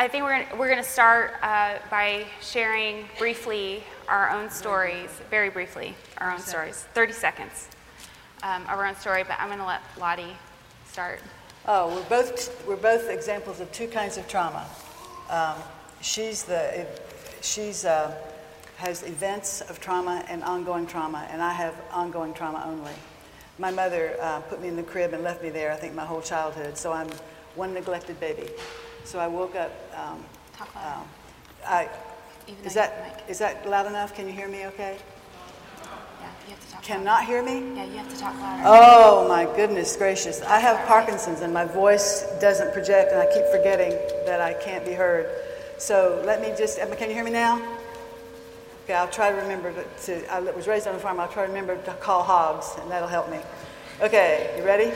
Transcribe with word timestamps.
I 0.00 0.08
think 0.08 0.24
we're 0.24 0.42
gonna, 0.42 0.58
we're 0.58 0.70
going 0.70 0.82
to 0.82 0.88
start 0.88 1.34
uh, 1.42 1.74
by 1.90 2.24
sharing 2.40 3.04
briefly 3.18 3.84
our 4.08 4.30
own 4.30 4.48
stories, 4.48 5.10
very 5.28 5.50
briefly, 5.50 5.94
our 6.16 6.32
own 6.32 6.38
stories, 6.38 6.86
30 6.94 7.12
seconds 7.12 7.68
um, 8.42 8.62
of 8.62 8.70
our 8.70 8.86
own 8.86 8.96
story. 8.96 9.24
But 9.24 9.38
I'm 9.38 9.48
going 9.48 9.58
to 9.58 9.66
let 9.66 9.82
Lottie 9.98 10.38
start. 10.86 11.20
Oh, 11.66 11.94
we're 11.94 12.08
both 12.08 12.66
we're 12.66 12.76
both 12.76 13.10
examples 13.10 13.60
of 13.60 13.70
two 13.72 13.88
kinds 13.88 14.16
of 14.16 14.26
trauma. 14.26 14.66
Um, 15.28 15.56
she's 16.00 16.44
the 16.44 16.86
she's 17.42 17.84
uh, 17.84 18.16
has 18.78 19.02
events 19.02 19.60
of 19.60 19.80
trauma 19.80 20.24
and 20.30 20.42
ongoing 20.44 20.86
trauma, 20.86 21.28
and 21.30 21.42
I 21.42 21.52
have 21.52 21.74
ongoing 21.92 22.32
trauma 22.32 22.64
only. 22.66 22.94
My 23.58 23.70
mother 23.70 24.16
uh, 24.18 24.40
put 24.40 24.62
me 24.62 24.68
in 24.68 24.76
the 24.76 24.82
crib 24.82 25.12
and 25.12 25.22
left 25.22 25.42
me 25.42 25.50
there. 25.50 25.70
I 25.70 25.76
think 25.76 25.92
my 25.92 26.06
whole 26.06 26.22
childhood, 26.22 26.78
so 26.78 26.90
I'm 26.90 27.10
one 27.54 27.74
neglected 27.74 28.18
baby. 28.18 28.48
So 29.04 29.18
I 29.18 29.26
woke 29.26 29.56
up. 29.56 29.72
Um, 29.94 30.24
Talk 30.56 30.74
louder. 30.74 31.00
um, 31.00 31.08
I, 31.66 31.88
Even 32.48 32.64
is 32.64 32.74
though 32.74 32.82
you 32.82 32.88
have 32.88 32.96
that 32.96 33.24
is 33.30 33.38
that 33.38 33.68
loud 33.68 33.86
enough? 33.86 34.14
Can 34.14 34.26
you 34.26 34.32
hear 34.32 34.48
me? 34.48 34.66
Okay. 34.66 34.98
Yeah, 34.98 36.28
you 36.46 36.50
have 36.54 36.66
to 36.66 36.72
talk. 36.72 36.82
Cannot 36.82 37.24
hear 37.24 37.42
me? 37.42 37.76
Yeah, 37.76 37.84
you 37.86 37.96
have 37.98 38.08
to 38.08 38.18
talk 38.18 38.34
louder. 38.40 38.62
Oh 38.66 39.26
my 39.28 39.44
goodness 39.56 39.96
gracious. 39.96 40.42
I 40.42 40.58
have 40.58 40.86
Parkinson's 40.86 41.40
and 41.40 41.52
my 41.52 41.64
voice 41.64 42.26
doesn't 42.40 42.72
project 42.72 43.12
and 43.12 43.20
I 43.20 43.26
keep 43.32 43.46
forgetting 43.46 43.92
that 44.26 44.40
I 44.40 44.54
can't 44.54 44.84
be 44.84 44.92
heard. 44.92 45.26
So 45.78 46.22
let 46.26 46.40
me 46.42 46.52
just, 46.56 46.78
can 46.78 47.08
you 47.08 47.14
hear 47.14 47.24
me 47.24 47.30
now? 47.30 47.56
Okay, 48.84 48.94
I'll 48.94 49.08
try 49.08 49.30
to 49.30 49.36
remember 49.36 49.72
to, 49.72 49.84
to 50.06 50.32
I 50.32 50.40
was 50.40 50.66
raised 50.66 50.86
on 50.86 50.94
a 50.94 50.98
farm, 50.98 51.20
I'll 51.20 51.28
try 51.28 51.46
to 51.46 51.52
remember 51.52 51.76
to 51.82 51.92
call 51.94 52.22
hogs 52.22 52.76
and 52.80 52.90
that'll 52.90 53.08
help 53.08 53.30
me. 53.30 53.38
Okay, 54.02 54.54
you 54.58 54.64
ready? 54.64 54.92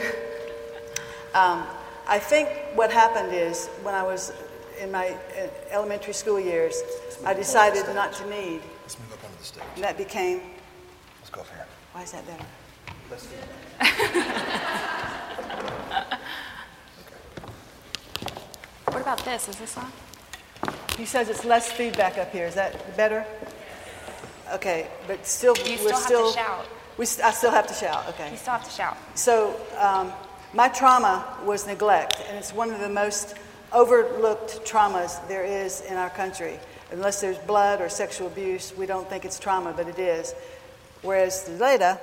Um, 1.33 1.63
I 2.07 2.19
think 2.19 2.49
what 2.75 2.91
happened 2.91 3.33
is 3.33 3.67
when 3.83 3.95
I 3.95 4.03
was 4.03 4.31
in 4.79 4.91
my 4.91 5.15
elementary 5.71 6.13
school 6.13 6.39
years, 6.39 6.81
I 7.25 7.33
decided 7.33 7.85
not 7.95 8.13
to 8.13 8.29
need, 8.29 8.61
Let's 8.83 8.99
move 8.99 9.13
up 9.13 9.23
onto 9.23 9.37
the 9.37 9.43
stage. 9.43 9.63
and 9.75 9.83
that 9.83 9.97
became, 9.97 10.41
Let's 11.19 11.29
go 11.31 11.41
up 11.41 11.47
here. 11.49 11.65
why 11.93 12.03
is 12.03 12.11
that 12.11 12.25
better? 12.27 12.45
Less 13.09 13.25
feedback. 13.25 14.49
What 18.87 19.01
about 19.01 19.25
this? 19.25 19.49
Is 19.49 19.57
this 19.57 19.77
on? 19.77 19.91
He 20.97 21.05
says 21.05 21.27
it's 21.29 21.43
less 21.43 21.71
feedback 21.71 22.17
up 22.17 22.31
here. 22.31 22.45
Is 22.45 22.55
that 22.55 22.95
better? 22.95 23.25
Okay, 24.53 24.87
but 25.07 25.25
still, 25.27 25.55
You 25.65 25.77
we're 25.83 25.93
still 25.95 26.27
have 26.27 26.35
to 26.35 26.39
shout. 26.39 26.65
We, 26.97 27.05
st- 27.05 27.25
I 27.25 27.31
still 27.31 27.51
have 27.51 27.67
to 27.67 27.73
shout. 27.73 28.07
Okay. 28.09 28.31
You 28.31 28.37
still 28.37 28.53
have 28.53 28.63
to 28.63 28.71
shout. 28.71 28.95
So 29.15 29.59
um, 29.77 30.13
my 30.55 30.69
trauma 30.69 31.37
was 31.43 31.67
neglect, 31.67 32.23
and 32.29 32.37
it's 32.37 32.53
one 32.53 32.71
of 32.71 32.79
the 32.79 32.89
most 32.89 33.35
overlooked 33.73 34.65
traumas 34.65 35.25
there 35.27 35.43
is 35.43 35.81
in 35.81 35.97
our 35.97 36.09
country. 36.09 36.57
Unless 36.91 37.19
there's 37.19 37.37
blood 37.39 37.81
or 37.81 37.89
sexual 37.89 38.27
abuse, 38.27 38.73
we 38.77 38.85
don't 38.85 39.07
think 39.09 39.25
it's 39.25 39.37
trauma, 39.37 39.73
but 39.75 39.89
it 39.89 39.99
is. 39.99 40.33
Whereas 41.01 41.49
Leda, 41.59 41.99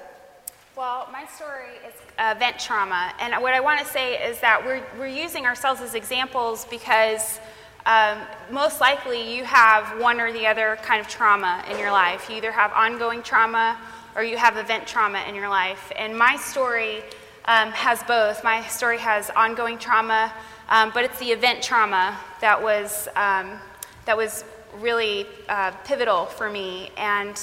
Well, 0.76 1.08
my 1.10 1.24
story 1.26 1.70
is 1.86 1.94
event 2.18 2.58
trauma, 2.58 3.14
and 3.20 3.42
what 3.42 3.54
I 3.54 3.60
want 3.60 3.80
to 3.80 3.86
say 3.86 4.22
is 4.22 4.38
that 4.40 4.62
we're, 4.64 4.82
we're 4.98 5.06
using 5.06 5.46
ourselves 5.46 5.80
as 5.80 5.94
examples 5.94 6.66
because 6.66 7.40
um, 7.86 8.18
most 8.50 8.82
likely 8.82 9.34
you 9.34 9.44
have 9.44 9.98
one 9.98 10.20
or 10.20 10.30
the 10.30 10.46
other 10.46 10.78
kind 10.82 11.00
of 11.00 11.08
trauma 11.08 11.64
in 11.70 11.78
your 11.78 11.90
life. 11.90 12.28
You 12.28 12.36
either 12.36 12.52
have 12.52 12.70
ongoing 12.72 13.22
trauma 13.22 13.78
or 14.14 14.22
you 14.22 14.36
have 14.36 14.58
event 14.58 14.86
trauma 14.86 15.24
in 15.26 15.34
your 15.34 15.48
life. 15.48 15.90
And 15.96 16.16
my 16.16 16.36
story 16.36 17.02
um, 17.46 17.70
has 17.72 18.02
both. 18.04 18.44
My 18.44 18.62
story 18.62 18.98
has 18.98 19.30
ongoing 19.30 19.78
trauma, 19.78 20.32
um, 20.68 20.90
but 20.94 21.04
it's 21.04 21.18
the 21.18 21.30
event 21.30 21.62
trauma 21.62 22.18
that 22.40 22.62
was, 22.62 23.08
um, 23.16 23.58
that 24.06 24.16
was 24.16 24.44
really 24.78 25.26
uh, 25.48 25.72
pivotal 25.84 26.26
for 26.26 26.48
me. 26.48 26.90
And 26.96 27.40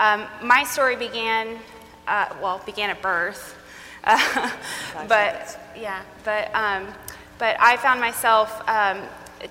um, 0.00 0.26
my 0.42 0.64
story 0.64 0.96
began, 0.96 1.58
uh, 2.08 2.34
well, 2.42 2.60
began 2.64 2.90
at 2.90 3.02
birth. 3.02 3.58
Uh, 4.04 4.50
but 5.06 5.60
yeah, 5.76 6.02
but 6.24 6.52
um, 6.56 6.88
but 7.38 7.56
I 7.60 7.76
found 7.76 8.00
myself 8.00 8.68
um, 8.68 9.00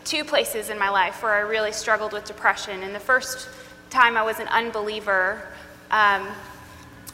two 0.04 0.26
places 0.26 0.70
in 0.70 0.78
my 0.78 0.90
life 0.90 1.24
where 1.24 1.32
I 1.32 1.40
really 1.40 1.72
struggled 1.72 2.12
with 2.12 2.26
depression. 2.26 2.84
And 2.84 2.94
the 2.94 3.00
first 3.00 3.48
time 3.90 4.18
I 4.18 4.24
was 4.24 4.42
an 4.42 4.50
unbeliever. 4.50 5.48
Um, 5.90 6.28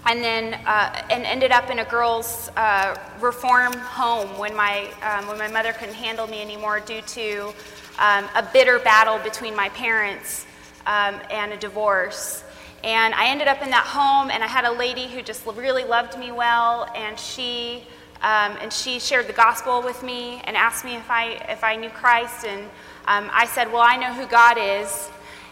and 0.07 0.23
then 0.23 0.53
uh, 0.65 1.03
and 1.09 1.25
ended 1.25 1.51
up 1.51 1.69
in 1.69 1.79
a 1.79 1.85
girls' 1.85 2.49
uh, 2.55 2.97
reform 3.19 3.73
home 3.73 4.37
when 4.37 4.55
my 4.55 4.89
um, 5.03 5.27
when 5.27 5.37
my 5.37 5.49
mother 5.49 5.73
couldn't 5.73 5.95
handle 5.95 6.27
me 6.27 6.41
anymore 6.41 6.79
due 6.79 7.01
to 7.01 7.53
um, 7.99 8.25
a 8.35 8.47
bitter 8.53 8.79
battle 8.79 9.19
between 9.19 9.55
my 9.55 9.69
parents 9.69 10.45
um, 10.85 11.19
and 11.29 11.51
a 11.51 11.57
divorce. 11.57 12.43
And 12.83 13.13
I 13.15 13.27
ended 13.27 13.47
up 13.47 13.61
in 13.61 13.69
that 13.71 13.85
home, 13.85 14.29
and 14.29 14.43
I 14.43 14.47
had 14.47 14.63
a 14.63 14.71
lady 14.71 15.07
who 15.07 15.21
just 15.21 15.45
really 15.45 15.83
loved 15.83 16.17
me 16.17 16.31
well, 16.31 16.89
and 16.95 17.19
she 17.19 17.83
um, 18.21 18.57
and 18.61 18.71
she 18.71 18.99
shared 18.99 19.27
the 19.27 19.33
gospel 19.33 19.81
with 19.81 20.03
me 20.03 20.41
and 20.45 20.55
asked 20.55 20.85
me 20.85 20.95
if 20.95 21.09
I 21.11 21.31
if 21.49 21.63
I 21.63 21.75
knew 21.75 21.89
Christ, 21.89 22.45
and 22.45 22.63
um, 23.07 23.29
I 23.33 23.45
said, 23.45 23.71
well, 23.71 23.83
I 23.83 23.97
know 23.97 24.13
who 24.13 24.25
God 24.27 24.57
is. 24.57 25.09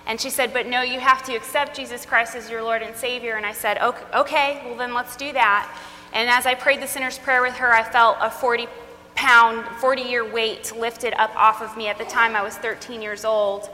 And 0.07 0.19
she 0.19 0.29
said, 0.29 0.53
But 0.53 0.67
no, 0.67 0.81
you 0.81 0.99
have 0.99 1.23
to 1.23 1.35
accept 1.35 1.75
Jesus 1.75 2.05
Christ 2.05 2.35
as 2.35 2.49
your 2.49 2.61
Lord 2.63 2.81
and 2.81 2.95
Savior. 2.95 3.35
And 3.35 3.45
I 3.45 3.53
said, 3.53 3.77
"Ok- 3.79 4.05
Okay, 4.13 4.61
well, 4.65 4.77
then 4.77 4.93
let's 4.93 5.15
do 5.15 5.31
that. 5.33 5.69
And 6.13 6.29
as 6.29 6.45
I 6.45 6.55
prayed 6.55 6.81
the 6.81 6.87
sinner's 6.87 7.17
prayer 7.17 7.41
with 7.41 7.55
her, 7.55 7.73
I 7.73 7.83
felt 7.83 8.17
a 8.21 8.29
40 8.29 8.67
pound, 9.15 9.65
40 9.79 10.01
year 10.03 10.29
weight 10.29 10.73
lifted 10.75 11.13
up 11.15 11.35
off 11.35 11.61
of 11.61 11.75
me. 11.75 11.87
At 11.87 11.97
the 11.97 12.05
time, 12.05 12.35
I 12.35 12.43
was 12.43 12.55
13 12.57 13.01
years 13.01 13.25
old. 13.25 13.69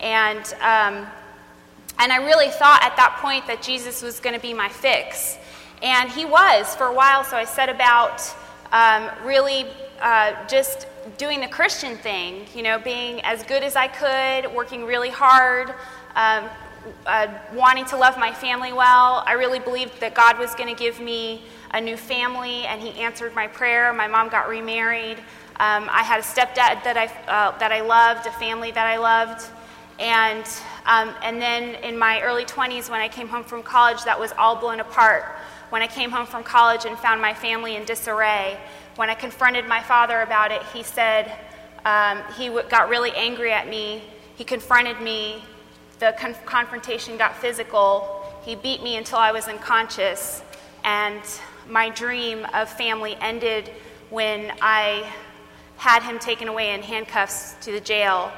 And, 0.00 0.44
um, 0.60 1.06
and 1.98 2.12
I 2.12 2.16
really 2.24 2.50
thought 2.50 2.82
at 2.82 2.96
that 2.96 3.18
point 3.20 3.46
that 3.46 3.62
Jesus 3.62 4.02
was 4.02 4.20
going 4.20 4.34
to 4.34 4.40
be 4.40 4.54
my 4.54 4.68
fix. 4.68 5.38
And 5.82 6.10
he 6.10 6.24
was 6.24 6.74
for 6.76 6.86
a 6.86 6.94
while, 6.94 7.24
so 7.24 7.36
I 7.36 7.44
set 7.44 7.68
about 7.68 8.22
um, 8.72 9.10
really 9.24 9.66
uh, 10.00 10.32
just 10.46 10.86
doing 11.18 11.40
the 11.40 11.48
Christian 11.48 11.96
thing, 11.96 12.46
you 12.54 12.62
know, 12.62 12.78
being 12.78 13.20
as 13.22 13.42
good 13.42 13.62
as 13.62 13.76
I 13.76 13.88
could, 13.88 14.54
working 14.54 14.84
really 14.84 15.10
hard, 15.10 15.70
um, 16.16 16.48
uh, 17.06 17.28
wanting 17.52 17.84
to 17.86 17.96
love 17.96 18.18
my 18.18 18.32
family 18.32 18.72
well. 18.72 19.22
I 19.26 19.32
really 19.32 19.58
believed 19.58 20.00
that 20.00 20.14
God 20.14 20.38
was 20.38 20.54
going 20.54 20.74
to 20.74 20.78
give 20.78 21.00
me 21.00 21.42
a 21.72 21.80
new 21.80 21.96
family, 21.96 22.64
and 22.66 22.80
He 22.80 23.00
answered 23.00 23.34
my 23.34 23.46
prayer. 23.46 23.92
My 23.92 24.06
mom 24.06 24.28
got 24.28 24.48
remarried. 24.48 25.18
Um, 25.60 25.88
I 25.90 26.02
had 26.02 26.20
a 26.20 26.22
stepdad 26.22 26.82
that 26.84 26.96
I, 26.96 27.06
uh, 27.30 27.56
that 27.58 27.72
I 27.72 27.80
loved, 27.80 28.26
a 28.26 28.32
family 28.32 28.70
that 28.72 28.86
I 28.86 28.96
loved. 28.96 29.46
And, 29.98 30.44
um, 30.86 31.14
and 31.22 31.40
then 31.40 31.76
in 31.84 31.96
my 31.96 32.20
early 32.22 32.44
20s, 32.44 32.90
when 32.90 33.00
I 33.00 33.08
came 33.08 33.28
home 33.28 33.44
from 33.44 33.62
college, 33.62 34.02
that 34.04 34.18
was 34.18 34.32
all 34.36 34.56
blown 34.56 34.80
apart. 34.80 35.24
When 35.70 35.82
I 35.82 35.86
came 35.86 36.10
home 36.10 36.26
from 36.26 36.42
college 36.42 36.84
and 36.84 36.98
found 36.98 37.22
my 37.22 37.34
family 37.34 37.76
in 37.76 37.84
disarray, 37.84 38.58
when 38.96 39.10
I 39.10 39.14
confronted 39.14 39.66
my 39.66 39.82
father 39.82 40.22
about 40.22 40.52
it, 40.52 40.62
he 40.72 40.82
said, 40.82 41.32
um, 41.84 42.22
he 42.36 42.46
w- 42.46 42.66
got 42.68 42.88
really 42.88 43.12
angry 43.12 43.52
at 43.52 43.68
me. 43.68 44.02
He 44.36 44.44
confronted 44.44 45.00
me. 45.00 45.42
The 45.98 46.14
con- 46.18 46.36
confrontation 46.44 47.16
got 47.16 47.36
physical. 47.36 48.24
He 48.42 48.54
beat 48.54 48.82
me 48.82 48.96
until 48.96 49.18
I 49.18 49.32
was 49.32 49.48
unconscious. 49.48 50.42
And 50.84 51.22
my 51.68 51.88
dream 51.90 52.46
of 52.54 52.68
family 52.68 53.16
ended 53.20 53.70
when 54.10 54.52
I 54.60 55.10
had 55.76 56.02
him 56.02 56.18
taken 56.18 56.48
away 56.48 56.72
in 56.72 56.82
handcuffs 56.82 57.54
to 57.62 57.72
the 57.72 57.80
jail. 57.80 58.32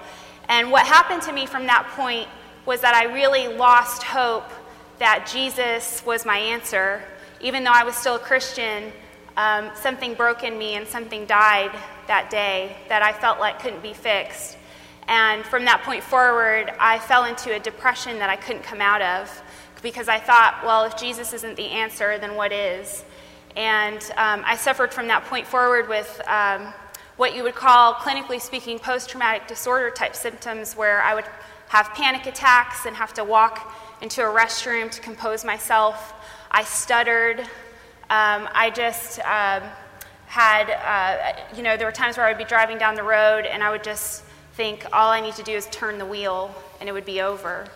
And 0.48 0.70
what 0.70 0.86
happened 0.86 1.22
to 1.22 1.32
me 1.32 1.46
from 1.46 1.66
that 1.66 1.86
point 1.94 2.28
was 2.64 2.80
that 2.80 2.94
I 2.94 3.04
really 3.12 3.48
lost 3.48 4.02
hope 4.02 4.50
that 4.98 5.28
Jesus 5.30 6.04
was 6.06 6.24
my 6.24 6.38
answer. 6.38 7.02
Even 7.40 7.64
though 7.64 7.72
I 7.74 7.84
was 7.84 7.94
still 7.94 8.16
a 8.16 8.20
Christian, 8.20 8.92
um, 9.36 9.70
something 9.74 10.14
broke 10.14 10.42
in 10.42 10.56
me 10.58 10.74
and 10.74 10.86
something 10.86 11.26
died 11.26 11.76
that 12.06 12.30
day 12.30 12.76
that 12.88 13.02
I 13.02 13.12
felt 13.12 13.38
like 13.38 13.60
couldn't 13.60 13.82
be 13.82 13.92
fixed. 13.92 14.56
And 15.08 15.44
from 15.44 15.64
that 15.66 15.82
point 15.82 16.02
forward, 16.02 16.72
I 16.80 16.98
fell 16.98 17.24
into 17.24 17.54
a 17.54 17.58
depression 17.58 18.18
that 18.18 18.30
I 18.30 18.36
couldn't 18.36 18.62
come 18.62 18.80
out 18.80 19.02
of 19.02 19.42
because 19.82 20.08
I 20.08 20.18
thought, 20.18 20.62
well, 20.64 20.84
if 20.84 20.96
Jesus 20.96 21.32
isn't 21.32 21.56
the 21.56 21.66
answer, 21.66 22.18
then 22.18 22.34
what 22.34 22.50
is? 22.50 23.04
And 23.56 24.02
um, 24.16 24.42
I 24.44 24.56
suffered 24.56 24.92
from 24.92 25.06
that 25.08 25.24
point 25.26 25.46
forward 25.46 25.88
with 25.88 26.20
um, 26.26 26.72
what 27.16 27.36
you 27.36 27.42
would 27.42 27.54
call, 27.54 27.94
clinically 27.94 28.40
speaking, 28.40 28.78
post 28.78 29.08
traumatic 29.08 29.46
disorder 29.46 29.90
type 29.90 30.16
symptoms, 30.16 30.74
where 30.74 31.02
I 31.02 31.14
would 31.14 31.24
have 31.68 31.90
panic 31.94 32.26
attacks 32.26 32.86
and 32.86 32.96
have 32.96 33.14
to 33.14 33.24
walk 33.24 33.74
into 34.02 34.22
a 34.22 34.32
restroom 34.32 34.90
to 34.90 35.00
compose 35.00 35.44
myself. 35.44 36.14
I 36.50 36.64
stuttered. 36.64 37.46
Um, 38.08 38.48
I 38.54 38.70
just 38.70 39.18
um, 39.20 39.68
had, 40.26 40.70
uh, 40.70 41.56
you 41.56 41.64
know, 41.64 41.76
there 41.76 41.88
were 41.88 41.92
times 41.92 42.16
where 42.16 42.24
I 42.24 42.30
would 42.30 42.38
be 42.38 42.44
driving 42.44 42.78
down 42.78 42.94
the 42.94 43.02
road 43.02 43.46
and 43.46 43.64
I 43.64 43.70
would 43.70 43.82
just 43.82 44.22
think, 44.54 44.86
all 44.92 45.10
I 45.10 45.20
need 45.20 45.34
to 45.34 45.42
do 45.42 45.52
is 45.52 45.66
turn 45.66 45.98
the 45.98 46.06
wheel 46.06 46.54
and 46.78 46.88
it 46.88 46.92
would 46.92 47.04
be 47.04 47.20
over. 47.20 47.66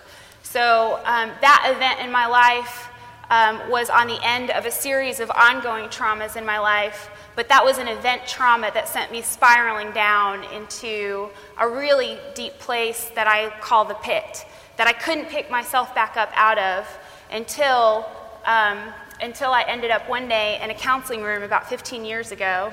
So 0.43 1.01
um, 1.05 1.31
that 1.41 1.73
event 1.75 2.01
in 2.01 2.13
my 2.13 2.27
life 2.27 2.89
um, 3.29 3.71
was 3.71 3.91
on 3.91 4.07
the 4.07 4.19
end 4.23 4.51
of 4.51 4.67
a 4.67 4.71
series 4.71 5.19
of 5.19 5.31
ongoing 5.31 5.89
traumas 5.89 6.37
in 6.37 6.47
my 6.47 6.59
life, 6.59 7.11
but 7.35 7.49
that 7.49 7.65
was 7.65 7.79
an 7.79 7.89
event 7.89 8.23
trauma 8.27 8.71
that 8.75 8.89
sent 8.89 9.11
me 9.11 9.23
spiraling 9.23 9.91
down 9.93 10.45
into 10.53 11.29
a 11.59 11.69
really 11.69 12.19
deep 12.35 12.59
place 12.59 13.11
that 13.15 13.27
I 13.27 13.51
call 13.61 13.85
the 13.85 13.95
pit, 13.95 14.45
that 14.77 14.87
I 14.87 14.93
couldn't 14.93 15.27
pick 15.27 15.51
myself 15.51 15.95
back 15.95 16.17
up 16.17 16.31
out 16.35 16.59
of 16.59 16.87
until, 17.31 18.07
um, 18.45 18.79
until 19.23 19.53
I 19.53 19.63
ended 19.63 19.91
up 19.91 20.09
one 20.09 20.29
day 20.29 20.61
in 20.63 20.71
a 20.71 20.75
counseling 20.75 21.23
room 21.23 21.43
about 21.43 21.69
15 21.69 22.05
years 22.05 22.33
ago. 22.33 22.73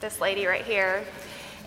This 0.00 0.20
lady 0.20 0.46
right 0.46 0.64
here. 0.64 1.04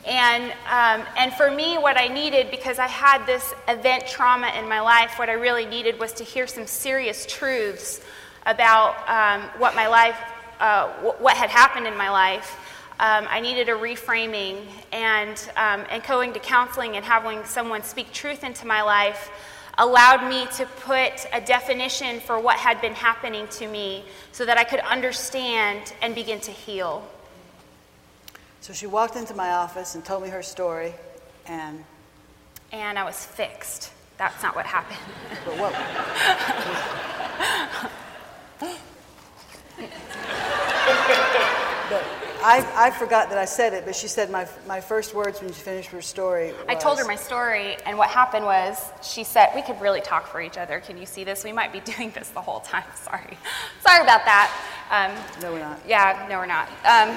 And, 0.06 0.52
um, 0.70 1.08
and 1.18 1.32
for 1.34 1.50
me, 1.50 1.78
what 1.78 1.98
I 1.98 2.08
needed, 2.08 2.52
because 2.52 2.78
I 2.78 2.88
had 2.88 3.26
this 3.26 3.54
event 3.70 4.06
trauma 4.06 4.52
in 4.60 4.68
my 4.68 4.82
life, 4.82 5.18
what 5.18 5.30
I 5.30 5.34
really 5.34 5.66
needed 5.66 5.98
was 5.98 6.12
to 6.14 6.24
hear 6.24 6.46
some 6.46 6.68
serious 6.68 7.26
truths 7.26 8.02
about 8.46 8.96
um, 9.08 9.48
what 9.60 9.76
my 9.76 9.88
life, 9.88 10.18
uh, 10.60 10.88
w- 10.98 11.16
what 11.20 11.38
had 11.38 11.50
happened 11.50 11.88
in 11.88 11.96
my 11.96 12.10
life. 12.10 12.60
Um, 13.00 13.28
I 13.30 13.40
needed 13.40 13.70
a 13.70 13.74
reframing, 13.74 14.66
and, 14.92 15.38
um, 15.56 15.86
and 15.90 16.04
going 16.04 16.34
to 16.34 16.40
counseling 16.40 16.98
and 16.98 17.06
having 17.06 17.46
someone 17.46 17.84
speak 17.84 18.12
truth 18.12 18.44
into 18.44 18.68
my 18.68 18.82
life 18.82 19.32
allowed 19.78 20.30
me 20.30 20.46
to 20.58 20.66
put 20.82 21.26
a 21.34 21.42
definition 21.42 22.20
for 22.20 22.40
what 22.40 22.58
had 22.58 22.80
been 22.82 22.94
happening 22.94 23.48
to 23.48 23.68
me 23.68 24.04
so 24.32 24.46
that 24.46 24.58
I 24.58 24.64
could 24.64 24.82
understand 24.82 25.94
and 26.02 26.14
begin 26.14 26.40
to 26.42 26.52
heal. 26.52 27.08
So 28.62 28.74
she 28.74 28.88
walked 28.88 29.16
into 29.16 29.34
my 29.34 29.52
office 29.52 29.96
and 29.96 30.06
told 30.06 30.24
me 30.24 30.30
her 30.30 30.44
story, 30.44 30.94
and 31.46 31.84
And 32.72 32.98
I 32.98 33.04
was 33.04 33.26
fixed. 33.26 33.92
That's 34.18 34.42
not 34.42 34.56
what 34.56 34.66
happened. 34.66 35.00
but 35.46 35.58
what? 35.58 35.74
but 41.90 42.23
I, 42.44 42.88
I 42.88 42.92
forgot 42.92 43.30
that 43.30 43.38
I 43.38 43.46
said 43.46 43.74
it, 43.74 43.86
but 43.86 43.96
she 43.96 44.08
said 44.08 44.30
my, 44.30 44.46
my 44.68 44.82
first 44.82 45.14
words 45.16 45.42
when 45.42 45.54
she 45.54 45.62
finished 45.62 45.90
her 45.92 46.02
story. 46.02 46.54
I 46.68 46.76
told 46.76 47.00
her 47.00 47.06
my 47.06 47.16
story, 47.16 47.78
and 47.86 47.98
what 47.98 48.10
happened 48.10 48.44
was 48.46 48.78
she 49.02 49.24
said, 49.24 49.50
We 49.56 49.62
could 49.62 49.80
really 49.80 50.02
talk 50.02 50.28
for 50.28 50.42
each 50.42 50.58
other. 50.58 50.82
Can 50.82 50.98
you 50.98 51.06
see 51.06 51.24
this? 51.24 51.44
We 51.44 51.54
might 51.54 51.72
be 51.72 51.80
doing 51.94 52.12
this 52.12 52.30
the 52.30 52.42
whole 52.42 52.60
time. 52.60 52.84
Sorry. 53.04 53.38
Sorry 53.82 54.02
about 54.04 54.26
that. 54.26 54.52
Um, 54.92 55.42
No, 55.42 55.54
we're 55.54 55.60
not. 55.60 55.80
yeah, 55.88 56.26
no, 56.30 56.38
we're 56.38 56.46
not. 56.46 56.68
Um, 56.86 57.16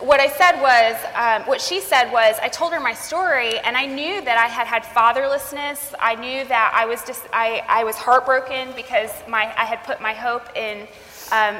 what 0.00 0.20
I 0.20 0.28
said 0.28 0.60
was, 0.60 0.96
um, 1.16 1.48
what 1.48 1.60
she 1.60 1.80
said 1.80 2.12
was, 2.12 2.36
I 2.40 2.48
told 2.48 2.72
her 2.72 2.78
my 2.80 2.94
story, 2.94 3.58
and 3.60 3.76
I 3.76 3.86
knew 3.86 4.20
that 4.20 4.38
I 4.38 4.46
had 4.46 4.66
had 4.66 4.84
fatherlessness. 4.84 5.92
I 5.98 6.14
knew 6.14 6.44
that 6.44 6.72
I 6.72 6.86
was 6.86 7.02
just, 7.04 7.24
I, 7.32 7.64
I 7.66 7.82
was 7.82 7.96
heartbroken 7.96 8.68
because 8.76 9.10
my, 9.26 9.52
I 9.56 9.64
had 9.64 9.82
put 9.84 10.00
my 10.00 10.12
hope 10.12 10.54
in. 10.56 10.86
Um, 11.30 11.56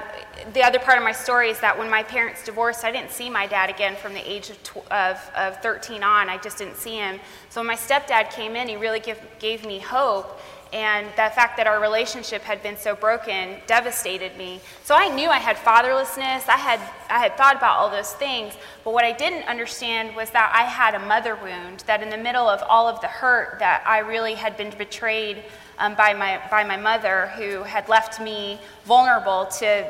the 0.53 0.63
other 0.63 0.79
part 0.79 0.99
of 0.99 1.05
my 1.05 1.13
story 1.13 1.51
is 1.51 1.61
that 1.61 1.77
when 1.79 1.91
my 1.91 2.03
parents 2.03 2.45
divorced, 2.45 2.85
I 2.85 2.93
didn't 2.93 3.11
see 3.11 3.29
my 3.29 3.47
dad 3.47 3.71
again 3.71 3.97
from 3.97 4.15
the 4.15 4.31
age 4.31 4.51
of, 4.51 4.63
tw- 4.63 4.91
of, 4.91 5.31
of 5.37 5.61
13 5.63 6.03
on. 6.03 6.29
I 6.29 6.39
just 6.39 6.59
didn't 6.59 6.77
see 6.77 6.97
him. 6.97 7.21
So 7.51 7.61
when 7.61 7.67
my 7.67 7.75
stepdad 7.77 8.31
came 8.31 8.57
in, 8.57 8.69
he 8.69 8.77
really 8.77 9.01
give, 9.01 9.21
gave 9.39 9.67
me 9.67 9.79
hope. 9.79 10.41
And 10.73 11.07
the 11.13 11.31
fact 11.35 11.57
that 11.57 11.67
our 11.67 11.81
relationship 11.81 12.43
had 12.43 12.63
been 12.63 12.77
so 12.77 12.95
broken 12.95 13.57
devastated 13.67 14.37
me. 14.37 14.61
So 14.85 14.95
I 14.95 15.09
knew 15.09 15.31
I 15.31 15.39
had 15.39 15.57
fatherlessness. 15.57 16.47
I 16.49 16.57
had, 16.57 16.79
I 17.09 17.21
had 17.21 17.39
thought 17.39 17.57
about 17.57 17.79
all 17.79 17.91
those 17.91 18.13
things. 18.13 18.53
But 18.85 18.93
what 18.93 19.05
I 19.05 19.13
didn't 19.13 19.49
understand 19.49 20.15
was 20.15 20.29
that 20.31 20.53
I 20.55 20.65
had 20.65 20.95
a 20.95 20.99
mother 20.99 21.37
wound, 21.37 21.85
that 21.87 22.03
in 22.03 22.11
the 22.11 22.19
middle 22.19 22.49
of 22.49 22.63
all 22.69 22.87
of 22.87 23.01
the 23.01 23.07
hurt, 23.09 23.61
that 23.61 23.83
I 23.87 24.01
really 24.01 24.35
had 24.35 24.59
been 24.59 24.71
betrayed 24.77 25.43
um, 25.79 25.95
by, 25.95 26.13
my, 26.13 26.41
by 26.51 26.65
my 26.65 26.77
mother, 26.77 27.33
who 27.37 27.63
had 27.63 27.89
left 27.89 28.21
me 28.21 28.61
vulnerable 28.85 29.47
to, 29.59 29.87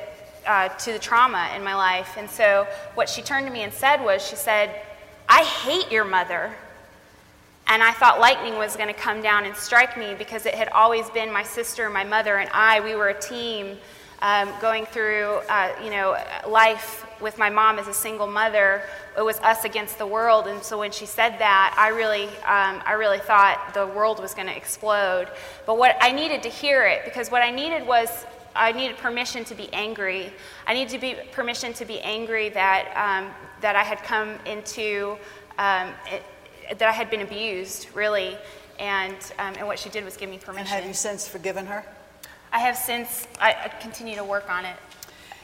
uh, 0.46 0.68
to 0.68 0.92
the 0.92 0.98
trauma 0.98 1.50
in 1.56 1.64
my 1.64 1.74
life. 1.74 2.16
And 2.16 2.30
so 2.30 2.68
what 2.94 3.08
she 3.08 3.20
turned 3.20 3.46
to 3.46 3.52
me 3.52 3.62
and 3.62 3.72
said 3.72 4.00
was, 4.02 4.24
she 4.24 4.36
said, 4.36 4.82
I 5.28 5.42
hate 5.42 5.90
your 5.90 6.04
mother. 6.04 6.54
And 7.70 7.82
I 7.82 7.92
thought 7.92 8.18
lightning 8.18 8.56
was 8.56 8.76
going 8.76 8.88
to 8.88 8.98
come 8.98 9.20
down 9.20 9.44
and 9.44 9.54
strike 9.54 9.98
me 9.98 10.14
because 10.16 10.46
it 10.46 10.54
had 10.54 10.68
always 10.68 11.10
been 11.10 11.30
my 11.30 11.42
sister, 11.42 11.90
my 11.90 12.02
mother, 12.02 12.38
and 12.38 12.48
I. 12.52 12.80
We 12.80 12.94
were 12.94 13.08
a 13.08 13.20
team 13.20 13.76
um, 14.22 14.48
going 14.60 14.86
through, 14.86 15.40
uh, 15.48 15.72
you 15.84 15.90
know, 15.90 16.16
life 16.48 17.06
with 17.20 17.36
my 17.38 17.50
mom 17.50 17.78
as 17.78 17.86
a 17.86 17.92
single 17.92 18.26
mother. 18.26 18.82
It 19.16 19.22
was 19.22 19.38
us 19.40 19.64
against 19.64 19.98
the 19.98 20.06
world. 20.06 20.46
And 20.46 20.62
so 20.62 20.78
when 20.78 20.90
she 20.90 21.04
said 21.04 21.38
that, 21.38 21.74
I 21.78 21.88
really, 21.88 22.24
um, 22.24 22.82
I 22.86 22.94
really 22.98 23.18
thought 23.18 23.74
the 23.74 23.86
world 23.86 24.18
was 24.18 24.34
going 24.34 24.48
to 24.48 24.56
explode. 24.56 25.28
But 25.66 25.78
what 25.78 25.96
I 26.00 26.10
needed 26.10 26.42
to 26.44 26.48
hear 26.48 26.86
it 26.86 27.04
because 27.04 27.30
what 27.30 27.42
I 27.42 27.50
needed 27.50 27.86
was 27.86 28.24
I 28.56 28.72
needed 28.72 28.96
permission 28.96 29.44
to 29.44 29.54
be 29.54 29.72
angry. 29.72 30.32
I 30.66 30.74
needed 30.74 30.88
to 30.90 30.98
be 30.98 31.16
permission 31.32 31.72
to 31.74 31.84
be 31.84 32.00
angry 32.00 32.48
that 32.50 32.88
um, 32.96 33.30
that 33.60 33.76
I 33.76 33.82
had 33.82 34.02
come 34.02 34.38
into. 34.46 35.16
Um, 35.58 35.90
it, 36.10 36.22
that 36.68 36.82
I 36.82 36.92
had 36.92 37.10
been 37.10 37.22
abused, 37.22 37.88
really, 37.94 38.36
and 38.78 39.16
um, 39.38 39.54
and 39.58 39.66
what 39.66 39.78
she 39.78 39.88
did 39.88 40.04
was 40.04 40.16
give 40.16 40.30
me 40.30 40.38
permission. 40.38 40.60
And 40.60 40.68
have 40.68 40.86
you 40.86 40.94
since 40.94 41.26
forgiven 41.26 41.66
her? 41.66 41.84
I 42.52 42.60
have 42.60 42.76
since. 42.76 43.26
I, 43.40 43.54
I 43.64 43.68
continue 43.80 44.16
to 44.16 44.24
work 44.24 44.50
on 44.50 44.64
it. 44.64 44.76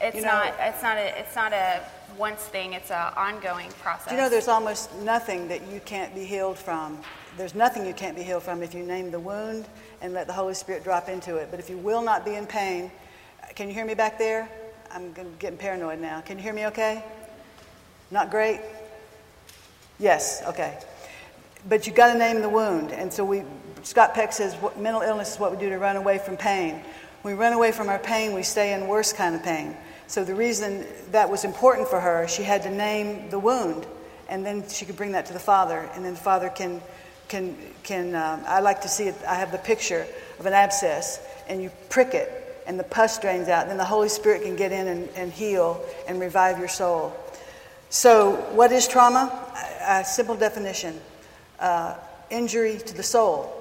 It's 0.01 0.15
You 0.15 0.21
know- 0.23 0.27
not. 0.27 0.53
It's 0.59 0.83
not 0.83 0.97
a. 0.97 1.19
It's 1.19 1.35
not 1.35 1.53
a 1.53 1.81
once 2.17 2.41
thing. 2.43 2.73
It's 2.73 2.91
an 2.91 3.13
ongoing 3.17 3.69
process. 3.81 4.11
You 4.11 4.17
know 4.17 4.29
there's 4.29 4.47
almost 4.47 4.93
nothing 4.97 5.47
that 5.49 5.67
you 5.67 5.79
can't 5.81 6.13
be 6.15 6.23
healed 6.25 6.57
from? 6.57 6.99
There's 7.37 7.55
nothing 7.55 7.85
you 7.85 7.93
can't 7.93 8.15
be 8.15 8.23
healed 8.23 8.43
from 8.43 8.63
if 8.63 8.73
you 8.73 8.83
name 8.83 9.11
the 9.11 9.19
wound 9.19 9.65
and 10.01 10.13
let 10.13 10.27
the 10.27 10.33
Holy 10.33 10.53
Spirit 10.53 10.83
drop 10.85 11.09
into 11.09 11.35
it. 11.35 11.49
But 11.51 11.59
if 11.59 11.69
you 11.69 11.77
will 11.77 12.01
not 12.01 12.23
be 12.23 12.35
in 12.35 12.45
pain, 12.47 12.89
can 13.55 13.67
you 13.67 13.73
hear 13.73 13.85
me 13.85 13.93
back 13.93 14.17
there? 14.17 14.47
I'm 14.91 15.13
getting 15.39 15.57
paranoid 15.57 15.99
now. 15.99 16.21
Can 16.21 16.37
you 16.37 16.43
hear 16.43 16.53
me 16.53 16.67
okay? 16.67 17.03
Not 18.11 18.31
great? 18.31 18.61
Yes, 19.99 20.41
okay. 20.47 20.77
But 21.67 21.87
you've 21.87 21.95
got 21.95 22.13
to 22.13 22.19
name 22.19 22.41
the 22.41 22.49
wound. 22.49 22.91
And 22.91 23.11
so 23.11 23.25
we, 23.25 23.43
Scott 23.83 24.13
Peck 24.13 24.33
says 24.33 24.55
mental 24.77 25.01
illness 25.01 25.33
is 25.33 25.39
what 25.39 25.51
we 25.51 25.57
do 25.57 25.69
to 25.69 25.77
run 25.77 25.95
away 25.95 26.19
from 26.19 26.37
pain. 26.37 26.81
When 27.21 27.35
we 27.35 27.41
run 27.41 27.53
away 27.53 27.71
from 27.71 27.89
our 27.89 27.97
pain, 27.97 28.33
we 28.33 28.43
stay 28.43 28.73
in 28.73 28.87
worse 28.87 29.11
kind 29.11 29.33
of 29.33 29.43
pain. 29.43 29.75
So 30.07 30.23
the 30.23 30.35
reason 30.35 30.85
that 31.11 31.29
was 31.29 31.43
important 31.43 31.87
for 31.87 31.99
her, 31.99 32.27
she 32.27 32.43
had 32.43 32.61
to 32.63 32.69
name 32.69 33.31
the 33.31 33.39
wound, 33.39 33.87
and 34.29 34.45
then 34.45 34.67
she 34.69 34.85
could 34.85 34.95
bring 34.95 35.13
that 35.13 35.25
to 35.27 35.33
the 35.33 35.39
father, 35.39 35.89
and 35.95 36.05
then 36.05 36.13
the 36.13 36.19
father 36.19 36.49
can, 36.49 36.81
can, 37.27 37.57
can. 37.81 38.13
Um, 38.13 38.43
I 38.45 38.59
like 38.59 38.81
to 38.81 38.87
see 38.87 39.05
it. 39.05 39.15
I 39.27 39.33
have 39.35 39.51
the 39.51 39.57
picture 39.57 40.05
of 40.37 40.45
an 40.45 40.53
abscess, 40.53 41.19
and 41.47 41.63
you 41.63 41.71
prick 41.89 42.13
it, 42.13 42.61
and 42.67 42.79
the 42.79 42.83
pus 42.83 43.17
drains 43.17 43.47
out. 43.47 43.67
Then 43.67 43.77
the 43.77 43.85
Holy 43.85 44.09
Spirit 44.09 44.43
can 44.43 44.55
get 44.55 44.71
in 44.71 44.87
and, 44.87 45.09
and 45.15 45.33
heal 45.33 45.83
and 46.07 46.19
revive 46.19 46.59
your 46.59 46.67
soul. 46.67 47.15
So, 47.89 48.35
what 48.53 48.71
is 48.71 48.87
trauma? 48.87 49.31
A 49.87 50.05
simple 50.05 50.35
definition 50.35 50.99
uh, 51.59 51.95
injury 52.29 52.77
to 52.77 52.95
the 52.95 53.03
soul. 53.03 53.51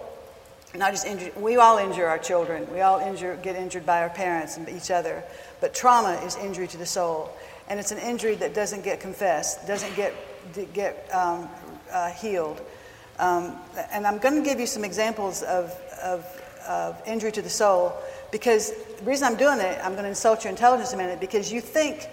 Not 0.74 0.90
just 0.90 1.06
injury, 1.06 1.30
we 1.36 1.56
all 1.56 1.78
injure 1.78 2.06
our 2.06 2.18
children. 2.18 2.66
We 2.72 2.80
all 2.80 2.98
injure, 2.98 3.38
get 3.42 3.54
injured 3.54 3.86
by 3.86 4.02
our 4.02 4.10
parents 4.10 4.56
and 4.56 4.68
each 4.68 4.90
other. 4.90 5.22
But 5.60 5.74
trauma 5.74 6.14
is 6.24 6.36
injury 6.36 6.66
to 6.68 6.76
the 6.76 6.86
soul. 6.86 7.30
And 7.68 7.78
it's 7.78 7.92
an 7.92 7.98
injury 7.98 8.34
that 8.36 8.54
doesn't 8.54 8.82
get 8.82 9.00
confessed, 9.00 9.66
doesn't 9.66 9.94
get, 9.94 10.12
get 10.74 11.08
um, 11.14 11.48
uh, 11.92 12.10
healed. 12.10 12.60
Um, 13.18 13.56
and 13.92 14.06
I'm 14.06 14.18
going 14.18 14.34
to 14.34 14.48
give 14.48 14.58
you 14.58 14.66
some 14.66 14.84
examples 14.84 15.42
of, 15.42 15.70
of, 16.02 16.26
of 16.66 17.00
injury 17.06 17.30
to 17.32 17.42
the 17.42 17.50
soul 17.50 17.92
because 18.32 18.72
the 18.98 19.04
reason 19.04 19.28
I'm 19.28 19.36
doing 19.36 19.60
it, 19.60 19.78
I'm 19.82 19.92
going 19.92 20.02
to 20.02 20.08
insult 20.08 20.42
your 20.42 20.50
intelligence 20.50 20.92
a 20.92 20.96
minute 20.96 21.20
because 21.20 21.52
you 21.52 21.60
think 21.60 22.08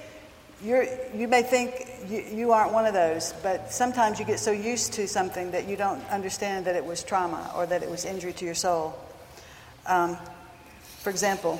you're, 0.63 0.85
you 1.15 1.27
may 1.27 1.43
think 1.43 1.87
you, 2.07 2.21
you 2.21 2.51
aren't 2.51 2.73
one 2.73 2.85
of 2.85 2.93
those, 2.93 3.33
but 3.43 3.71
sometimes 3.71 4.19
you 4.19 4.25
get 4.25 4.39
so 4.39 4.51
used 4.51 4.93
to 4.93 5.07
something 5.07 5.51
that 5.51 5.67
you 5.67 5.75
don't 5.75 6.03
understand 6.09 6.65
that 6.65 6.75
it 6.75 6.85
was 6.85 7.03
trauma 7.03 7.51
or 7.55 7.65
that 7.65 7.83
it 7.83 7.89
was 7.89 8.05
injury 8.05 8.33
to 8.33 8.45
your 8.45 8.55
soul. 8.55 8.97
Um, 9.87 10.17
for 10.99 11.09
example, 11.09 11.59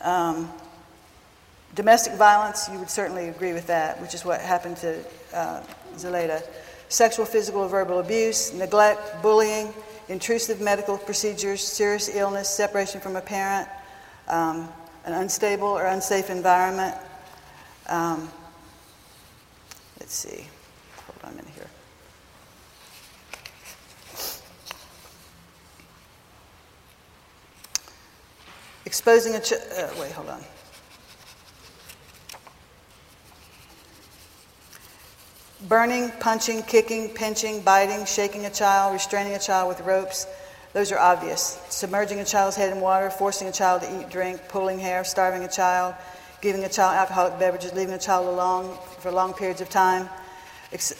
um, 0.00 0.50
domestic 1.74 2.14
violence, 2.14 2.68
you 2.72 2.78
would 2.78 2.90
certainly 2.90 3.28
agree 3.28 3.52
with 3.52 3.66
that, 3.66 4.00
which 4.00 4.14
is 4.14 4.24
what 4.24 4.40
happened 4.40 4.76
to 4.78 5.04
uh. 5.34 5.62
Sexual, 6.88 7.24
physical, 7.24 7.68
verbal 7.68 8.00
abuse, 8.00 8.52
neglect, 8.52 9.22
bullying, 9.22 9.72
intrusive 10.08 10.60
medical 10.60 10.98
procedures, 10.98 11.62
serious 11.62 12.12
illness, 12.12 12.48
separation 12.48 13.00
from 13.00 13.14
a 13.14 13.20
parent, 13.20 13.68
um, 14.26 14.68
an 15.04 15.12
unstable 15.12 15.68
or 15.68 15.86
unsafe 15.86 16.30
environment. 16.30 16.96
Um, 17.90 18.30
let's 19.98 20.14
see. 20.14 20.46
Hold 21.06 21.18
on 21.24 21.36
minute 21.36 21.50
here. 21.56 21.66
Exposing 28.86 29.34
a 29.34 29.40
ch- 29.40 29.52
uh, 29.52 29.88
wait, 29.98 30.12
hold 30.12 30.28
on. 30.28 30.40
Burning, 35.68 36.10
punching, 36.20 36.62
kicking, 36.62 37.08
pinching, 37.10 37.60
biting, 37.60 38.06
shaking 38.06 38.46
a 38.46 38.50
child, 38.50 38.92
restraining 38.92 39.34
a 39.34 39.38
child 39.38 39.68
with 39.68 39.80
ropes, 39.80 40.26
Those 40.72 40.92
are 40.92 40.98
obvious. 40.98 41.60
Submerging 41.68 42.20
a 42.20 42.24
child's 42.24 42.56
head 42.56 42.72
in 42.72 42.80
water, 42.80 43.10
forcing 43.10 43.48
a 43.48 43.52
child 43.52 43.82
to 43.82 44.00
eat, 44.00 44.08
drink, 44.08 44.40
pulling 44.48 44.78
hair, 44.78 45.02
starving 45.02 45.42
a 45.42 45.48
child, 45.48 45.96
giving 46.40 46.64
a 46.64 46.68
child 46.68 46.96
alcoholic 46.96 47.38
beverages, 47.38 47.72
leaving 47.74 47.94
a 47.94 47.98
child 47.98 48.26
alone 48.26 48.76
for 49.00 49.10
long 49.10 49.32
periods 49.34 49.60
of 49.60 49.68
time, 49.68 50.08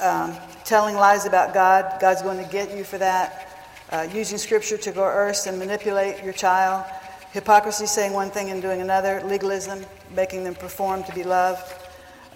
um, 0.01 0.37
telling 0.65 0.97
lies 0.97 1.27
about 1.27 1.55
God, 1.55 2.01
God's 2.01 2.23
going 2.23 2.45
to 2.45 2.51
get 2.51 2.77
you 2.77 2.85
for 2.85 2.99
that, 2.99 3.49
uh, 3.91 4.07
using 4.13 4.39
scripture 4.39 4.77
to 4.77 4.93
coerce 4.93 5.47
and 5.47 5.59
manipulate 5.59 6.23
your 6.23 6.33
child, 6.33 6.85
hypocrisy, 7.33 7.87
saying 7.87 8.13
one 8.13 8.31
thing 8.31 8.51
and 8.51 8.61
doing 8.61 8.81
another, 8.81 9.23
legalism, 9.25 9.85
making 10.15 10.45
them 10.45 10.55
perform 10.55 11.05
to 11.05 11.15
be 11.15 11.23
loved. 11.23 11.73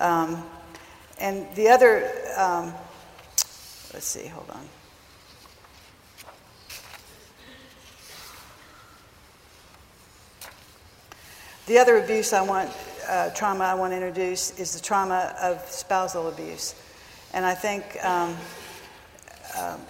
Um, 0.01 0.43
and 1.19 1.47
the 1.55 1.69
other, 1.69 2.11
um, 2.37 2.73
let's 3.93 4.07
see, 4.07 4.27
hold 4.27 4.49
on. 4.51 4.67
The 11.67 11.79
other 11.79 11.97
abuse 11.97 12.35
I 12.35 12.43
want, 12.43 12.71
uh, 13.09 13.31
trauma 13.31 13.65
I 13.65 13.75
want 13.75 13.93
to 13.93 13.97
introduce 13.97 14.59
is 14.59 14.75
the 14.75 14.81
trauma 14.81 15.35
of 15.41 15.61
spousal 15.71 16.29
abuse. 16.29 16.75
And 17.33 17.45
I 17.45 17.55
think 17.55 17.85
um, 18.05 18.37
um, 19.59 19.81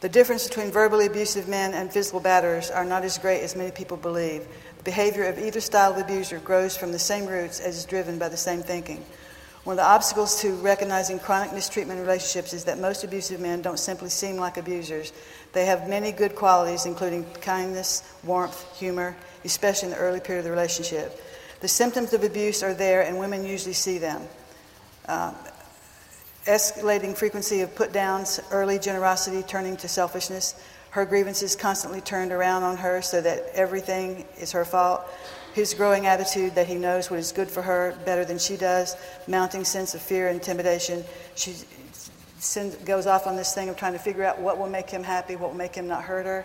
the 0.00 0.08
difference 0.08 0.46
between 0.46 0.70
verbally 0.70 1.06
abusive 1.06 1.48
men 1.48 1.72
and 1.72 1.92
physical 1.92 2.20
batterers 2.20 2.74
are 2.74 2.84
not 2.84 3.04
as 3.04 3.16
great 3.16 3.40
as 3.40 3.56
many 3.56 3.70
people 3.70 3.96
believe. 3.96 4.46
The 4.78 4.84
behavior 4.84 5.24
of 5.24 5.38
either 5.38 5.60
style 5.60 5.92
of 5.92 5.98
abuser 5.98 6.38
grows 6.40 6.76
from 6.76 6.92
the 6.92 6.98
same 6.98 7.26
roots 7.26 7.60
as 7.60 7.78
is 7.78 7.84
driven 7.86 8.18
by 8.18 8.28
the 8.28 8.36
same 8.36 8.62
thinking. 8.62 9.02
One 9.64 9.78
of 9.78 9.78
the 9.78 9.88
obstacles 9.88 10.42
to 10.42 10.52
recognizing 10.56 11.18
chronic 11.18 11.54
mistreatment 11.54 11.98
in 11.98 12.04
relationships 12.04 12.52
is 12.52 12.64
that 12.64 12.78
most 12.78 13.02
abusive 13.02 13.40
men 13.40 13.62
don't 13.62 13.78
simply 13.78 14.10
seem 14.10 14.36
like 14.36 14.58
abusers. 14.58 15.10
They 15.54 15.64
have 15.64 15.88
many 15.88 16.12
good 16.12 16.34
qualities, 16.34 16.84
including 16.84 17.24
kindness, 17.40 18.02
warmth, 18.24 18.62
humor, 18.76 19.16
especially 19.42 19.88
in 19.88 19.94
the 19.94 20.00
early 20.00 20.20
period 20.20 20.40
of 20.40 20.44
the 20.44 20.50
relationship. 20.50 21.18
The 21.64 21.68
symptoms 21.68 22.12
of 22.12 22.24
abuse 22.24 22.62
are 22.62 22.74
there, 22.74 23.00
and 23.00 23.18
women 23.18 23.42
usually 23.42 23.72
see 23.72 23.96
them. 23.96 24.20
Um, 25.08 25.34
escalating 26.44 27.16
frequency 27.16 27.62
of 27.62 27.74
put 27.74 27.90
downs, 27.90 28.38
early 28.50 28.78
generosity 28.78 29.42
turning 29.42 29.74
to 29.78 29.88
selfishness, 29.88 30.62
her 30.90 31.06
grievances 31.06 31.56
constantly 31.56 32.02
turned 32.02 32.32
around 32.32 32.64
on 32.64 32.76
her 32.76 33.00
so 33.00 33.22
that 33.22 33.46
everything 33.54 34.26
is 34.38 34.52
her 34.52 34.66
fault, 34.66 35.06
his 35.54 35.72
growing 35.72 36.04
attitude 36.04 36.54
that 36.54 36.66
he 36.66 36.74
knows 36.74 37.10
what 37.10 37.18
is 37.18 37.32
good 37.32 37.48
for 37.48 37.62
her 37.62 37.96
better 38.04 38.26
than 38.26 38.38
she 38.38 38.58
does, 38.58 38.94
mounting 39.26 39.64
sense 39.64 39.94
of 39.94 40.02
fear 40.02 40.28
and 40.28 40.34
intimidation. 40.34 41.02
She 41.34 41.54
goes 42.84 43.06
off 43.06 43.26
on 43.26 43.36
this 43.36 43.54
thing 43.54 43.70
of 43.70 43.78
trying 43.78 43.94
to 43.94 43.98
figure 43.98 44.24
out 44.24 44.38
what 44.38 44.58
will 44.58 44.68
make 44.68 44.90
him 44.90 45.02
happy, 45.02 45.34
what 45.34 45.52
will 45.52 45.56
make 45.56 45.74
him 45.74 45.86
not 45.86 46.04
hurt 46.04 46.26
her. 46.26 46.44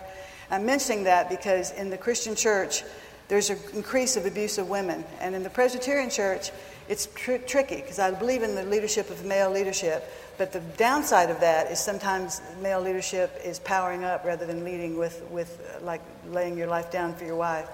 I'm 0.50 0.64
mentioning 0.64 1.04
that 1.04 1.28
because 1.28 1.72
in 1.72 1.90
the 1.90 1.98
Christian 1.98 2.34
church, 2.34 2.84
there's 3.30 3.48
an 3.48 3.58
increase 3.74 4.16
of 4.16 4.26
abuse 4.26 4.58
of 4.58 4.68
women. 4.68 5.04
And 5.20 5.36
in 5.36 5.44
the 5.44 5.50
Presbyterian 5.50 6.10
church, 6.10 6.50
it's 6.88 7.06
tr- 7.14 7.36
tricky 7.36 7.76
because 7.76 8.00
I 8.00 8.10
believe 8.10 8.42
in 8.42 8.56
the 8.56 8.64
leadership 8.64 9.08
of 9.08 9.24
male 9.24 9.52
leadership. 9.52 10.04
But 10.36 10.52
the 10.52 10.58
downside 10.76 11.30
of 11.30 11.38
that 11.38 11.70
is 11.70 11.78
sometimes 11.78 12.42
male 12.60 12.80
leadership 12.80 13.30
is 13.44 13.60
powering 13.60 14.02
up 14.02 14.24
rather 14.24 14.46
than 14.46 14.64
leading 14.64 14.98
with, 14.98 15.22
with 15.30 15.60
uh, 15.76 15.84
like 15.84 16.00
laying 16.28 16.58
your 16.58 16.66
life 16.66 16.90
down 16.90 17.14
for 17.14 17.24
your 17.24 17.36
wife. 17.36 17.68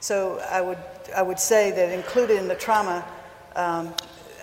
So 0.00 0.40
I 0.50 0.60
would, 0.60 0.78
I 1.16 1.22
would 1.22 1.40
say 1.40 1.70
that 1.70 1.90
included 1.90 2.36
in 2.36 2.46
the 2.46 2.54
trauma 2.54 3.02
um, 3.56 3.94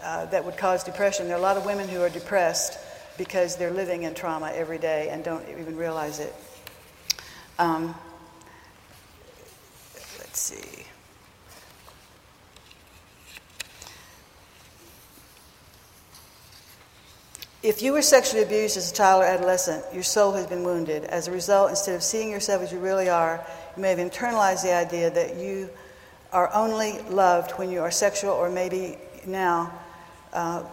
uh, 0.01 0.25
that 0.25 0.43
would 0.43 0.57
cause 0.57 0.83
depression, 0.83 1.27
there 1.27 1.35
are 1.35 1.39
a 1.39 1.43
lot 1.43 1.57
of 1.57 1.65
women 1.65 1.87
who 1.87 2.01
are 2.01 2.09
depressed 2.09 2.79
because 3.19 3.55
they're 3.55 3.69
living 3.69 4.01
in 4.01 4.15
trauma 4.15 4.51
every 4.51 4.79
day 4.79 5.09
and 5.09 5.23
don't 5.23 5.47
even 5.47 5.77
realize 5.77 6.19
it. 6.19 6.33
Um, 7.59 7.93
let's 10.35 10.53
see. 10.53 10.83
If 17.63 17.81
you 17.81 17.93
were 17.93 18.01
sexually 18.01 18.43
abused 18.43 18.75
as 18.75 18.91
a 18.91 18.93
child 18.93 19.23
or 19.23 19.25
adolescent, 19.25 19.85
your 19.93 20.03
soul 20.03 20.33
has 20.33 20.45
been 20.45 20.65
wounded. 20.65 21.05
As 21.05 21.29
a 21.29 21.31
result, 21.31 21.69
instead 21.69 21.95
of 21.95 22.03
seeing 22.03 22.29
yourself 22.29 22.61
as 22.61 22.73
you 22.73 22.79
really 22.79 23.07
are, 23.07 23.45
you 23.77 23.81
may 23.81 23.91
have 23.91 23.99
internalized 23.99 24.63
the 24.63 24.73
idea 24.73 25.09
that 25.09 25.37
you 25.37 25.69
are 26.33 26.53
only 26.53 26.99
loved 27.03 27.51
when 27.51 27.71
you 27.71 27.79
are 27.79 27.89
sexual 27.89 28.33
or 28.33 28.49
maybe 28.49 28.97
now 29.25 29.71
uh, 30.33 30.63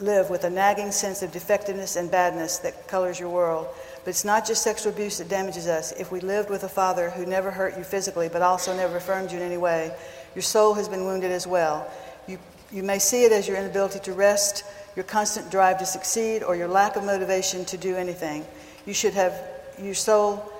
live 0.00 0.30
with 0.30 0.44
a 0.44 0.50
nagging 0.50 0.92
sense 0.92 1.22
of 1.22 1.30
defectiveness 1.30 1.96
and 1.96 2.10
badness 2.10 2.56
that 2.58 2.88
colors 2.88 3.20
your 3.20 3.28
world. 3.28 3.66
But 4.04 4.10
it's 4.10 4.24
not 4.24 4.46
just 4.46 4.62
sexual 4.62 4.92
abuse 4.92 5.16
that 5.18 5.30
damages 5.30 5.66
us. 5.66 5.92
If 5.92 6.12
we 6.12 6.20
lived 6.20 6.50
with 6.50 6.62
a 6.62 6.68
father 6.68 7.08
who 7.10 7.24
never 7.24 7.50
hurt 7.50 7.78
you 7.78 7.84
physically 7.84 8.28
but 8.28 8.42
also 8.42 8.76
never 8.76 8.98
affirmed 8.98 9.32
you 9.32 9.38
in 9.38 9.42
any 9.42 9.56
way, 9.56 9.94
your 10.34 10.42
soul 10.42 10.74
has 10.74 10.88
been 10.88 11.04
wounded 11.04 11.30
as 11.30 11.46
well. 11.46 11.90
You, 12.28 12.38
you 12.70 12.82
may 12.82 12.98
see 12.98 13.24
it 13.24 13.32
as 13.32 13.48
your 13.48 13.56
inability 13.56 14.00
to 14.00 14.12
rest, 14.12 14.64
your 14.94 15.04
constant 15.04 15.50
drive 15.50 15.78
to 15.78 15.86
succeed, 15.86 16.42
or 16.42 16.54
your 16.54 16.68
lack 16.68 16.96
of 16.96 17.04
motivation 17.04 17.64
to 17.66 17.78
do 17.78 17.96
anything. 17.96 18.44
You 18.84 18.92
should 18.92 19.14
have, 19.14 19.34
your 19.80 19.94
soul 19.94 20.52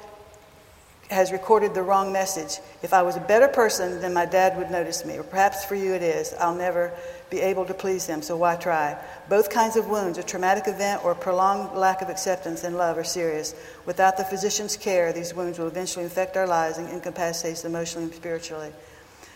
has 1.10 1.30
recorded 1.30 1.74
the 1.74 1.82
wrong 1.82 2.12
message. 2.12 2.60
If 2.82 2.94
I 2.94 3.02
was 3.02 3.16
a 3.16 3.20
better 3.20 3.48
person, 3.48 4.00
then 4.00 4.14
my 4.14 4.24
dad 4.24 4.56
would 4.56 4.70
notice 4.70 5.04
me. 5.04 5.18
Or 5.18 5.22
perhaps 5.22 5.64
for 5.64 5.74
you 5.74 5.92
it 5.92 6.02
is. 6.02 6.32
I'll 6.40 6.54
never 6.54 6.92
be 7.34 7.40
able 7.40 7.64
to 7.64 7.74
please 7.74 8.06
them, 8.06 8.22
so 8.22 8.36
why 8.36 8.54
try? 8.54 8.96
Both 9.28 9.50
kinds 9.50 9.76
of 9.76 9.88
wounds, 9.88 10.18
a 10.18 10.22
traumatic 10.22 10.68
event 10.68 11.04
or 11.04 11.12
a 11.12 11.16
prolonged 11.16 11.76
lack 11.76 12.00
of 12.00 12.08
acceptance 12.08 12.62
and 12.62 12.76
love, 12.76 12.96
are 12.96 13.04
serious. 13.04 13.54
Without 13.86 14.16
the 14.16 14.24
physician's 14.24 14.76
care, 14.76 15.12
these 15.12 15.34
wounds 15.34 15.58
will 15.58 15.66
eventually 15.66 16.04
infect 16.04 16.36
our 16.36 16.46
lives 16.46 16.78
and 16.78 16.88
incapacitate 16.88 17.54
us 17.54 17.64
emotionally 17.64 18.04
and 18.04 18.14
spiritually. 18.14 18.72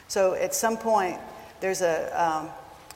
So 0.07 0.35
at 0.35 0.55
some 0.55 0.76
point, 0.76 1.19
there's 1.61 1.83
a, 1.83 1.97
um, 2.14 2.50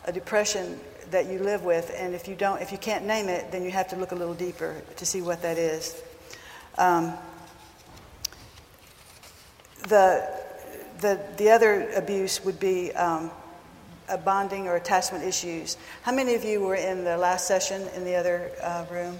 a 0.05 0.13
depression 0.13 0.79
that 1.11 1.27
you 1.27 1.41
live 1.41 1.65
with, 1.65 1.93
and 1.97 2.15
if 2.15 2.29
you 2.29 2.37
don't, 2.37 2.63
if 2.63 2.71
you 2.71 2.79
can't 2.79 3.05
name 3.05 3.29
it, 3.29 3.51
then 3.51 3.65
you 3.65 3.73
have 3.73 3.89
to 3.89 3.97
look 3.97 4.13
a 4.13 4.15
little 4.15 4.35
deeper 4.35 4.81
to 4.97 5.05
see 5.05 5.21
what 5.21 5.43
that 5.43 5.59
is. 5.59 6.01
Um, 6.79 7.13
the, 9.89 10.25
the, 11.01 11.21
the 11.39 11.51
other 11.51 11.91
abuse 11.97 12.45
would 12.45 12.61
be 12.61 12.93
um, 12.93 13.33
bonding 14.25 14.69
or 14.69 14.77
attachment 14.77 15.25
issues. 15.25 15.77
How 16.03 16.13
many 16.13 16.35
of 16.35 16.45
you 16.45 16.61
were 16.61 16.75
in 16.75 17.05
the 17.05 17.17
last 17.17 17.47
session 17.47 17.89
in 17.95 18.05
the 18.05 18.15
other 18.15 18.51
uh, 18.63 18.85
room? 18.91 19.19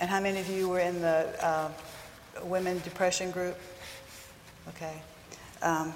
And 0.00 0.08
how 0.08 0.20
many 0.20 0.40
of 0.40 0.48
you 0.48 0.68
were 0.68 0.80
in 0.80 1.00
the 1.00 1.28
uh, 1.44 1.70
women 2.44 2.80
depression 2.80 3.30
group? 3.30 3.58
Okay. 4.68 5.02
Um, 5.62 5.92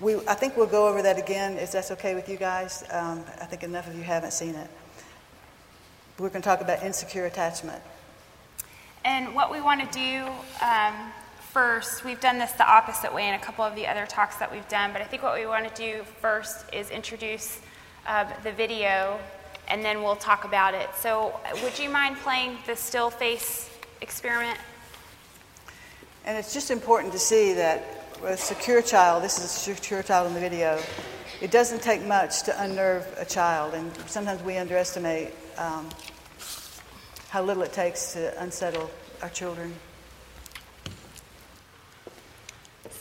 we, 0.00 0.16
I 0.26 0.34
think 0.34 0.56
we'll 0.56 0.66
go 0.66 0.88
over 0.88 1.02
that 1.02 1.18
again, 1.18 1.56
if 1.56 1.72
that's 1.72 1.90
okay 1.92 2.14
with 2.14 2.28
you 2.28 2.36
guys. 2.36 2.84
Um, 2.90 3.24
I 3.40 3.46
think 3.46 3.62
enough 3.62 3.86
of 3.86 3.96
you 3.96 4.02
haven't 4.02 4.32
seen 4.32 4.54
it. 4.54 4.68
We're 6.18 6.28
going 6.28 6.42
to 6.42 6.48
talk 6.48 6.60
about 6.60 6.82
insecure 6.82 7.26
attachment. 7.26 7.82
And 9.04 9.34
what 9.34 9.50
we 9.50 9.60
want 9.60 9.80
to 9.80 9.98
do 9.98 10.24
um, 10.64 11.12
first, 11.54 12.04
we've 12.04 12.20
done 12.20 12.38
this 12.38 12.50
the 12.52 12.68
opposite 12.68 13.14
way 13.14 13.28
in 13.28 13.34
a 13.34 13.38
couple 13.38 13.64
of 13.64 13.76
the 13.76 13.86
other 13.86 14.06
talks 14.06 14.34
that 14.38 14.50
we've 14.50 14.66
done, 14.66 14.92
but 14.92 15.00
I 15.00 15.04
think 15.04 15.22
what 15.22 15.38
we 15.38 15.46
want 15.46 15.72
to 15.72 15.74
do 15.80 16.02
first 16.20 16.64
is 16.72 16.90
introduce 16.90 17.60
uh, 18.08 18.24
the 18.42 18.50
video 18.50 19.20
and 19.68 19.84
then 19.84 20.02
we'll 20.02 20.16
talk 20.16 20.44
about 20.44 20.74
it. 20.74 20.88
So, 20.96 21.38
would 21.62 21.78
you 21.78 21.88
mind 21.88 22.16
playing 22.16 22.58
the 22.66 22.74
still 22.74 23.08
face 23.08 23.70
experiment? 24.00 24.58
And 26.24 26.36
it's 26.36 26.52
just 26.52 26.72
important 26.72 27.12
to 27.12 27.20
see 27.20 27.54
that 27.54 27.84
a 28.24 28.36
secure 28.36 28.82
child, 28.82 29.22
this 29.22 29.38
is 29.38 29.44
a 29.44 29.48
secure 29.48 30.02
child 30.02 30.26
in 30.26 30.34
the 30.34 30.40
video, 30.40 30.80
it 31.40 31.52
doesn't 31.52 31.82
take 31.82 32.04
much 32.04 32.42
to 32.42 32.62
unnerve 32.64 33.06
a 33.16 33.24
child, 33.24 33.74
and 33.74 33.96
sometimes 34.08 34.42
we 34.42 34.56
underestimate 34.56 35.28
um, 35.56 35.88
how 37.28 37.44
little 37.44 37.62
it 37.62 37.72
takes 37.72 38.12
to 38.14 38.42
unsettle 38.42 38.90
our 39.22 39.28
children. 39.28 39.72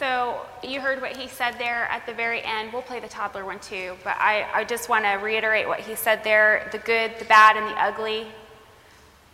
So 0.03 0.41
you 0.61 0.81
heard 0.81 0.99
what 0.99 1.15
he 1.15 1.29
said 1.29 1.57
there 1.57 1.85
at 1.85 2.05
the 2.05 2.11
very 2.11 2.43
end. 2.43 2.73
We'll 2.73 2.81
play 2.81 2.99
the 2.99 3.07
toddler 3.07 3.45
one 3.45 3.59
too, 3.59 3.95
but 4.03 4.17
I, 4.19 4.45
I 4.53 4.65
just 4.65 4.89
want 4.89 5.05
to 5.05 5.11
reiterate 5.11 5.65
what 5.65 5.79
he 5.79 5.95
said 5.95 6.25
there 6.25 6.67
the 6.73 6.79
good, 6.79 7.13
the 7.19 7.23
bad, 7.23 7.55
and 7.55 7.65
the 7.67 7.81
ugly. 7.81 8.23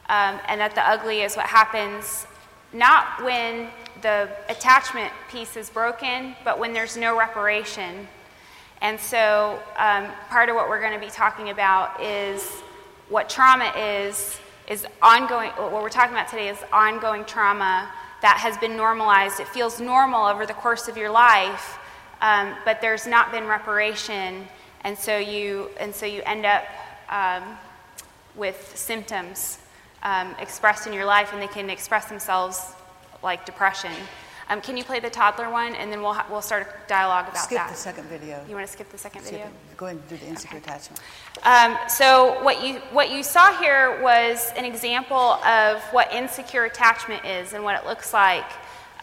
Um, 0.10 0.40
and 0.48 0.62
that 0.62 0.76
the 0.76 0.88
ugly 0.88 1.22
is 1.22 1.36
what 1.36 1.48
happens 1.48 2.28
not 2.72 3.24
when 3.24 3.70
the 4.04 4.30
attachment 4.48 5.12
piece 5.32 5.58
is 5.58 5.72
broken, 5.72 6.36
but 6.44 6.60
when 6.60 6.72
there's 6.72 6.96
no 6.96 7.18
reparation. 7.18 8.08
And 8.82 9.00
so 9.00 9.60
um, 9.76 10.06
part 10.30 10.50
of 10.50 10.56
what 10.56 10.70
we're 10.70 10.82
going 10.82 10.94
to 10.94 11.04
be 11.04 11.12
talking 11.12 11.50
about 11.50 12.00
is 12.00 12.48
what 13.10 13.28
trauma 13.28 13.74
is, 13.76 14.40
is 14.68 14.86
ongoing, 15.02 15.50
what 15.50 15.72
we're 15.72 15.90
talking 15.90 16.14
about 16.14 16.28
today 16.28 16.50
is 16.50 16.60
ongoing 16.72 17.26
trauma 17.26 17.90
that 18.22 18.38
has 18.38 18.58
been 18.58 18.76
normalized. 18.76 19.40
It 19.40 19.48
feels 19.48 19.80
normal 19.80 20.26
over 20.26 20.46
the 20.46 20.54
course 20.54 20.88
of 20.88 20.98
your 20.98 21.10
life, 21.10 21.78
um, 22.22 22.56
but 22.66 22.82
there's 22.82 23.08
not 23.08 23.32
been 23.32 23.46
reparation, 23.46 24.48
and 24.84 24.98
so 24.98 25.18
you 25.18 25.70
and 25.80 25.94
so 25.94 26.06
you 26.06 26.22
end 26.26 26.46
up 26.46 26.66
um, 27.10 27.58
with 28.36 28.74
symptoms 28.76 29.60
um, 30.04 30.36
expressed 30.40 30.88
in 30.88 30.94
your 30.94 31.06
life, 31.06 31.34
and 31.34 31.42
they 31.42 31.48
can 31.48 31.70
express 31.70 32.06
themselves 32.06 32.74
like 33.24 33.46
depression. 33.46 33.92
Um, 34.50 34.62
can 34.62 34.76
you 34.76 34.84
play 34.84 35.00
the 35.00 35.10
toddler 35.12 35.50
one, 35.50 35.76
and 35.76 35.92
then 35.92 36.02
we'll, 36.02 36.14
ha- 36.14 36.26
we'll 36.30 36.42
start 36.42 36.64
a 36.64 36.88
dialogue 36.88 37.30
about 37.30 37.44
Skip 37.44 37.58
that. 37.58 37.70
the 37.70 37.76
second 37.76 38.06
video. 38.06 38.44
You 38.50 38.56
want 38.56 38.66
to 38.66 38.74
skip 38.74 38.90
the 38.90 38.98
second 38.98 39.22
Skip 39.22 39.34
video? 39.34 39.48
it. 39.48 39.78
Go 39.78 39.86
ahead 39.86 39.98
and 39.98 40.10
do 40.10 40.18
the 40.18 40.26
insecure 40.26 40.58
attachment. 40.58 41.00
Um, 41.44 41.78
so 41.88 42.44
what 42.44 42.66
you 42.66 42.80
what 42.92 43.12
you 43.12 43.22
saw 43.22 43.56
here 43.62 44.02
was 44.02 44.52
an 44.58 44.66
example 44.66 45.16
of 45.16 45.82
what 45.92 46.12
insecure 46.12 46.66
attachment 46.66 47.24
is 47.26 47.54
and 47.54 47.64
what 47.64 47.80
it 47.80 47.86
looks 47.88 48.12
like 48.12 48.50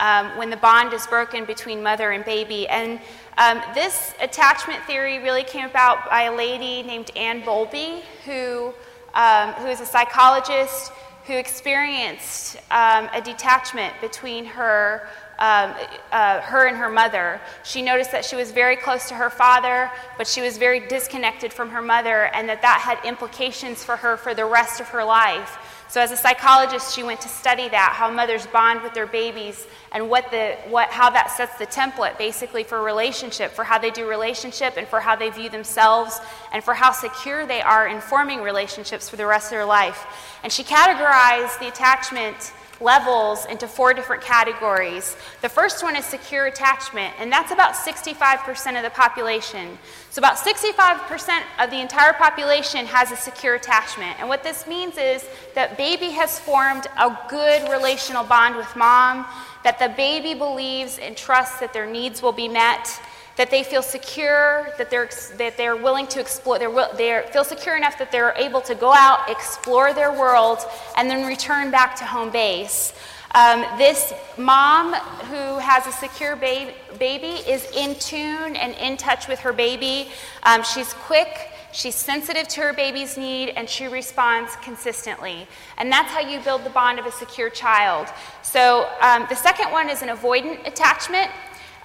um, 0.00 0.36
when 0.36 0.50
the 0.50 0.56
bond 0.56 0.92
is 0.92 1.06
broken 1.06 1.44
between 1.44 1.82
mother 1.82 2.10
and 2.10 2.24
baby. 2.24 2.66
And 2.68 3.00
um, 3.38 3.62
this 3.72 4.14
attachment 4.20 4.82
theory 4.84 5.20
really 5.20 5.44
came 5.44 5.64
about 5.64 6.10
by 6.10 6.22
a 6.22 6.34
lady 6.34 6.82
named 6.82 7.10
Anne 7.16 7.44
Bowlby, 7.44 8.02
who 8.24 8.74
um, 9.14 9.52
who 9.54 9.68
is 9.68 9.80
a 9.80 9.86
psychologist 9.86 10.92
who 11.26 11.32
experienced 11.32 12.56
um, 12.70 13.08
a 13.12 13.20
detachment 13.20 13.92
between 14.00 14.44
her 14.44 15.08
um, 15.38 15.74
uh, 16.12 16.40
her 16.40 16.66
and 16.66 16.76
her 16.76 16.88
mother. 16.88 17.40
She 17.62 17.82
noticed 17.82 18.12
that 18.12 18.24
she 18.24 18.36
was 18.36 18.52
very 18.52 18.76
close 18.76 19.08
to 19.08 19.14
her 19.14 19.30
father, 19.30 19.90
but 20.16 20.26
she 20.26 20.40
was 20.40 20.56
very 20.56 20.80
disconnected 20.80 21.52
from 21.52 21.70
her 21.70 21.82
mother, 21.82 22.26
and 22.34 22.48
that 22.48 22.62
that 22.62 22.80
had 22.80 23.04
implications 23.06 23.84
for 23.84 23.96
her 23.96 24.16
for 24.16 24.34
the 24.34 24.44
rest 24.44 24.80
of 24.80 24.88
her 24.88 25.04
life. 25.04 25.58
So, 25.88 26.00
as 26.00 26.10
a 26.10 26.16
psychologist, 26.16 26.96
she 26.96 27.04
went 27.04 27.20
to 27.20 27.28
study 27.28 27.68
that 27.68 27.92
how 27.94 28.10
mothers 28.10 28.46
bond 28.48 28.82
with 28.82 28.92
their 28.92 29.06
babies 29.06 29.66
and 29.92 30.10
what 30.10 30.30
the, 30.32 30.56
what, 30.68 30.88
how 30.88 31.10
that 31.10 31.30
sets 31.30 31.56
the 31.58 31.66
template 31.66 32.18
basically 32.18 32.64
for 32.64 32.82
relationship, 32.82 33.52
for 33.52 33.62
how 33.62 33.78
they 33.78 33.90
do 33.90 34.08
relationship, 34.08 34.76
and 34.76 34.88
for 34.88 34.98
how 34.98 35.14
they 35.14 35.30
view 35.30 35.48
themselves, 35.48 36.18
and 36.52 36.64
for 36.64 36.74
how 36.74 36.90
secure 36.90 37.46
they 37.46 37.62
are 37.62 37.86
in 37.86 38.00
forming 38.00 38.42
relationships 38.42 39.08
for 39.08 39.14
the 39.14 39.26
rest 39.26 39.46
of 39.46 39.50
their 39.52 39.64
life. 39.64 40.06
And 40.42 40.52
she 40.52 40.64
categorized 40.64 41.60
the 41.60 41.68
attachment 41.68 42.52
levels 42.80 43.46
into 43.46 43.66
four 43.66 43.94
different 43.94 44.22
categories. 44.22 45.16
The 45.42 45.48
first 45.48 45.82
one 45.82 45.96
is 45.96 46.04
secure 46.04 46.46
attachment, 46.46 47.14
and 47.18 47.30
that's 47.32 47.50
about 47.50 47.74
65% 47.74 48.76
of 48.76 48.82
the 48.82 48.90
population. 48.90 49.78
So, 50.10 50.20
about 50.20 50.36
65% 50.36 51.42
of 51.58 51.70
the 51.70 51.80
entire 51.80 52.12
population 52.12 52.86
has 52.86 53.12
a 53.12 53.16
secure 53.16 53.54
attachment. 53.54 54.18
And 54.18 54.28
what 54.28 54.42
this 54.42 54.66
means 54.66 54.98
is 54.98 55.24
that 55.54 55.76
baby 55.76 56.10
has 56.10 56.38
formed 56.38 56.86
a 56.98 57.16
good 57.28 57.68
relational 57.70 58.24
bond 58.24 58.56
with 58.56 58.74
mom, 58.76 59.26
that 59.64 59.78
the 59.78 59.88
baby 59.96 60.34
believes 60.34 60.98
and 60.98 61.16
trusts 61.16 61.60
that 61.60 61.72
their 61.72 61.86
needs 61.86 62.22
will 62.22 62.32
be 62.32 62.48
met 62.48 63.00
that 63.36 63.50
they 63.50 63.62
feel 63.62 63.82
secure, 63.82 64.72
that 64.78 64.90
they're, 64.90 65.08
that 65.36 65.56
they're 65.56 65.76
willing 65.76 66.06
to 66.08 66.20
explore, 66.20 66.58
they 66.58 67.24
feel 67.32 67.44
secure 67.44 67.76
enough 67.76 67.98
that 67.98 68.10
they're 68.10 68.34
able 68.36 68.60
to 68.62 68.74
go 68.74 68.92
out, 68.92 69.30
explore 69.30 69.92
their 69.92 70.12
world, 70.12 70.58
and 70.96 71.08
then 71.10 71.26
return 71.26 71.70
back 71.70 71.94
to 71.96 72.04
home 72.04 72.30
base. 72.30 72.94
Um, 73.34 73.66
this 73.76 74.14
mom 74.38 74.94
who 74.94 75.58
has 75.58 75.86
a 75.86 75.92
secure 75.92 76.36
ba- 76.36 76.72
baby 76.98 77.42
is 77.46 77.70
in 77.72 77.94
tune 77.96 78.56
and 78.56 78.74
in 78.76 78.96
touch 78.96 79.28
with 79.28 79.40
her 79.40 79.52
baby. 79.52 80.08
Um, 80.44 80.62
she's 80.62 80.94
quick, 80.94 81.50
she's 81.70 81.94
sensitive 81.94 82.48
to 82.48 82.62
her 82.62 82.72
baby's 82.72 83.18
need, 83.18 83.50
and 83.50 83.68
she 83.68 83.88
responds 83.88 84.56
consistently. 84.62 85.46
And 85.76 85.92
that's 85.92 86.10
how 86.10 86.20
you 86.20 86.40
build 86.40 86.64
the 86.64 86.70
bond 86.70 86.98
of 86.98 87.04
a 87.04 87.12
secure 87.12 87.50
child. 87.50 88.06
So 88.42 88.88
um, 89.02 89.26
the 89.28 89.36
second 89.36 89.70
one 89.70 89.90
is 89.90 90.00
an 90.00 90.08
avoidant 90.08 90.66
attachment. 90.66 91.30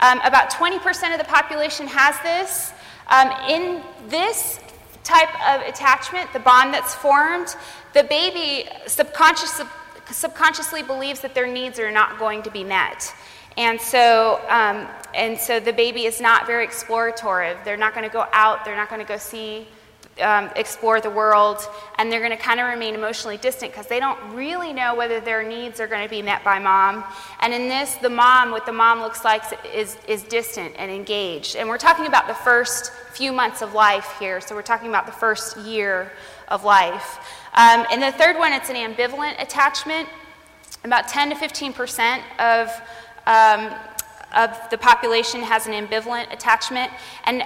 Um, 0.02 0.20
about 0.22 0.50
20% 0.50 1.14
of 1.14 1.20
the 1.20 1.26
population 1.26 1.88
has 1.88 2.20
this. 2.22 2.74
Um, 3.08 3.30
in 3.50 3.84
this 4.08 4.60
type 5.04 5.30
of 5.48 5.62
attachment, 5.68 6.32
the 6.34 6.40
bond 6.40 6.74
that's 6.74 6.96
formed, 6.96 7.56
the 7.94 8.04
baby 8.04 8.70
subconscious, 8.88 9.62
subconsciously 10.10 10.84
believes 10.84 11.20
that 11.22 11.36
their 11.36 11.48
needs 11.48 11.80
are 11.80 11.92
not 11.92 12.18
going 12.18 12.42
to 12.44 12.52
be 12.52 12.64
met. 12.64 13.14
And 13.58 13.80
so, 13.80 14.42
um, 14.48 14.88
and 15.14 15.38
so 15.38 15.60
the 15.60 15.74
baby 15.74 16.06
is 16.06 16.22
not 16.22 16.48
very 16.48 16.66
explorative. 16.66 17.64
They're 17.64 17.78
not 17.78 17.94
going 17.94 18.08
to 18.08 18.14
go 18.14 18.26
out, 18.32 18.64
they're 18.64 18.78
not 18.78 18.90
going 18.90 19.02
to 19.02 19.08
go 19.08 19.18
see 19.18 19.68
um, 20.20 20.50
explore 20.56 21.00
the 21.00 21.10
world, 21.10 21.58
and 21.98 22.12
they're 22.12 22.20
going 22.20 22.32
to 22.32 22.38
kind 22.38 22.60
of 22.60 22.68
remain 22.68 22.96
emotionally 22.96 23.38
distant 23.38 23.72
because 23.72 23.88
they 23.88 24.00
don't 24.00 24.20
really 24.34 24.74
know 24.74 24.96
whether 24.96 25.20
their 25.20 25.44
needs 25.44 25.80
are 25.80 25.88
going 25.88 26.04
to 26.04 26.10
be 26.10 26.22
met 26.22 26.44
by 26.44 26.60
mom. 26.60 27.04
And 27.40 27.54
in 27.54 27.68
this, 27.68 27.96
the 27.96 28.10
mom, 28.10 28.52
what 28.52 28.66
the 28.66 28.74
mom 28.74 29.00
looks 29.00 29.24
like, 29.24 29.44
is, 29.74 29.98
is 30.08 30.24
distant 30.24 30.76
and 30.78 30.92
engaged. 30.92 31.56
And 31.56 31.70
we're 31.70 31.78
talking 31.78 32.08
about 32.08 32.28
the 32.28 32.34
first 32.34 32.92
few 33.14 33.32
months 33.32 33.62
of 33.62 33.74
life 33.74 34.16
here, 34.20 34.42
so 34.42 34.56
we're 34.56 34.62
talking 34.62 34.90
about 34.90 35.06
the 35.06 35.12
first 35.12 35.58
year 35.58 36.12
of 36.48 36.64
life. 36.64 37.20
Um, 37.54 37.86
and 37.92 38.02
the 38.02 38.12
third 38.12 38.38
one, 38.38 38.54
it's 38.54 38.70
an 38.70 38.76
ambivalent 38.76 39.42
attachment. 39.42 40.08
About 40.84 41.08
10 41.08 41.30
to 41.30 41.36
15 41.36 41.74
percent 41.74 42.24
of 42.40 42.70
um, 43.28 43.72
of 44.34 44.58
the 44.70 44.78
population 44.78 45.42
has 45.42 45.68
an 45.68 45.74
ambivalent 45.74 46.32
attachment, 46.32 46.92
and, 47.26 47.44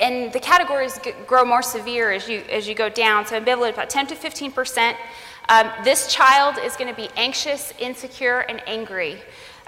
and 0.00 0.32
the 0.32 0.40
categories 0.40 0.98
grow 1.26 1.44
more 1.44 1.62
severe 1.62 2.12
as 2.12 2.28
you, 2.28 2.42
as 2.50 2.68
you 2.68 2.74
go 2.74 2.88
down. 2.88 3.26
So, 3.26 3.40
ambivalent, 3.40 3.74
about 3.74 3.90
10 3.90 4.08
to 4.08 4.14
15 4.14 4.52
percent. 4.52 4.96
Um, 5.48 5.70
this 5.84 6.12
child 6.12 6.58
is 6.58 6.74
going 6.74 6.92
to 6.92 6.96
be 6.96 7.08
anxious, 7.16 7.72
insecure, 7.78 8.40
and 8.40 8.60
angry. 8.66 9.18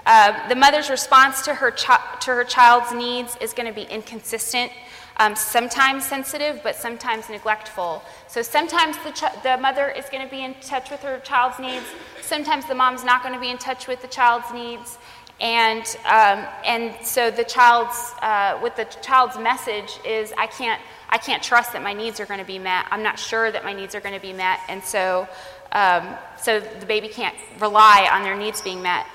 Uh, 0.05 0.47
the 0.49 0.55
mother's 0.55 0.89
response 0.89 1.41
to 1.43 1.53
her, 1.53 1.71
chi- 1.71 2.17
to 2.21 2.31
her 2.31 2.43
child's 2.43 2.91
needs 2.91 3.37
is 3.39 3.53
going 3.53 3.67
to 3.67 3.73
be 3.73 3.83
inconsistent, 3.83 4.71
um, 5.17 5.35
sometimes 5.35 6.05
sensitive, 6.05 6.59
but 6.63 6.75
sometimes 6.75 7.29
neglectful. 7.29 8.03
So 8.27 8.41
sometimes 8.41 8.97
the, 9.05 9.11
ch- 9.11 9.43
the 9.43 9.57
mother 9.57 9.89
is 9.89 10.09
going 10.09 10.23
to 10.23 10.29
be 10.29 10.43
in 10.43 10.53
touch 10.55 10.89
with 10.91 11.01
her 11.01 11.19
child's 11.19 11.59
needs, 11.59 11.85
sometimes 12.21 12.65
the 12.65 12.75
mom's 12.75 13.03
not 13.03 13.21
going 13.21 13.33
to 13.33 13.39
be 13.39 13.49
in 13.49 13.57
touch 13.57 13.87
with 13.87 14.01
the 14.01 14.07
child's 14.07 14.51
needs. 14.53 14.97
And, 15.41 15.83
um, 16.05 16.45
and 16.65 16.93
so 17.01 17.31
the 17.31 17.45
child's, 17.45 18.13
uh, 18.21 18.57
what 18.59 18.75
the 18.75 18.85
child's 19.01 19.37
message 19.37 19.97
is, 20.05 20.33
I 20.37 20.47
can't, 20.47 20.81
I 21.09 21.17
can't 21.17 21.41
trust 21.41 21.71
that 21.73 21.81
my 21.81 21.93
needs 21.93 22.19
are 22.19 22.25
going 22.25 22.41
to 22.41 22.45
be 22.45 22.59
met. 22.59 22.85
I'm 22.91 23.03
not 23.03 23.17
sure 23.17 23.51
that 23.51 23.63
my 23.63 23.71
needs 23.71 23.95
are 23.95 24.01
going 24.01 24.15
to 24.15 24.21
be 24.21 24.33
met. 24.33 24.59
And 24.67 24.83
so, 24.83 25.27
um, 25.71 26.15
so 26.41 26.59
the 26.59 26.85
baby 26.85 27.07
can't 27.07 27.35
rely 27.59 28.09
on 28.11 28.23
their 28.23 28.35
needs 28.35 28.61
being 28.61 28.81
met. 28.81 29.05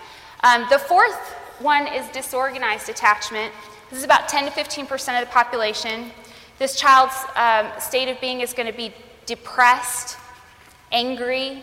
Um, 0.43 0.67
the 0.71 0.79
fourth 0.79 1.15
one 1.59 1.87
is 1.87 2.09
disorganized 2.09 2.89
attachment. 2.89 3.53
This 3.91 3.99
is 3.99 4.05
about 4.05 4.29
10 4.29 4.47
to 4.47 4.51
15 4.51 4.87
percent 4.87 5.23
of 5.23 5.29
the 5.29 5.33
population. 5.33 6.11
This 6.59 6.77
child's 6.77 7.17
um, 7.37 7.71
state 7.81 8.09
of 8.09 8.21
being 8.21 8.41
is 8.41 8.53
going 8.53 8.71
to 8.71 8.77
be 8.77 8.93
depressed, 9.27 10.17
angry, 10.91 11.63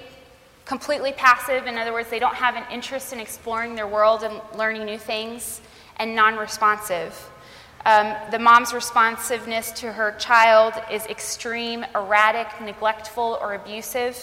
completely 0.71 1.11
passive. 1.11 1.67
In 1.67 1.77
other 1.77 1.91
words, 1.91 2.09
they 2.09 2.17
don't 2.17 2.33
have 2.33 2.55
an 2.55 2.63
interest 2.71 3.11
in 3.11 3.19
exploring 3.19 3.75
their 3.75 3.87
world 3.87 4.23
and 4.23 4.39
learning 4.57 4.85
new 4.85 4.97
things, 4.97 5.59
and 5.97 6.15
non 6.15 6.37
responsive. 6.37 7.13
Um, 7.85 8.15
the 8.31 8.39
mom's 8.39 8.73
responsiveness 8.73 9.71
to 9.81 9.91
her 9.91 10.13
child 10.13 10.73
is 10.89 11.05
extreme, 11.07 11.83
erratic, 11.93 12.47
neglectful, 12.61 13.37
or 13.41 13.55
abusive. 13.55 14.15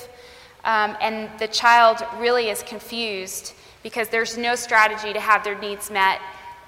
Um, 0.65 0.97
and 1.03 1.29
the 1.39 1.49
child 1.49 1.99
really 2.17 2.49
is 2.49 2.63
confused 2.63 3.53
because 3.83 4.09
there's 4.09 4.39
no 4.39 4.55
strategy 4.55 5.13
to 5.13 5.21
have 5.21 5.45
their 5.45 5.59
needs 5.59 5.91
met. 5.91 6.19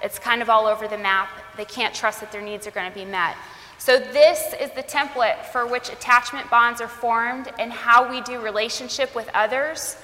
It's 0.03 0.19
kind 0.19 0.43
of 0.43 0.49
all 0.51 0.67
over 0.67 0.87
the 0.87 0.99
map. 0.99 1.29
They 1.57 1.65
can't 1.65 1.95
trust 1.95 2.19
that 2.19 2.31
their 2.31 2.43
needs 2.43 2.67
are 2.67 2.71
going 2.71 2.91
to 2.91 2.95
be 2.95 3.05
met. 3.05 3.35
So, 3.81 3.97
this 3.97 4.53
is 4.61 4.69
the 4.75 4.83
template 4.83 5.43
for 5.45 5.65
which 5.65 5.89
attachment 5.89 6.51
bonds 6.51 6.81
are 6.81 6.87
formed 6.87 7.51
and 7.57 7.73
how 7.73 8.07
we 8.07 8.21
do 8.21 8.39
relationship 8.39 9.15
with 9.15 9.27
others. 9.33 9.97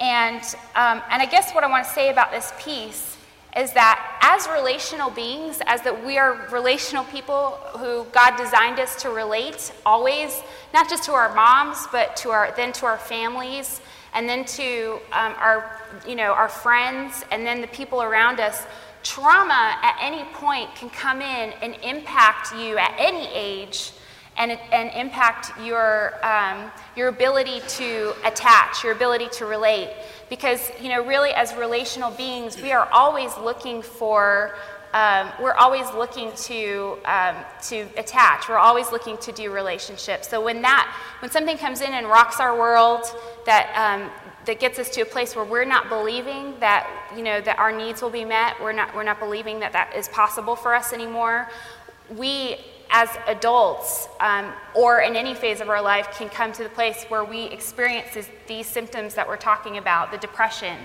And, 0.00 0.42
um, 0.74 1.00
and 1.08 1.22
I 1.22 1.26
guess 1.26 1.52
what 1.52 1.62
I 1.62 1.68
want 1.68 1.86
to 1.86 1.92
say 1.92 2.10
about 2.10 2.32
this 2.32 2.52
piece 2.58 3.16
is 3.56 3.72
that 3.74 4.18
as 4.20 4.48
relational 4.48 5.10
beings, 5.10 5.62
as 5.66 5.80
that 5.82 6.04
we 6.04 6.18
are 6.18 6.48
relational 6.50 7.04
people 7.04 7.50
who 7.78 8.04
God 8.10 8.36
designed 8.36 8.80
us 8.80 9.00
to 9.02 9.10
relate 9.10 9.72
always, 9.86 10.42
not 10.72 10.90
just 10.90 11.04
to 11.04 11.12
our 11.12 11.32
moms, 11.36 11.86
but 11.92 12.16
to 12.16 12.30
our, 12.30 12.52
then 12.56 12.72
to 12.72 12.86
our 12.86 12.98
families, 12.98 13.80
and 14.12 14.28
then 14.28 14.44
to 14.44 14.98
um, 15.12 15.34
our, 15.38 15.80
you 16.04 16.16
know, 16.16 16.32
our 16.32 16.48
friends, 16.48 17.24
and 17.30 17.46
then 17.46 17.60
the 17.60 17.68
people 17.68 18.02
around 18.02 18.40
us 18.40 18.66
trauma 19.04 19.76
at 19.82 19.96
any 20.00 20.24
point 20.32 20.74
can 20.74 20.90
come 20.90 21.20
in 21.20 21.52
and 21.62 21.76
impact 21.82 22.52
you 22.56 22.76
at 22.78 22.94
any 22.98 23.28
age 23.28 23.92
and, 24.36 24.52
and 24.72 24.90
impact 24.94 25.52
your, 25.62 26.14
um, 26.26 26.72
your 26.96 27.08
ability 27.08 27.60
to 27.68 28.14
attach, 28.24 28.82
your 28.82 28.92
ability 28.92 29.28
to 29.32 29.46
relate. 29.46 29.90
Because, 30.28 30.72
you 30.80 30.88
know, 30.88 31.04
really 31.04 31.30
as 31.30 31.54
relational 31.54 32.10
beings, 32.10 32.60
we 32.60 32.72
are 32.72 32.88
always 32.90 33.36
looking 33.36 33.82
for, 33.82 34.56
um, 34.92 35.30
we're 35.40 35.52
always 35.52 35.88
looking 35.92 36.32
to, 36.32 36.98
um, 37.04 37.36
to 37.64 37.86
attach. 37.96 38.48
We're 38.48 38.56
always 38.56 38.90
looking 38.90 39.18
to 39.18 39.30
do 39.30 39.52
relationships. 39.52 40.28
So 40.28 40.42
when 40.42 40.62
that, 40.62 40.92
when 41.20 41.30
something 41.30 41.58
comes 41.58 41.80
in 41.80 41.92
and 41.92 42.08
rocks 42.08 42.40
our 42.40 42.58
world, 42.58 43.04
that, 43.46 43.70
um, 43.76 44.10
that 44.46 44.60
gets 44.60 44.78
us 44.78 44.90
to 44.90 45.00
a 45.00 45.06
place 45.06 45.34
where 45.34 45.44
we're 45.44 45.64
not 45.64 45.88
believing 45.88 46.58
that 46.60 46.88
you 47.16 47.22
know 47.22 47.40
that 47.40 47.58
our 47.58 47.72
needs 47.72 48.02
will 48.02 48.10
be 48.10 48.24
met 48.24 48.60
we're 48.60 48.72
not 48.72 48.94
we're 48.94 49.02
not 49.02 49.18
believing 49.18 49.60
that 49.60 49.72
that 49.72 49.94
is 49.96 50.08
possible 50.08 50.56
for 50.56 50.74
us 50.74 50.92
anymore 50.92 51.48
we 52.16 52.58
as 52.90 53.08
adults 53.26 54.08
um, 54.20 54.52
or 54.74 55.00
in 55.00 55.16
any 55.16 55.34
phase 55.34 55.60
of 55.60 55.68
our 55.68 55.82
life 55.82 56.16
can 56.16 56.28
come 56.28 56.52
to 56.52 56.62
the 56.62 56.68
place 56.68 57.04
where 57.08 57.24
we 57.24 57.44
experience 57.46 58.14
this, 58.14 58.30
these 58.46 58.68
symptoms 58.68 59.14
that 59.14 59.26
we're 59.26 59.36
talking 59.36 59.78
about 59.78 60.12
the 60.12 60.18
depression, 60.18 60.78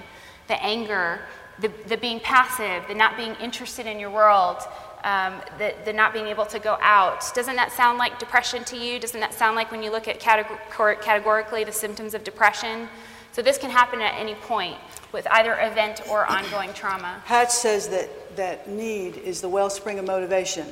the 0.47 0.61
anger, 0.63 1.19
the, 1.59 1.71
the 1.87 1.97
being 1.97 2.19
passive, 2.19 2.83
the 2.87 2.95
not 2.95 3.15
being 3.15 3.35
interested 3.35 3.85
in 3.85 3.99
your 3.99 4.09
world, 4.09 4.57
um, 5.03 5.35
the, 5.59 5.75
the 5.85 5.93
not 5.93 6.11
being 6.11 6.25
able 6.25 6.47
to 6.47 6.57
go 6.57 6.79
out. 6.81 7.23
Doesn't 7.35 7.55
that 7.57 7.71
sound 7.71 7.99
like 7.99 8.17
depression 8.17 8.63
to 8.65 8.75
you? 8.75 8.99
Doesn't 8.99 9.19
that 9.19 9.33
sound 9.33 9.55
like 9.55 9.71
when 9.71 9.83
you 9.83 9.91
look 9.91 10.07
at 10.07 10.19
categor- 10.19 10.99
categorically 11.01 11.63
the 11.63 11.71
symptoms 11.71 12.15
of 12.15 12.23
depression? 12.23 12.89
So 13.31 13.41
this 13.41 13.57
can 13.57 13.69
happen 13.69 14.01
at 14.01 14.15
any 14.19 14.35
point 14.35 14.77
with 15.11 15.27
either 15.31 15.53
event 15.59 16.01
or 16.09 16.25
ongoing 16.25 16.73
trauma. 16.73 17.21
Hatch 17.25 17.51
says 17.51 17.87
that, 17.89 18.35
that 18.35 18.69
need 18.69 19.17
is 19.17 19.41
the 19.41 19.49
wellspring 19.49 19.99
of 19.99 20.05
motivation. 20.05 20.67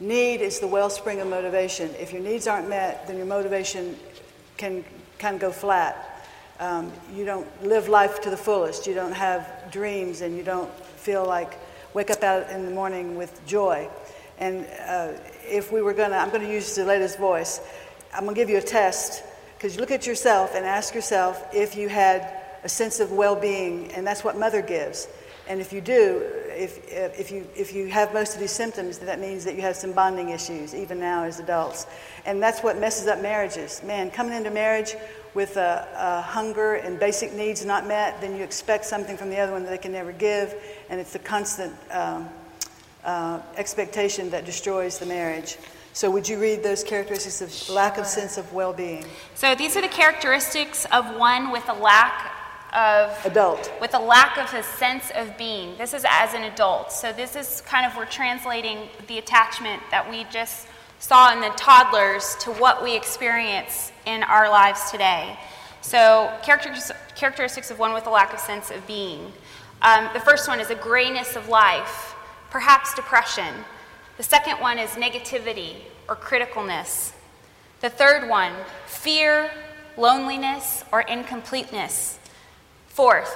Need 0.00 0.40
is 0.40 0.60
the 0.60 0.66
wellspring 0.66 1.20
of 1.20 1.28
motivation. 1.28 1.90
If 1.98 2.12
your 2.12 2.22
needs 2.22 2.46
aren't 2.46 2.68
met, 2.68 3.06
then 3.06 3.16
your 3.16 3.26
motivation 3.26 3.96
can 4.56 4.84
kind 5.18 5.34
of 5.34 5.40
go 5.40 5.52
flat. 5.52 6.06
Um, 6.58 6.92
you 7.14 7.24
don't 7.24 7.46
live 7.64 7.88
life 7.88 8.20
to 8.22 8.30
the 8.30 8.36
fullest. 8.36 8.86
You 8.86 8.94
don't 8.94 9.12
have 9.12 9.70
dreams 9.70 10.20
and 10.20 10.36
you 10.36 10.42
don't 10.42 10.72
feel 10.96 11.24
like 11.24 11.58
wake 11.94 12.10
up 12.10 12.22
out 12.22 12.50
in 12.50 12.64
the 12.64 12.70
morning 12.70 13.16
with 13.16 13.44
joy. 13.46 13.88
And 14.38 14.66
uh, 14.86 15.12
if 15.44 15.70
we 15.72 15.82
were 15.82 15.92
to, 15.92 16.04
I'm 16.04 16.30
to 16.30 16.50
use 16.50 16.76
Leda's 16.78 17.16
voice, 17.16 17.60
I'm 18.14 18.26
to 18.26 18.34
give 18.34 18.48
you 18.48 18.58
a 18.58 18.62
test 18.62 19.22
because 19.60 19.74
you 19.74 19.80
look 19.82 19.90
at 19.90 20.06
yourself 20.06 20.54
and 20.54 20.64
ask 20.64 20.94
yourself 20.94 21.44
if 21.52 21.76
you 21.76 21.90
had 21.90 22.34
a 22.64 22.68
sense 22.68 22.98
of 22.98 23.12
well 23.12 23.36
being, 23.36 23.92
and 23.92 24.06
that's 24.06 24.24
what 24.24 24.38
mother 24.38 24.62
gives. 24.62 25.06
And 25.48 25.60
if 25.60 25.70
you 25.70 25.82
do, 25.82 26.22
if, 26.48 26.80
if, 26.88 27.30
you, 27.30 27.46
if 27.54 27.74
you 27.74 27.88
have 27.88 28.14
most 28.14 28.32
of 28.32 28.40
these 28.40 28.52
symptoms, 28.52 28.96
that 29.00 29.20
means 29.20 29.44
that 29.44 29.56
you 29.56 29.60
have 29.60 29.76
some 29.76 29.92
bonding 29.92 30.30
issues, 30.30 30.74
even 30.74 30.98
now 30.98 31.24
as 31.24 31.40
adults. 31.40 31.86
And 32.24 32.42
that's 32.42 32.62
what 32.62 32.78
messes 32.78 33.06
up 33.06 33.20
marriages. 33.20 33.82
Man, 33.84 34.10
coming 34.10 34.32
into 34.32 34.50
marriage 34.50 34.94
with 35.34 35.58
a, 35.58 35.86
a, 35.94 36.22
hunger 36.22 36.76
and 36.76 36.98
basic 36.98 37.34
needs 37.34 37.62
not 37.62 37.86
met, 37.86 38.18
then 38.22 38.36
you 38.36 38.42
expect 38.42 38.86
something 38.86 39.18
from 39.18 39.28
the 39.28 39.38
other 39.38 39.52
one 39.52 39.64
that 39.64 39.70
they 39.70 39.78
can 39.78 39.92
never 39.92 40.12
give, 40.12 40.54
and 40.88 40.98
it's 40.98 41.14
a 41.16 41.18
constant 41.18 41.74
um, 41.90 42.30
uh, 43.04 43.40
expectation 43.58 44.30
that 44.30 44.46
destroys 44.46 44.98
the 44.98 45.06
marriage. 45.06 45.58
So, 45.92 46.10
would 46.10 46.28
you 46.28 46.38
read 46.38 46.62
those 46.62 46.84
characteristics 46.84 47.40
of 47.40 47.74
lack 47.74 47.98
of 47.98 48.06
sense 48.06 48.38
of 48.38 48.52
well 48.52 48.72
being? 48.72 49.04
So, 49.34 49.54
these 49.54 49.76
are 49.76 49.82
the 49.82 49.88
characteristics 49.88 50.86
of 50.92 51.16
one 51.16 51.50
with 51.50 51.68
a 51.68 51.74
lack 51.74 52.36
of 52.72 53.26
adult 53.26 53.72
with 53.80 53.94
a 53.94 53.98
lack 53.98 54.38
of 54.38 54.54
a 54.54 54.62
sense 54.62 55.10
of 55.16 55.36
being 55.36 55.76
this 55.76 55.92
is 55.92 56.06
as 56.08 56.34
an 56.34 56.44
adult 56.44 56.92
so 56.92 57.12
this 57.12 57.34
is 57.34 57.62
kind 57.62 57.84
of 57.84 57.96
we're 57.96 58.06
translating 58.06 58.88
the 59.08 59.18
attachment 59.18 59.82
that 59.90 60.08
we 60.08 60.22
just 60.30 60.68
saw 61.00 61.32
in 61.32 61.40
the 61.40 61.48
toddlers 61.56 62.36
to 62.36 62.52
what 62.52 62.82
we 62.82 62.94
experience 62.94 63.90
in 64.04 64.22
our 64.22 64.48
lives 64.48 64.90
today. 64.90 65.36
So, 65.80 66.30
characteristics 66.44 67.70
of 67.70 67.78
one 67.78 67.94
with 67.94 68.06
a 68.06 68.10
lack 68.10 68.34
of 68.34 68.38
sense 68.38 68.70
of 68.70 68.86
being. 68.86 69.32
Um, 69.80 70.10
the 70.12 70.20
first 70.20 70.46
one 70.46 70.60
is 70.60 70.68
a 70.68 70.74
grayness 70.74 71.36
of 71.36 71.48
life, 71.48 72.14
perhaps 72.50 72.94
depression. 72.94 73.54
The 74.20 74.24
second 74.24 74.60
one 74.60 74.78
is 74.78 74.90
negativity 74.96 75.76
or 76.06 76.14
criticalness. 76.14 77.12
The 77.80 77.88
third 77.88 78.28
one, 78.28 78.52
fear, 78.84 79.50
loneliness, 79.96 80.84
or 80.92 81.00
incompleteness. 81.00 82.18
Fourth, 82.88 83.34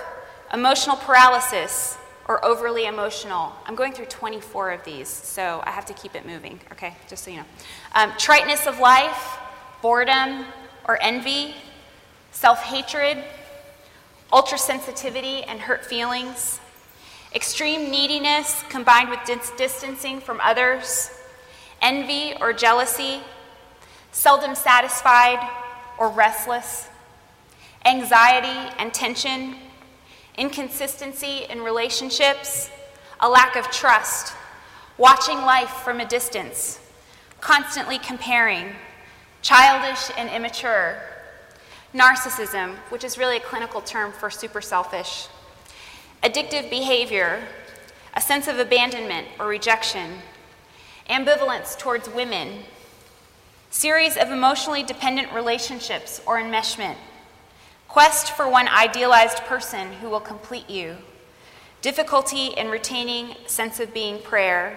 emotional 0.52 0.96
paralysis 0.96 1.96
or 2.28 2.44
overly 2.44 2.84
emotional. 2.84 3.54
I'm 3.64 3.74
going 3.74 3.94
through 3.94 4.08
24 4.10 4.72
of 4.72 4.84
these, 4.84 5.08
so 5.08 5.62
I 5.64 5.70
have 5.70 5.86
to 5.86 5.94
keep 5.94 6.14
it 6.14 6.26
moving, 6.26 6.60
okay? 6.72 6.94
Just 7.08 7.24
so 7.24 7.30
you 7.30 7.38
know. 7.38 7.44
Um, 7.94 8.12
triteness 8.18 8.66
of 8.66 8.78
life, 8.78 9.38
boredom 9.80 10.44
or 10.86 11.00
envy, 11.00 11.54
self 12.30 12.62
hatred, 12.62 13.24
ultra 14.30 14.58
sensitivity 14.58 15.44
and 15.44 15.60
hurt 15.60 15.82
feelings, 15.82 16.60
extreme 17.34 17.90
neediness 17.90 18.62
combined 18.68 19.10
with 19.10 19.20
dis- 19.26 19.52
distancing 19.56 20.20
from 20.20 20.40
others, 20.42 21.10
envy 21.82 22.34
or 22.40 22.52
jealousy, 22.52 23.20
seldom 24.12 24.54
satisfied 24.54 25.38
or 25.98 26.08
restless, 26.10 26.88
anxiety 27.84 28.72
and 28.78 28.94
tension 28.94 29.56
inconsistency 30.36 31.44
in 31.48 31.60
relationships, 31.60 32.70
a 33.20 33.28
lack 33.28 33.56
of 33.56 33.70
trust, 33.70 34.34
watching 34.98 35.38
life 35.38 35.70
from 35.84 36.00
a 36.00 36.06
distance, 36.06 36.80
constantly 37.40 37.98
comparing, 37.98 38.72
childish 39.42 40.10
and 40.16 40.28
immature, 40.30 41.00
narcissism, 41.94 42.74
which 42.88 43.04
is 43.04 43.18
really 43.18 43.36
a 43.36 43.40
clinical 43.40 43.80
term 43.80 44.10
for 44.10 44.30
super 44.30 44.60
selfish, 44.60 45.28
addictive 46.24 46.70
behavior, 46.70 47.42
a 48.14 48.20
sense 48.20 48.48
of 48.48 48.58
abandonment 48.58 49.28
or 49.38 49.46
rejection, 49.46 50.22
ambivalence 51.08 51.78
towards 51.78 52.08
women, 52.08 52.64
series 53.70 54.16
of 54.16 54.30
emotionally 54.30 54.82
dependent 54.82 55.32
relationships 55.32 56.20
or 56.26 56.38
enmeshment 56.38 56.96
quest 57.94 58.32
for 58.32 58.48
one 58.48 58.66
idealized 58.66 59.38
person 59.44 59.92
who 59.92 60.10
will 60.10 60.18
complete 60.18 60.68
you, 60.68 60.96
difficulty 61.80 62.46
in 62.46 62.68
retaining 62.68 63.36
sense 63.46 63.78
of 63.78 63.94
being 63.94 64.20
prayer, 64.20 64.76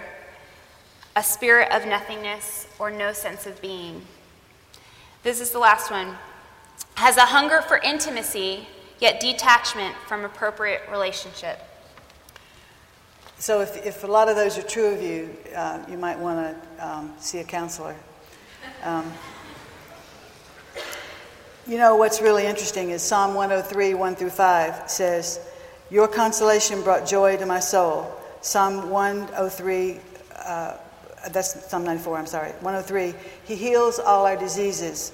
a 1.15 1.23
spirit 1.23 1.67
of 1.71 1.87
nothingness 1.87 2.67
or 2.77 2.91
no 2.91 3.11
sense 3.11 3.47
of 3.47 3.59
being. 3.59 4.03
This 5.23 5.41
is 5.41 5.49
the 5.49 5.57
last 5.57 5.89
one. 5.89 6.15
Has 6.93 7.17
a 7.17 7.21
hunger 7.21 7.63
for 7.63 7.79
intimacy, 7.79 8.67
yet 8.99 9.19
detachment 9.19 9.95
from 10.07 10.25
appropriate 10.25 10.81
relationship. 10.91 11.59
So, 13.39 13.61
if, 13.61 13.85
if 13.85 14.03
a 14.03 14.07
lot 14.07 14.29
of 14.29 14.35
those 14.35 14.57
are 14.57 14.63
true 14.63 14.87
of 14.87 15.01
you, 15.01 15.35
uh, 15.55 15.83
you 15.89 15.97
might 15.97 16.17
want 16.17 16.57
to 16.77 16.87
um, 16.87 17.13
see 17.19 17.37
a 17.39 17.43
counselor. 17.43 17.95
Um, 18.83 19.11
you 21.67 21.77
know, 21.77 21.97
what's 21.97 22.21
really 22.21 22.45
interesting 22.45 22.91
is 22.91 23.03
Psalm 23.03 23.35
103, 23.35 23.93
1 23.93 24.15
through 24.15 24.29
5 24.29 24.89
says, 24.89 25.39
Your 25.91 26.07
consolation 26.07 26.81
brought 26.81 27.05
joy 27.05 27.37
to 27.37 27.45
my 27.45 27.59
soul. 27.59 28.11
Psalm 28.41 28.89
103, 28.89 29.99
uh, 30.45 30.77
that's 31.31 31.69
Psalm 31.69 31.83
94, 31.83 32.17
I'm 32.17 32.25
sorry. 32.25 32.51
103, 32.61 33.13
He 33.45 33.55
heals 33.55 33.99
all 33.99 34.25
our 34.25 34.37
diseases. 34.37 35.11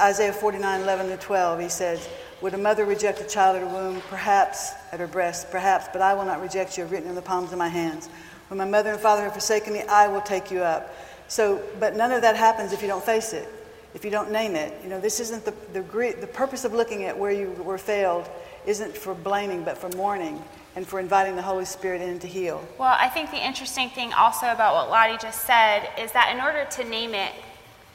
Isaiah 0.00 0.32
49, 0.32 0.80
11 0.80 1.08
to 1.10 1.16
12, 1.16 1.60
he 1.60 1.68
says, 1.68 2.08
Would 2.44 2.52
a 2.52 2.58
mother 2.58 2.84
reject 2.84 3.22
a 3.22 3.24
child 3.24 3.56
at 3.56 3.62
her 3.62 3.68
womb? 3.68 4.02
Perhaps 4.10 4.74
at 4.92 5.00
her 5.00 5.06
breast, 5.06 5.50
perhaps, 5.50 5.88
but 5.90 6.02
I 6.02 6.12
will 6.12 6.26
not 6.26 6.42
reject 6.42 6.76
you, 6.76 6.84
written 6.84 7.08
in 7.08 7.14
the 7.14 7.22
palms 7.22 7.52
of 7.52 7.58
my 7.58 7.68
hands. 7.68 8.10
When 8.48 8.58
my 8.58 8.66
mother 8.66 8.92
and 8.92 9.00
father 9.00 9.22
have 9.22 9.32
forsaken 9.32 9.72
me, 9.72 9.80
I 9.88 10.08
will 10.08 10.20
take 10.20 10.50
you 10.50 10.60
up. 10.60 10.94
So, 11.26 11.62
but 11.80 11.96
none 11.96 12.12
of 12.12 12.20
that 12.20 12.36
happens 12.36 12.74
if 12.74 12.82
you 12.82 12.86
don't 12.88 13.02
face 13.02 13.32
it 13.32 13.48
if 13.94 14.04
you 14.04 14.10
don't 14.10 14.30
name 14.30 14.56
it. 14.56 14.78
You 14.82 14.90
know, 14.90 15.00
this 15.00 15.20
isn't 15.20 15.44
the, 15.44 15.54
the, 15.72 15.80
the 16.20 16.26
purpose 16.26 16.64
of 16.64 16.74
looking 16.74 17.04
at 17.04 17.16
where 17.16 17.30
you 17.30 17.50
were 17.52 17.78
failed 17.78 18.28
isn't 18.66 18.94
for 18.94 19.14
blaming, 19.14 19.62
but 19.62 19.78
for 19.78 19.88
mourning 19.96 20.42
and 20.76 20.86
for 20.86 20.98
inviting 20.98 21.36
the 21.36 21.42
Holy 21.42 21.64
Spirit 21.64 22.02
in 22.02 22.18
to 22.18 22.26
heal. 22.26 22.62
Well, 22.76 22.94
I 22.98 23.08
think 23.08 23.30
the 23.30 23.42
interesting 23.42 23.88
thing 23.88 24.12
also 24.12 24.50
about 24.50 24.74
what 24.74 24.90
Lottie 24.90 25.16
just 25.16 25.46
said 25.46 25.88
is 25.98 26.12
that 26.12 26.34
in 26.34 26.42
order 26.42 26.68
to 26.72 26.84
name 26.84 27.14
it 27.14 27.32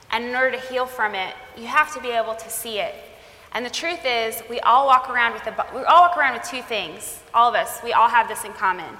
and 0.09 0.23
in 0.23 0.33
order 0.33 0.51
to 0.51 0.59
heal 0.67 0.85
from 0.87 1.13
it, 1.13 1.35
you 1.57 1.67
have 1.67 1.93
to 1.93 2.01
be 2.01 2.09
able 2.09 2.33
to 2.35 2.49
see 2.49 2.79
it. 2.79 2.95
And 3.51 3.65
the 3.65 3.69
truth 3.69 4.01
is, 4.05 4.41
we 4.49 4.59
all 4.59 4.85
walk 4.85 5.09
around 5.09 5.33
with 5.33 5.47
a, 5.47 5.65
we 5.73 5.81
all 5.83 6.01
walk 6.01 6.17
around 6.17 6.33
with 6.33 6.43
two 6.43 6.61
things. 6.61 7.21
All 7.33 7.49
of 7.49 7.55
us, 7.55 7.79
we 7.83 7.93
all 7.93 8.09
have 8.09 8.27
this 8.27 8.43
in 8.45 8.53
common. 8.53 8.97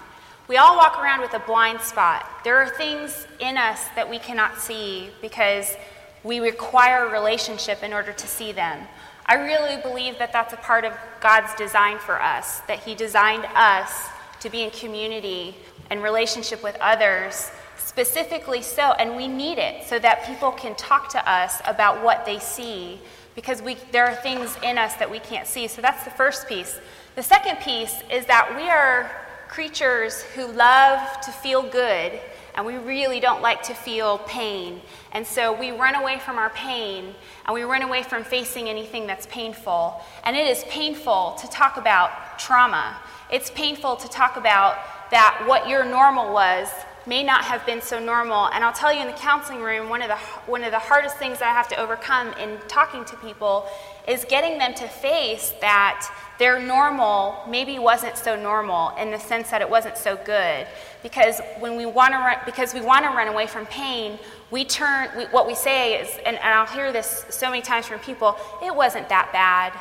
We 0.48 0.58
all 0.58 0.76
walk 0.78 0.98
around 1.00 1.22
with 1.22 1.34
a 1.34 1.40
blind 1.40 1.82
spot. 1.82 2.26
There 2.44 2.58
are 2.58 2.68
things 2.70 3.28
in 3.40 3.58
us 3.58 3.80
that 3.96 4.10
we 4.10 4.18
cannot 4.18 4.58
see 4.58 5.10
because 5.22 5.78
we 6.24 6.40
require 6.40 7.06
a 7.06 7.12
relationship 7.12 7.84
in 7.84 7.94
order 7.94 8.12
to 8.12 8.28
see 8.28 8.52
them. 8.52 8.88
I 9.28 9.36
really 9.36 9.80
believe 9.80 10.18
that 10.18 10.34
that's 10.34 10.54
a 10.54 10.58
part 10.58 10.86
of 10.86 10.94
God's 11.22 11.54
design 11.54 12.00
for 12.00 12.20
us, 12.20 12.62
that 12.62 12.80
He 12.80 12.96
designed 12.96 13.46
us 13.54 14.08
to 14.40 14.50
be 14.50 14.64
in 14.64 14.72
community 14.72 15.56
and 15.92 16.02
relationship 16.02 16.64
with 16.64 16.76
others, 16.82 17.52
specifically 17.78 18.64
so, 18.64 18.94
and 18.94 19.16
we 19.16 19.28
need 19.28 19.60
it 19.60 19.86
so 19.86 20.00
that 20.00 20.26
people 20.26 20.52
can 20.52 20.74
talk 20.76 21.10
to 21.10 21.30
us 21.32 21.62
about 21.66 22.04
what 22.04 22.26
they 22.26 22.40
see, 22.40 23.00
because 23.40 23.62
we, 23.62 23.78
there 23.94 24.06
are 24.06 24.16
things 24.16 24.58
in 24.64 24.78
us 24.78 24.96
that 24.96 25.10
we 25.10 25.18
can't 25.18 25.48
see. 25.48 25.66
So 25.70 25.82
that's 25.82 26.04
the 26.04 26.12
first 26.12 26.46
piece. 26.50 26.78
The 27.16 27.24
second 27.24 27.56
piece 27.60 27.96
is 28.12 28.26
that 28.26 28.54
we 28.54 28.70
are 28.70 29.10
creatures 29.48 30.24
who 30.36 30.46
love 30.48 31.00
to 31.22 31.32
feel 31.32 31.64
good 31.64 32.20
and 32.56 32.66
we 32.66 32.76
really 32.76 33.22
don't 33.22 33.42
like 33.42 33.64
to 33.64 33.74
feel 33.74 34.18
pain. 34.28 34.82
And 35.14 35.26
so 35.26 35.58
we 35.58 35.72
run 35.72 35.96
away 35.96 36.20
from 36.20 36.38
our 36.38 36.50
pain 36.50 37.16
and 37.46 37.54
we 37.54 37.64
run 37.64 37.82
away 37.82 38.04
from 38.04 38.26
facing 38.26 38.68
anything 38.68 39.08
that's 39.08 39.26
painful. 39.28 40.02
And 40.26 40.36
it 40.36 40.46
is 40.46 40.66
painful 40.66 41.38
to 41.40 41.48
talk 41.48 41.78
about 41.78 42.40
trauma. 42.40 42.98
It's 43.32 43.52
painful 43.52 43.96
to 43.96 44.10
talk 44.10 44.36
about 44.36 44.76
that 45.12 45.46
what 45.48 45.70
your 45.70 45.86
normal 45.86 46.34
was 46.34 46.68
may 47.10 47.24
not 47.24 47.44
have 47.44 47.66
been 47.66 47.82
so 47.82 48.00
normal. 48.00 48.46
And 48.50 48.64
I'll 48.64 48.72
tell 48.72 48.94
you 48.94 49.02
in 49.02 49.08
the 49.08 49.14
counseling 49.14 49.62
room, 49.62 49.90
one 49.90 50.04
of 50.04 50.10
the, 50.10 50.16
one 50.46 50.64
of 50.64 50.72
the 50.72 50.80
hardest 50.80 51.18
things 51.18 51.42
I 51.42 51.48
have 51.48 51.68
to 51.70 51.76
overcome 51.78 52.32
in 52.34 52.60
talking 52.68 53.04
to 53.06 53.18
people 53.18 53.66
is 54.08 54.26
getting 54.26 54.60
them 54.60 54.76
to 54.76 54.88
face 54.88 55.52
that 55.60 56.08
their 56.38 56.60
normal 56.60 57.44
maybe 57.50 57.80
wasn't 57.80 58.16
so 58.16 58.40
normal 58.40 58.96
in 58.98 59.10
the 59.10 59.18
sense 59.18 59.50
that 59.50 59.60
it 59.60 59.70
wasn't 59.70 59.98
so 59.98 60.18
good. 60.24 60.68
Because 61.02 61.42
when 61.58 61.76
we 61.76 61.88
want 61.88 62.14
to 62.14 62.20
run, 62.20 62.38
because 62.46 62.76
we 62.76 62.82
want 62.82 63.04
to 63.06 63.10
run 63.10 63.28
away 63.28 63.48
from 63.48 63.66
pain, 63.66 64.20
we 64.52 64.64
turn, 64.64 65.10
we, 65.18 65.26
what 65.26 65.48
we 65.48 65.56
say 65.56 66.00
is, 66.00 66.10
and, 66.28 66.38
and 66.38 66.54
I'll 66.54 66.68
hear 66.68 66.92
this 66.92 67.26
so 67.30 67.50
many 67.50 67.64
times 67.64 67.88
from 67.88 68.00
people, 68.02 68.38
it 68.64 68.74
wasn't 68.74 69.10
that 69.10 69.32
bad. 69.34 69.74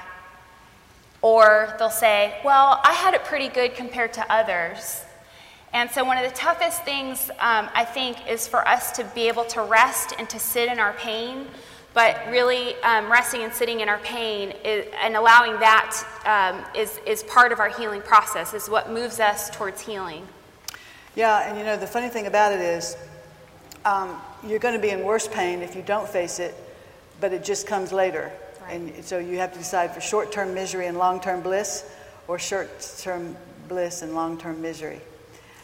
Or 1.21 1.75
they'll 1.79 1.91
say, 1.91 2.41
well, 2.43 2.81
I 2.85 2.95
had 2.95 3.13
it 3.13 3.25
pretty 3.25 3.49
good 3.49 3.75
compared 3.75 4.15
to 4.15 4.33
others. 4.33 5.03
And 5.73 5.91
so, 5.91 6.03
one 6.03 6.17
of 6.17 6.25
the 6.29 6.35
toughest 6.35 6.85
things 6.85 7.31
um, 7.41 7.69
I 7.75 7.85
think 7.85 8.29
is 8.29 8.49
for 8.49 8.67
us 8.67 8.93
to 8.93 9.05
be 9.15 9.29
able 9.29 9.45
to 9.47 9.63
rest 9.63 10.15
and 10.19 10.29
to 10.31 10.39
sit 10.39 10.71
in 10.71 10.79
our 10.79 10.95
pain, 10.95 11.47
but 11.93 12.17
really 12.31 12.75
um, 12.83 13.11
resting 13.11 13.43
and 13.43 13.53
sitting 13.53 13.81
in 13.81 13.89
our 13.89 13.99
pain 13.99 14.53
is, 14.65 14.87
and 15.03 15.15
allowing 15.15 15.53
that 15.61 16.05
um, 16.25 16.65
is 16.75 17.01
is, 17.07 17.23
part 17.25 17.53
of 17.53 17.61
our 17.61 17.69
healing 17.69 18.01
process, 18.01 18.55
is 18.55 18.71
what 18.71 18.91
moves 18.91 19.21
us 19.21 19.51
towards 19.51 19.83
healing. 19.83 20.27
Yeah, 21.15 21.49
and 21.49 21.59
you 21.59 21.65
know, 21.65 21.77
the 21.77 21.87
funny 21.87 22.09
thing 22.09 22.27
about 22.27 22.53
it 22.53 22.61
is 22.61 22.97
um, 23.85 24.17
you're 24.47 24.59
going 24.59 24.75
to 24.75 24.81
be 24.81 24.91
in 24.91 25.03
worse 25.03 25.29
pain 25.29 25.61
if 25.61 25.77
you 25.77 25.83
don't 25.83 26.09
face 26.09 26.39
it, 26.39 26.55
but 27.21 27.33
it 27.33 27.45
just 27.45 27.67
comes 27.67 27.93
later. 27.93 28.33
Right. 28.63 28.81
And 28.81 29.05
so 29.05 29.19
you 29.19 29.39
have 29.39 29.53
to 29.53 29.59
decide 29.59 29.95
for 29.95 30.01
short 30.01 30.33
term 30.33 30.55
misery 30.55 30.87
and 30.87 30.97
long 30.97 31.21
term 31.21 31.43
bliss, 31.43 31.85
or 32.27 32.39
short 32.39 32.71
term 33.01 33.37
bliss 33.69 34.01
and 34.01 34.15
long 34.15 34.39
term 34.39 34.63
misery. 34.63 35.03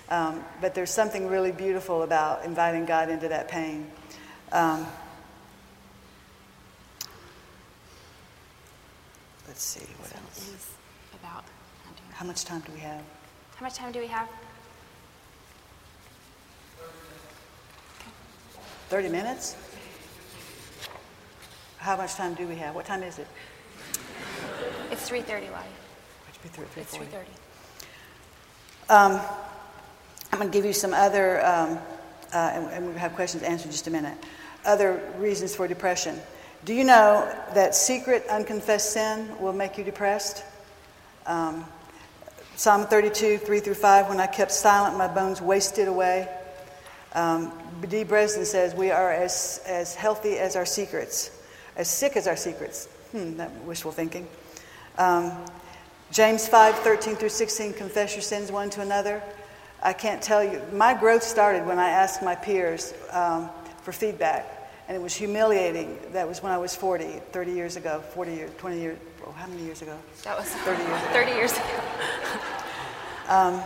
Um, 0.09 0.45
but 0.61 0.75
there's 0.75 0.91
something 0.91 1.29
really 1.29 1.53
beautiful 1.53 2.03
about 2.03 2.45
inviting 2.45 2.85
God 2.85 3.09
into 3.09 3.29
that 3.29 3.49
pain. 3.49 3.91
Um, 4.53 4.87
let's 9.49 9.63
see 9.63 9.87
what 9.99 10.11
so 10.11 10.17
else. 10.17 10.75
About 11.15 11.45
how 12.13 12.27
much 12.27 12.45
time 12.45 12.61
do 12.61 12.73
we 12.73 12.81
have? 12.81 13.03
How 13.57 13.65
much 13.65 13.75
time 13.75 13.93
do 13.93 14.01
we 14.01 14.07
have? 14.09 14.29
30 18.89 19.09
minutes? 19.09 19.57
How 21.79 21.97
much 21.97 22.15
time 22.15 22.35
do 22.35 22.47
we 22.47 22.57
have? 22.57 22.75
What 22.75 22.85
time 22.87 23.03
is 23.03 23.19
it? 23.19 23.27
It's 24.91 25.09
3.30, 25.09 25.51
Lottie. 25.51 25.69
It's 26.29 26.39
3.30. 26.97 27.25
Um, 28.91 29.21
I'm 30.35 30.41
going 30.41 30.51
to 30.51 30.59
give 30.59 30.65
you 30.65 30.73
some 30.73 30.93
other, 30.93 31.47
um, 31.47 31.79
uh, 32.33 32.51
and, 32.53 32.67
and 32.73 32.93
we 32.93 32.99
have 32.99 33.15
questions 33.15 33.45
answered 33.45 33.67
in 33.67 33.71
just 33.71 33.87
a 33.87 33.91
minute, 33.93 34.19
other 34.65 35.01
reasons 35.17 35.55
for 35.55 35.69
depression. 35.69 36.21
Do 36.65 36.75
you 36.75 36.83
know 36.83 37.33
that 37.55 37.77
secret, 37.77 38.27
unconfessed 38.29 38.91
sin 38.95 39.31
will 39.39 39.53
make 39.53 39.79
you 39.79 39.85
depressed? 39.85 40.43
Um, 41.25 41.65
Psalm 42.57 42.85
32, 42.89 43.39
3 43.39 43.61
through 43.61 43.75
5, 43.75 44.09
when 44.09 44.19
I 44.19 44.27
kept 44.27 44.51
silent, 44.51 44.99
my 44.99 45.07
bones 45.07 45.41
wasted 45.41 45.87
away. 45.87 46.29
Um, 47.13 47.53
Dee 47.89 48.03
Brestin 48.03 48.45
says, 48.45 48.75
We 48.75 48.91
are 48.91 49.13
as, 49.13 49.63
as 49.69 49.95
healthy 49.95 50.37
as 50.39 50.57
our 50.57 50.67
secrets, 50.67 51.31
as 51.77 51.89
sick 51.89 52.17
as 52.17 52.27
our 52.27 52.37
secrets. 52.37 52.87
Hmm, 53.13 53.37
that 53.37 53.53
wishful 53.63 53.93
thinking. 53.93 54.27
Um, 54.99 55.31
James 56.11 56.49
5, 56.49 56.81
13 56.81 57.15
through 57.15 57.29
16, 57.29 57.75
confess 57.75 58.15
your 58.15 58.23
sins 58.23 58.51
one 58.51 58.69
to 58.71 58.81
another. 58.81 59.23
I 59.85 59.93
can't 59.93 60.23
tell 60.23 60.43
you. 60.43 60.63
My 60.73 60.95
growth 60.95 61.23
started 61.23 61.67
when 61.67 61.79
I 61.79 61.91
asked 61.91 62.23
my 62.23 62.35
peers 62.35 62.95
um, 63.13 63.51
for 63.83 63.93
feedback, 63.93 64.47
and 64.89 64.97
it 64.97 65.01
was 65.01 65.15
humiliating. 65.15 65.99
That 66.13 66.27
was 66.27 66.43
when 66.43 66.53
I 66.53 66.57
was 66.57 66.75
40, 66.75 67.21
30 67.33 67.53
years 67.53 67.77
ago, 67.77 68.01
40 68.01 68.33
years, 68.33 68.51
20 68.57 68.81
years. 68.81 68.99
Oh, 69.27 69.33
how 69.33 69.47
many 69.47 69.63
years 69.63 69.83
ago? 69.83 69.97
That 70.25 70.39
was 70.39 70.49
30 70.49 70.83
years 70.83 71.03
ago. 71.03 71.13
30 71.13 71.31
years 71.33 71.53
ago. 71.53 71.81
um, 73.29 73.63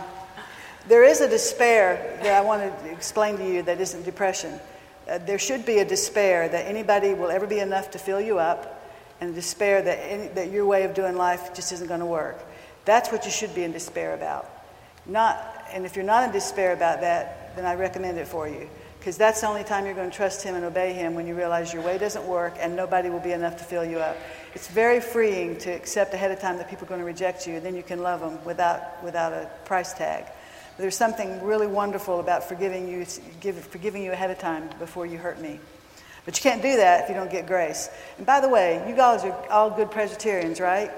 there 0.89 1.05
is 1.05 1.21
a 1.21 1.29
despair 1.29 2.19
that 2.21 2.33
I 2.33 2.41
want 2.41 2.63
to 2.63 2.91
explain 2.91 3.37
to 3.37 3.45
you 3.45 3.61
that 3.63 3.79
isn't 3.79 4.03
depression. 4.03 4.59
Uh, 5.09 5.19
there 5.19 5.39
should 5.39 5.65
be 5.65 5.79
a 5.79 5.85
despair 5.85 6.49
that 6.49 6.67
anybody 6.67 7.13
will 7.13 7.31
ever 7.31 7.47
be 7.47 7.59
enough 7.59 7.91
to 7.91 7.97
fill 7.97 8.19
you 8.19 8.39
up, 8.39 8.75
and 9.21 9.31
a 9.31 9.33
despair 9.33 9.81
that, 9.81 9.99
any, 9.99 10.27
that 10.29 10.51
your 10.51 10.65
way 10.65 10.83
of 10.83 10.93
doing 10.93 11.15
life 11.15 11.53
just 11.53 11.71
isn't 11.71 11.87
going 11.87 12.01
to 12.01 12.05
work. 12.05 12.43
That's 12.83 13.09
what 13.09 13.23
you 13.23 13.31
should 13.31 13.55
be 13.55 13.63
in 13.63 13.71
despair 13.71 14.13
about. 14.13 14.49
Not 15.05 15.48
and 15.73 15.85
if 15.85 15.95
you're 15.95 16.05
not 16.05 16.23
in 16.23 16.31
despair 16.31 16.73
about 16.73 17.01
that, 17.01 17.55
then 17.55 17.65
I 17.65 17.75
recommend 17.75 18.17
it 18.17 18.27
for 18.27 18.47
you. 18.47 18.69
Because 18.99 19.17
that's 19.17 19.41
the 19.41 19.47
only 19.47 19.63
time 19.63 19.85
you're 19.85 19.95
going 19.95 20.09
to 20.09 20.15
trust 20.15 20.43
Him 20.43 20.55
and 20.55 20.65
obey 20.65 20.91
Him 20.93 21.15
when 21.15 21.25
you 21.25 21.33
realize 21.33 21.73
your 21.73 21.81
way 21.81 21.97
doesn't 21.97 22.25
work 22.25 22.55
and 22.59 22.75
nobody 22.75 23.09
will 23.09 23.21
be 23.21 23.31
enough 23.31 23.57
to 23.57 23.63
fill 23.63 23.85
you 23.85 23.99
up. 23.99 24.17
It's 24.53 24.67
very 24.67 24.99
freeing 24.99 25.57
to 25.59 25.71
accept 25.71 26.13
ahead 26.13 26.31
of 26.31 26.39
time 26.39 26.57
that 26.57 26.69
people 26.69 26.85
are 26.85 26.89
going 26.89 26.99
to 26.99 27.05
reject 27.05 27.47
you, 27.47 27.55
and 27.55 27.65
then 27.65 27.75
you 27.75 27.83
can 27.83 28.01
love 28.01 28.19
them 28.19 28.43
without, 28.43 29.01
without 29.03 29.31
a 29.31 29.49
price 29.63 29.93
tag. 29.93 30.25
But 30.25 30.81
there's 30.83 30.97
something 30.97 31.41
really 31.43 31.67
wonderful 31.67 32.19
about 32.19 32.43
forgiving 32.43 32.89
you, 32.89 33.05
give, 33.39 33.55
forgiving 33.55 34.03
you 34.03 34.11
ahead 34.11 34.31
of 34.31 34.39
time 34.39 34.69
before 34.79 35.05
you 35.05 35.17
hurt 35.17 35.39
me. 35.39 35.59
But 36.25 36.37
you 36.37 36.49
can't 36.49 36.61
do 36.61 36.77
that 36.77 37.03
if 37.03 37.09
you 37.09 37.15
don't 37.15 37.31
get 37.31 37.47
grace. 37.47 37.89
And 38.17 38.25
by 38.25 38.41
the 38.41 38.49
way, 38.49 38.83
you 38.87 38.95
guys 38.95 39.23
are 39.23 39.31
all 39.49 39.69
good 39.69 39.91
Presbyterians, 39.91 40.59
right? 40.59 40.91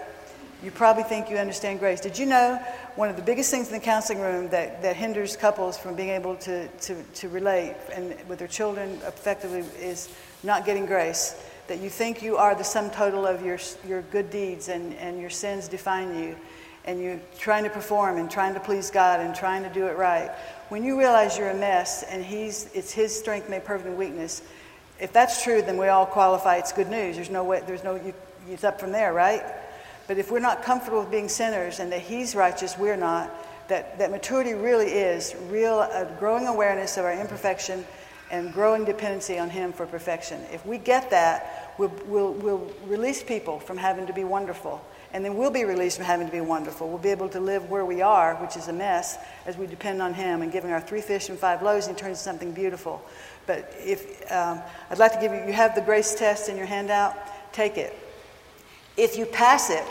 You 0.63 0.71
probably 0.71 1.03
think 1.03 1.29
you 1.29 1.37
understand 1.37 1.79
grace. 1.79 2.01
Did 2.01 2.19
you 2.19 2.25
know 2.25 2.61
one 2.95 3.09
of 3.09 3.15
the 3.15 3.21
biggest 3.21 3.51
things 3.51 3.67
in 3.67 3.73
the 3.73 3.79
counseling 3.79 4.19
room 4.19 4.49
that, 4.49 4.81
that 4.81 4.95
hinders 4.95 5.37
couples 5.37 5.77
from 5.77 5.95
being 5.95 6.09
able 6.09 6.35
to, 6.37 6.67
to, 6.67 7.01
to 7.15 7.29
relate 7.29 7.75
and 7.93 8.15
with 8.27 8.39
their 8.39 8.47
children 8.47 8.99
effectively 9.07 9.59
is 9.79 10.09
not 10.43 10.65
getting 10.65 10.85
grace. 10.85 11.35
That 11.67 11.79
you 11.79 11.89
think 11.89 12.21
you 12.21 12.37
are 12.37 12.53
the 12.53 12.63
sum 12.63 12.89
total 12.89 13.25
of 13.25 13.45
your, 13.45 13.59
your 13.87 14.01
good 14.01 14.29
deeds 14.29 14.67
and, 14.67 14.93
and 14.95 15.21
your 15.21 15.29
sins 15.29 15.69
define 15.69 16.17
you, 16.19 16.35
and 16.83 17.01
you're 17.01 17.19
trying 17.37 17.63
to 17.63 17.69
perform 17.69 18.17
and 18.17 18.29
trying 18.29 18.55
to 18.55 18.59
please 18.59 18.91
God 18.91 19.21
and 19.21 19.33
trying 19.33 19.63
to 19.63 19.69
do 19.69 19.87
it 19.87 19.95
right. 19.95 20.31
When 20.67 20.83
you 20.83 20.99
realize 20.99 21.37
you're 21.37 21.49
a 21.49 21.55
mess 21.55 22.03
and 22.03 22.25
he's, 22.25 22.69
it's 22.73 22.91
His 22.91 23.17
strength 23.17 23.49
made 23.49 23.63
perfect 23.63 23.87
in 23.87 23.95
weakness, 23.95 24.41
if 24.99 25.13
that's 25.13 25.43
true, 25.43 25.61
then 25.61 25.77
we 25.77 25.87
all 25.87 26.05
qualify. 26.05 26.57
It's 26.57 26.73
good 26.73 26.89
news. 26.89 27.15
There's 27.15 27.29
no 27.29 27.43
way, 27.43 27.61
there's 27.65 27.83
no, 27.83 27.95
you, 27.95 28.13
it's 28.49 28.63
up 28.63 28.79
from 28.79 28.91
there, 28.91 29.13
right? 29.13 29.43
But 30.07 30.17
if 30.17 30.31
we're 30.31 30.39
not 30.39 30.63
comfortable 30.63 31.01
with 31.01 31.11
being 31.11 31.29
sinners 31.29 31.79
and 31.79 31.91
that 31.91 32.01
He's 32.01 32.35
righteous, 32.35 32.77
we're 32.77 32.97
not, 32.97 33.31
that, 33.67 33.97
that 33.99 34.11
maturity 34.11 34.53
really 34.53 34.87
is 34.87 35.35
real 35.47 35.79
uh, 35.79 36.05
growing 36.19 36.47
awareness 36.47 36.97
of 36.97 37.05
our 37.05 37.13
imperfection 37.13 37.85
and 38.31 38.53
growing 38.53 38.85
dependency 38.85 39.37
on 39.37 39.49
Him 39.49 39.73
for 39.73 39.85
perfection. 39.85 40.41
If 40.51 40.65
we 40.65 40.77
get 40.77 41.09
that, 41.11 41.73
we'll, 41.77 41.93
we'll, 42.05 42.33
we'll 42.33 42.71
release 42.85 43.23
people 43.23 43.59
from 43.59 43.77
having 43.77 44.07
to 44.07 44.13
be 44.13 44.23
wonderful. 44.23 44.83
And 45.13 45.25
then 45.25 45.35
we'll 45.35 45.51
be 45.51 45.65
released 45.65 45.97
from 45.97 46.05
having 46.05 46.27
to 46.27 46.31
be 46.31 46.39
wonderful. 46.39 46.87
We'll 46.87 46.97
be 46.97 47.09
able 47.09 47.27
to 47.29 47.41
live 47.41 47.69
where 47.69 47.83
we 47.83 48.01
are, 48.01 48.35
which 48.35 48.55
is 48.55 48.69
a 48.69 48.73
mess, 48.73 49.17
as 49.45 49.57
we 49.57 49.67
depend 49.67 50.01
on 50.01 50.13
Him 50.13 50.41
and 50.41 50.51
giving 50.51 50.71
our 50.71 50.79
three 50.79 51.01
fish 51.01 51.27
and 51.27 51.37
five 51.37 51.61
loaves 51.61 51.87
and 51.87 51.97
turns 51.97 52.19
into 52.19 52.23
something 52.23 52.53
beautiful. 52.53 53.01
But 53.45 53.73
if 53.79 54.31
um, 54.31 54.61
I'd 54.89 54.99
like 54.99 55.11
to 55.13 55.19
give 55.19 55.33
you, 55.33 55.45
you 55.47 55.53
have 55.53 55.75
the 55.75 55.81
grace 55.81 56.15
test 56.15 56.47
in 56.47 56.55
your 56.55 56.65
handout, 56.65 57.17
take 57.51 57.77
it. 57.77 57.93
If 58.97 59.17
you 59.17 59.25
pass 59.25 59.69
it, 59.69 59.83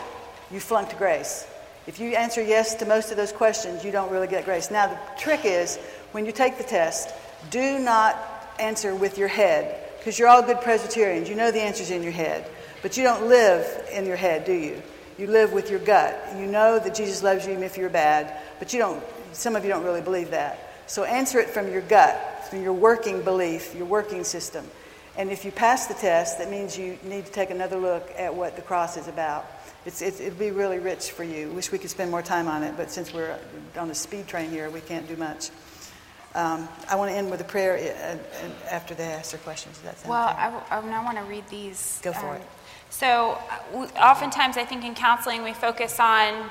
you 0.51 0.59
flunked 0.59 0.97
grace. 0.97 1.47
If 1.87 1.99
you 1.99 2.15
answer 2.15 2.43
yes 2.43 2.75
to 2.75 2.85
most 2.85 3.11
of 3.11 3.17
those 3.17 3.31
questions, 3.31 3.83
you 3.83 3.91
don't 3.91 4.11
really 4.11 4.27
get 4.27 4.45
grace. 4.45 4.69
Now, 4.69 4.87
the 4.87 4.99
trick 5.17 5.41
is 5.43 5.77
when 6.11 6.25
you 6.25 6.31
take 6.31 6.57
the 6.57 6.63
test, 6.63 7.09
do 7.49 7.79
not 7.79 8.17
answer 8.59 8.93
with 8.93 9.17
your 9.17 9.27
head, 9.27 9.89
because 9.97 10.19
you're 10.19 10.27
all 10.27 10.43
good 10.43 10.61
Presbyterians. 10.61 11.27
You 11.27 11.35
know 11.35 11.51
the 11.51 11.61
answers 11.61 11.89
in 11.89 12.03
your 12.03 12.11
head, 12.11 12.45
but 12.81 12.97
you 12.97 13.03
don't 13.03 13.27
live 13.27 13.65
in 13.91 14.05
your 14.05 14.15
head, 14.15 14.45
do 14.45 14.53
you? 14.53 14.81
You 15.17 15.27
live 15.27 15.53
with 15.53 15.69
your 15.69 15.79
gut. 15.79 16.15
You 16.37 16.45
know 16.45 16.79
that 16.79 16.95
Jesus 16.95 17.23
loves 17.23 17.45
you 17.45 17.51
even 17.51 17.63
if 17.63 17.77
you're 17.77 17.89
bad, 17.89 18.35
but 18.59 18.73
you 18.73 18.79
don't, 18.79 19.03
some 19.33 19.55
of 19.55 19.63
you 19.63 19.69
don't 19.69 19.83
really 19.83 20.01
believe 20.01 20.31
that. 20.31 20.59
So 20.87 21.03
answer 21.03 21.39
it 21.39 21.49
from 21.49 21.71
your 21.71 21.81
gut, 21.81 22.45
from 22.49 22.61
your 22.61 22.73
working 22.73 23.21
belief, 23.23 23.73
your 23.75 23.85
working 23.85 24.23
system. 24.23 24.65
And 25.17 25.29
if 25.29 25.43
you 25.43 25.51
pass 25.51 25.87
the 25.87 25.93
test, 25.93 26.37
that 26.37 26.49
means 26.49 26.77
you 26.77 26.97
need 27.03 27.25
to 27.25 27.31
take 27.31 27.49
another 27.49 27.77
look 27.77 28.09
at 28.17 28.33
what 28.33 28.55
the 28.55 28.61
cross 28.61 28.95
is 28.97 29.07
about. 29.07 29.45
It's, 29.85 30.01
it's, 30.01 30.19
it'll 30.19 30.37
be 30.37 30.51
really 30.51 30.79
rich 30.79 31.11
for 31.11 31.23
you. 31.23 31.49
Wish 31.49 31.71
we 31.71 31.79
could 31.79 31.89
spend 31.89 32.11
more 32.11 32.21
time 32.21 32.47
on 32.47 32.63
it, 32.63 32.77
but 32.77 32.91
since 32.91 33.13
we're 33.13 33.37
on 33.77 33.89
a 33.89 33.95
speed 33.95 34.27
train 34.27 34.49
here, 34.49 34.69
we 34.69 34.79
can't 34.79 35.07
do 35.07 35.17
much. 35.17 35.49
Um, 36.33 36.69
I 36.89 36.95
want 36.95 37.11
to 37.11 37.17
end 37.17 37.29
with 37.29 37.41
a 37.41 37.45
prayer 37.45 37.75
uh, 37.75 38.15
uh, 38.15 38.49
after 38.69 38.93
they 38.93 39.03
ask 39.03 39.31
their 39.31 39.39
questions. 39.41 39.75
Does 39.77 39.83
that 39.83 39.99
sound 39.99 40.11
well, 40.11 40.27
I, 40.29 40.61
I, 40.69 40.79
I 40.79 41.03
want 41.03 41.17
to 41.17 41.23
read 41.25 41.43
these. 41.49 41.99
Go 42.03 42.13
for 42.13 42.29
um, 42.29 42.35
it. 42.37 42.47
So, 42.89 43.37
uh, 43.73 43.87
oftentimes, 43.99 44.55
I 44.55 44.63
think 44.63 44.85
in 44.85 44.95
counseling, 44.95 45.43
we 45.43 45.51
focus 45.51 45.99
on 45.99 46.49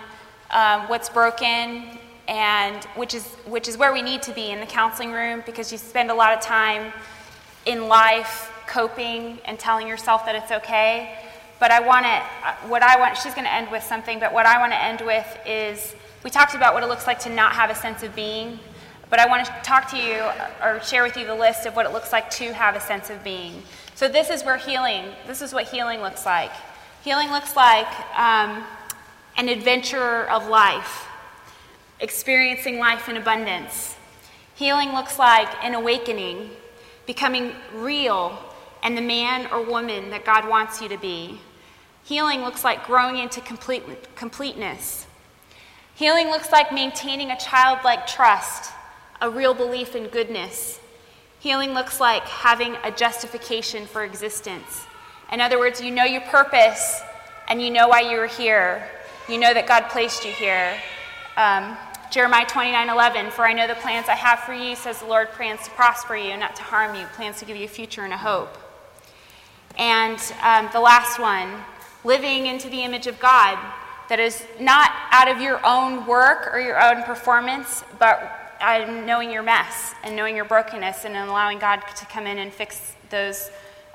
um, 0.50 0.82
what's 0.88 1.08
broken, 1.08 1.98
and 2.28 2.84
which 2.94 3.14
is 3.14 3.24
which 3.46 3.68
is 3.68 3.78
where 3.78 3.92
we 3.92 4.02
need 4.02 4.20
to 4.22 4.32
be 4.32 4.50
in 4.50 4.60
the 4.60 4.66
counseling 4.66 5.12
room 5.12 5.42
because 5.46 5.72
you 5.72 5.78
spend 5.78 6.10
a 6.10 6.14
lot 6.14 6.34
of 6.34 6.40
time 6.40 6.92
in 7.66 7.88
life 7.88 8.50
coping 8.66 9.38
and 9.44 9.58
telling 9.58 9.86
yourself 9.86 10.24
that 10.26 10.34
it's 10.34 10.52
okay. 10.52 11.18
But 11.58 11.70
I 11.70 11.80
want 11.80 12.06
to, 12.06 12.68
what 12.68 12.82
I 12.82 12.98
want, 12.98 13.16
she's 13.18 13.34
going 13.34 13.44
to 13.44 13.52
end 13.52 13.70
with 13.70 13.82
something, 13.82 14.18
but 14.18 14.32
what 14.32 14.46
I 14.46 14.58
want 14.58 14.72
to 14.72 14.82
end 14.82 15.02
with 15.02 15.38
is 15.44 15.94
we 16.24 16.30
talked 16.30 16.54
about 16.54 16.74
what 16.74 16.82
it 16.82 16.86
looks 16.86 17.06
like 17.06 17.20
to 17.20 17.30
not 17.30 17.52
have 17.52 17.70
a 17.70 17.74
sense 17.74 18.02
of 18.02 18.14
being. 18.14 18.58
But 19.10 19.18
I 19.18 19.26
want 19.26 19.44
to 19.44 19.52
talk 19.62 19.90
to 19.90 19.96
you 19.96 20.22
or 20.62 20.80
share 20.82 21.02
with 21.02 21.16
you 21.16 21.26
the 21.26 21.34
list 21.34 21.66
of 21.66 21.74
what 21.74 21.84
it 21.84 21.92
looks 21.92 22.12
like 22.12 22.30
to 22.30 22.54
have 22.54 22.76
a 22.76 22.80
sense 22.80 23.10
of 23.10 23.22
being. 23.24 23.62
So 23.96 24.08
this 24.08 24.30
is 24.30 24.44
where 24.44 24.56
healing, 24.56 25.04
this 25.26 25.42
is 25.42 25.52
what 25.52 25.64
healing 25.64 26.00
looks 26.00 26.24
like. 26.24 26.52
Healing 27.02 27.30
looks 27.30 27.56
like 27.56 27.88
um, 28.16 28.64
an 29.36 29.48
adventure 29.48 30.30
of 30.30 30.48
life, 30.48 31.06
experiencing 31.98 32.78
life 32.78 33.08
in 33.08 33.16
abundance. 33.16 33.96
Healing 34.54 34.92
looks 34.92 35.18
like 35.18 35.48
an 35.64 35.74
awakening, 35.74 36.50
becoming 37.10 37.52
real 37.74 38.38
and 38.84 38.96
the 38.96 39.02
man 39.02 39.44
or 39.50 39.60
woman 39.60 40.10
that 40.10 40.24
God 40.24 40.48
wants 40.48 40.80
you 40.80 40.88
to 40.88 40.96
be. 40.96 41.40
Healing 42.04 42.42
looks 42.42 42.62
like 42.62 42.86
growing 42.86 43.16
into 43.16 43.40
complete, 43.40 43.82
completeness. 44.14 45.08
Healing 45.96 46.28
looks 46.28 46.52
like 46.52 46.72
maintaining 46.72 47.32
a 47.32 47.36
childlike 47.36 48.06
trust, 48.06 48.70
a 49.20 49.28
real 49.28 49.54
belief 49.54 49.96
in 49.96 50.06
goodness. 50.06 50.78
Healing 51.40 51.72
looks 51.72 51.98
like 51.98 52.22
having 52.22 52.76
a 52.84 52.92
justification 52.92 53.86
for 53.86 54.04
existence. 54.04 54.84
In 55.32 55.40
other 55.40 55.58
words, 55.58 55.80
you 55.80 55.90
know 55.90 56.04
your 56.04 56.20
purpose 56.20 57.00
and 57.48 57.60
you 57.60 57.70
know 57.72 57.88
why 57.88 58.02
you 58.02 58.18
are 58.20 58.28
here. 58.28 58.88
You 59.28 59.38
know 59.38 59.52
that 59.52 59.66
God 59.66 59.88
placed 59.90 60.24
you 60.24 60.30
here. 60.30 60.76
Um, 61.36 61.76
Jeremiah 62.10 62.44
29 62.44 62.88
11, 62.88 63.30
for 63.30 63.46
I 63.46 63.52
know 63.52 63.68
the 63.68 63.76
plans 63.76 64.08
I 64.08 64.16
have 64.16 64.40
for 64.40 64.52
you, 64.52 64.74
says 64.74 64.98
the 64.98 65.06
Lord, 65.06 65.30
plans 65.30 65.62
to 65.62 65.70
prosper 65.70 66.16
you, 66.16 66.36
not 66.36 66.56
to 66.56 66.62
harm 66.62 66.96
you, 66.96 67.06
plans 67.14 67.38
to 67.38 67.44
give 67.44 67.56
you 67.56 67.66
a 67.66 67.68
future 67.68 68.02
and 68.02 68.12
a 68.12 68.16
hope. 68.16 68.58
And 69.78 70.18
um, 70.42 70.68
the 70.72 70.80
last 70.80 71.20
one, 71.20 71.48
living 72.02 72.46
into 72.46 72.68
the 72.68 72.82
image 72.82 73.06
of 73.06 73.20
God, 73.20 73.58
that 74.08 74.18
is 74.18 74.44
not 74.58 74.90
out 75.12 75.28
of 75.28 75.40
your 75.40 75.64
own 75.64 76.04
work 76.04 76.52
or 76.52 76.58
your 76.58 76.82
own 76.82 77.04
performance, 77.04 77.84
but 78.00 78.56
uh, 78.60 78.84
knowing 79.06 79.30
your 79.30 79.44
mess 79.44 79.94
and 80.02 80.16
knowing 80.16 80.34
your 80.34 80.44
brokenness 80.44 81.04
and 81.04 81.16
allowing 81.16 81.60
God 81.60 81.76
to 81.96 82.06
come 82.06 82.26
in 82.26 82.38
and 82.38 82.52
fix 82.52 82.96
those 83.10 83.50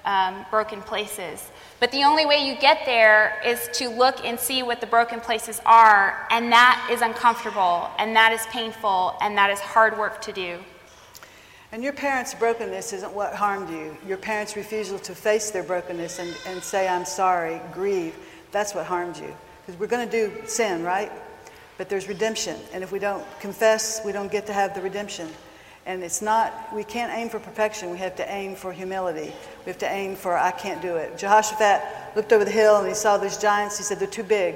um, 0.06 0.46
broken 0.50 0.82
places. 0.82 1.52
But 1.80 1.91
the 1.91 2.04
only 2.04 2.26
way 2.26 2.48
you 2.48 2.56
get 2.56 2.86
there 2.86 3.41
is 3.46 3.68
to 3.74 3.89
look 3.89 4.24
and 4.24 4.39
see 4.39 4.63
what 4.63 4.80
the 4.80 4.88
broken 4.88 5.20
places 5.20 5.62
are, 5.65 6.26
and 6.32 6.52
that 6.52 6.88
is 6.91 7.02
uncomfortable, 7.02 7.89
and 7.98 8.15
that 8.15 8.32
is 8.32 8.46
painful, 8.48 9.15
and 9.22 9.38
that 9.38 9.50
is 9.50 9.60
hard 9.60 9.98
work 9.98 10.22
to 10.22 10.32
do. 10.32 10.60
And 11.72 11.84
your 11.84 11.94
parents' 11.94 12.34
brokenness 12.34 12.94
isn't 12.94 13.12
what 13.12 13.34
harmed 13.34 13.70
you. 13.70 13.98
Your 14.08 14.18
parents' 14.18 14.56
refusal 14.56 14.98
to 15.00 15.13
face 15.13 15.52
their 15.52 15.63
brokenness 15.63 16.20
and, 16.20 16.34
and 16.48 16.63
say, 16.63 16.88
I'm 16.88 17.04
sorry, 17.04 17.60
grieve, 17.74 18.15
that's 18.52 18.74
what 18.74 18.86
harmed 18.86 19.18
you. 19.18 19.36
Because 19.65 19.78
we're 19.80 19.88
going 19.88 20.08
to 20.08 20.12
do 20.30 20.48
sin, 20.48 20.84
right? 20.84 21.12
But 21.78 21.89
there's 21.89 22.08
redemption. 22.08 22.58
And 22.72 22.84
if 22.84 22.94
we 22.94 23.00
don't 23.00 23.26
confess, 23.41 24.00
we 24.06 24.13
don't 24.13 24.32
get 24.32 24.46
to 24.46 24.54
have 24.54 24.74
the 24.74 24.82
redemption. 24.82 25.28
And 25.86 26.04
it's 26.04 26.21
not, 26.21 26.74
we 26.74 26.84
can't 26.84 27.12
aim 27.15 27.30
for 27.30 27.39
perfection. 27.39 27.91
We 27.91 28.00
have 28.00 28.15
to 28.15 28.32
aim 28.32 28.56
for 28.56 28.74
humility. 28.74 29.32
We 29.65 29.69
have 29.69 29.78
to 29.80 29.89
aim 29.89 30.15
for, 30.15 30.36
I 30.36 30.52
can't 30.52 30.82
do 30.82 30.95
it. 30.95 31.17
Jehoshaphat 31.17 32.15
looked 32.15 32.34
over 32.34 32.43
the 32.43 32.52
hill 32.52 32.78
and 32.78 32.88
he 32.88 32.95
saw 32.95 33.17
those 33.17 33.38
giants. 33.38 33.78
He 33.78 33.84
said, 33.84 34.00
They're 34.00 34.08
too 34.08 34.24
big. 34.24 34.56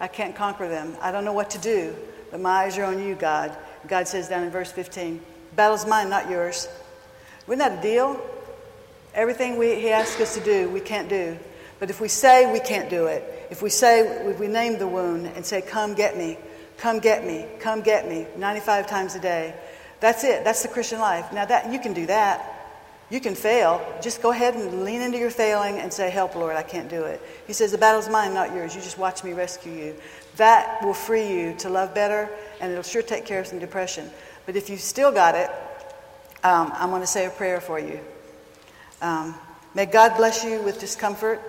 I 0.00 0.08
can't 0.08 0.34
conquer 0.34 0.68
them. 0.68 0.96
I 1.02 1.12
don't 1.12 1.26
know 1.26 1.34
what 1.34 1.50
to 1.50 1.58
do, 1.58 1.94
but 2.30 2.40
my 2.40 2.64
eyes 2.64 2.78
are 2.78 2.84
on 2.84 3.02
you, 3.02 3.14
God. 3.14 3.54
God 3.86 4.08
says 4.08 4.28
down 4.28 4.42
in 4.44 4.50
verse 4.50 4.72
15, 4.72 5.20
Battle's 5.54 5.86
mine, 5.86 6.08
not 6.08 6.30
yours. 6.30 6.66
Isn't 7.46 7.58
that 7.58 7.78
a 7.78 7.82
deal? 7.82 8.18
Everything 9.14 9.58
we, 9.58 9.74
he 9.74 9.90
asks 9.90 10.20
us 10.20 10.34
to 10.34 10.40
do, 10.40 10.70
we 10.70 10.80
can't 10.80 11.08
do. 11.08 11.36
But 11.78 11.90
if 11.90 12.00
we 12.00 12.08
say 12.08 12.50
we 12.50 12.60
can't 12.60 12.88
do 12.88 13.06
it, 13.06 13.48
if 13.50 13.60
we 13.60 13.68
say, 13.68 14.00
if 14.00 14.38
we 14.38 14.48
name 14.48 14.78
the 14.78 14.86
wound 14.86 15.26
and 15.26 15.44
say, 15.44 15.60
Come 15.60 15.94
get 15.94 16.16
me, 16.16 16.38
come 16.78 17.00
get 17.00 17.26
me, 17.26 17.44
come 17.58 17.82
get 17.82 18.08
me, 18.08 18.26
95 18.36 18.86
times 18.86 19.14
a 19.14 19.20
day, 19.20 19.54
that's 20.00 20.24
it. 20.24 20.44
That's 20.44 20.62
the 20.62 20.68
Christian 20.68 20.98
life. 20.98 21.32
Now 21.32 21.44
that 21.44 21.72
you 21.72 21.78
can 21.78 21.92
do 21.92 22.06
that. 22.06 22.56
You 23.10 23.20
can 23.20 23.34
fail. 23.34 23.84
Just 24.00 24.22
go 24.22 24.30
ahead 24.30 24.54
and 24.54 24.84
lean 24.84 25.02
into 25.02 25.18
your 25.18 25.30
failing 25.30 25.78
and 25.78 25.92
say, 25.92 26.10
Help, 26.10 26.36
Lord, 26.36 26.54
I 26.54 26.62
can't 26.62 26.88
do 26.88 27.02
it. 27.02 27.20
He 27.46 27.52
says, 27.52 27.72
The 27.72 27.78
battle's 27.78 28.08
mine, 28.08 28.32
not 28.32 28.54
yours. 28.54 28.74
You 28.74 28.80
just 28.80 28.98
watch 28.98 29.24
me 29.24 29.32
rescue 29.32 29.72
you. 29.72 29.96
That 30.36 30.82
will 30.82 30.94
free 30.94 31.28
you 31.28 31.54
to 31.58 31.68
love 31.68 31.92
better, 31.92 32.30
and 32.60 32.70
it'll 32.70 32.84
sure 32.84 33.02
take 33.02 33.26
care 33.26 33.40
of 33.40 33.48
some 33.48 33.58
depression. 33.58 34.08
But 34.46 34.54
if 34.54 34.70
you've 34.70 34.80
still 34.80 35.10
got 35.10 35.34
it, 35.34 35.50
um, 36.44 36.70
I'm 36.74 36.90
going 36.90 37.02
to 37.02 37.06
say 37.06 37.26
a 37.26 37.30
prayer 37.30 37.60
for 37.60 37.80
you. 37.80 37.98
Um, 39.02 39.34
may 39.74 39.86
God 39.86 40.16
bless 40.16 40.44
you 40.44 40.62
with 40.62 40.78
discomfort, 40.78 41.42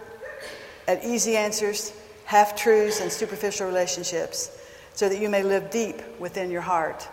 at 0.88 1.06
easy 1.06 1.38
answers, 1.38 1.94
half 2.26 2.56
truths, 2.56 3.02
and 3.02 3.12
superficial 3.12 3.68
relationships, 3.68 4.58
so 4.94 5.08
that 5.08 5.20
you 5.20 5.30
may 5.30 5.44
live 5.44 5.70
deep 5.70 6.02
within 6.20 6.50
your 6.50 6.62
heart. 6.62 7.08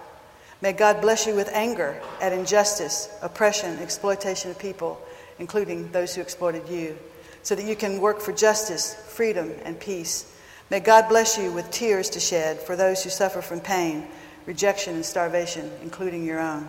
May 0.60 0.72
God 0.72 1.00
bless 1.00 1.26
you 1.26 1.36
with 1.36 1.48
anger 1.52 2.00
at 2.20 2.32
injustice, 2.32 3.08
oppression, 3.22 3.78
exploitation 3.78 4.50
of 4.50 4.58
people, 4.58 5.00
including 5.38 5.92
those 5.92 6.14
who 6.14 6.20
exploited 6.20 6.68
you, 6.68 6.98
so 7.42 7.54
that 7.54 7.64
you 7.64 7.76
can 7.76 8.00
work 8.00 8.20
for 8.20 8.32
justice, 8.32 8.94
freedom, 8.94 9.52
and 9.64 9.78
peace. 9.78 10.34
May 10.70 10.80
God 10.80 11.08
bless 11.08 11.38
you 11.38 11.52
with 11.52 11.70
tears 11.70 12.10
to 12.10 12.20
shed 12.20 12.58
for 12.58 12.74
those 12.74 13.04
who 13.04 13.10
suffer 13.10 13.40
from 13.40 13.60
pain, 13.60 14.08
rejection, 14.46 14.96
and 14.96 15.04
starvation, 15.04 15.70
including 15.82 16.24
your 16.24 16.40
own, 16.40 16.68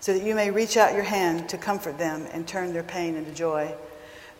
so 0.00 0.12
that 0.12 0.24
you 0.24 0.34
may 0.34 0.50
reach 0.50 0.76
out 0.76 0.94
your 0.94 1.04
hand 1.04 1.48
to 1.50 1.56
comfort 1.56 1.98
them 1.98 2.26
and 2.32 2.48
turn 2.48 2.72
their 2.72 2.82
pain 2.82 3.14
into 3.14 3.30
joy. 3.30 3.72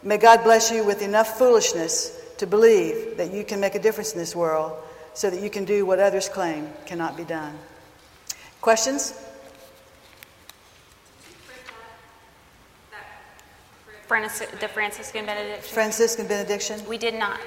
May 0.03 0.17
God 0.17 0.43
bless 0.43 0.73
you 0.73 0.85
with 0.85 1.01
enough 1.01 1.39
foolishness 1.39 2.21
to 2.39 2.47
believe 2.47 3.19
that 3.19 3.33
you 3.33 3.45
can 3.45 3.61
make 3.61 3.77
a 3.77 3.81
difference 3.81 4.15
in 4.15 4.19
this 4.19 4.35
world 4.35 4.77
so 5.15 5.31
that 5.31 5.43
you 5.43 5.51
can 5.51 5.65
do 5.65 5.87
what 5.87 6.01
others 6.01 6.29
claim 6.29 6.69
cannot 6.87 7.17
be 7.17 7.25
done. 7.25 7.57
Questions? 8.61 9.15
the 14.61 14.69
Franciscan 14.69 15.25
benediction. 15.25 15.73
Franciscan 15.73 16.27
benediction? 16.27 16.81
We 16.89 16.99
did 16.99 17.15
not. 17.15 17.41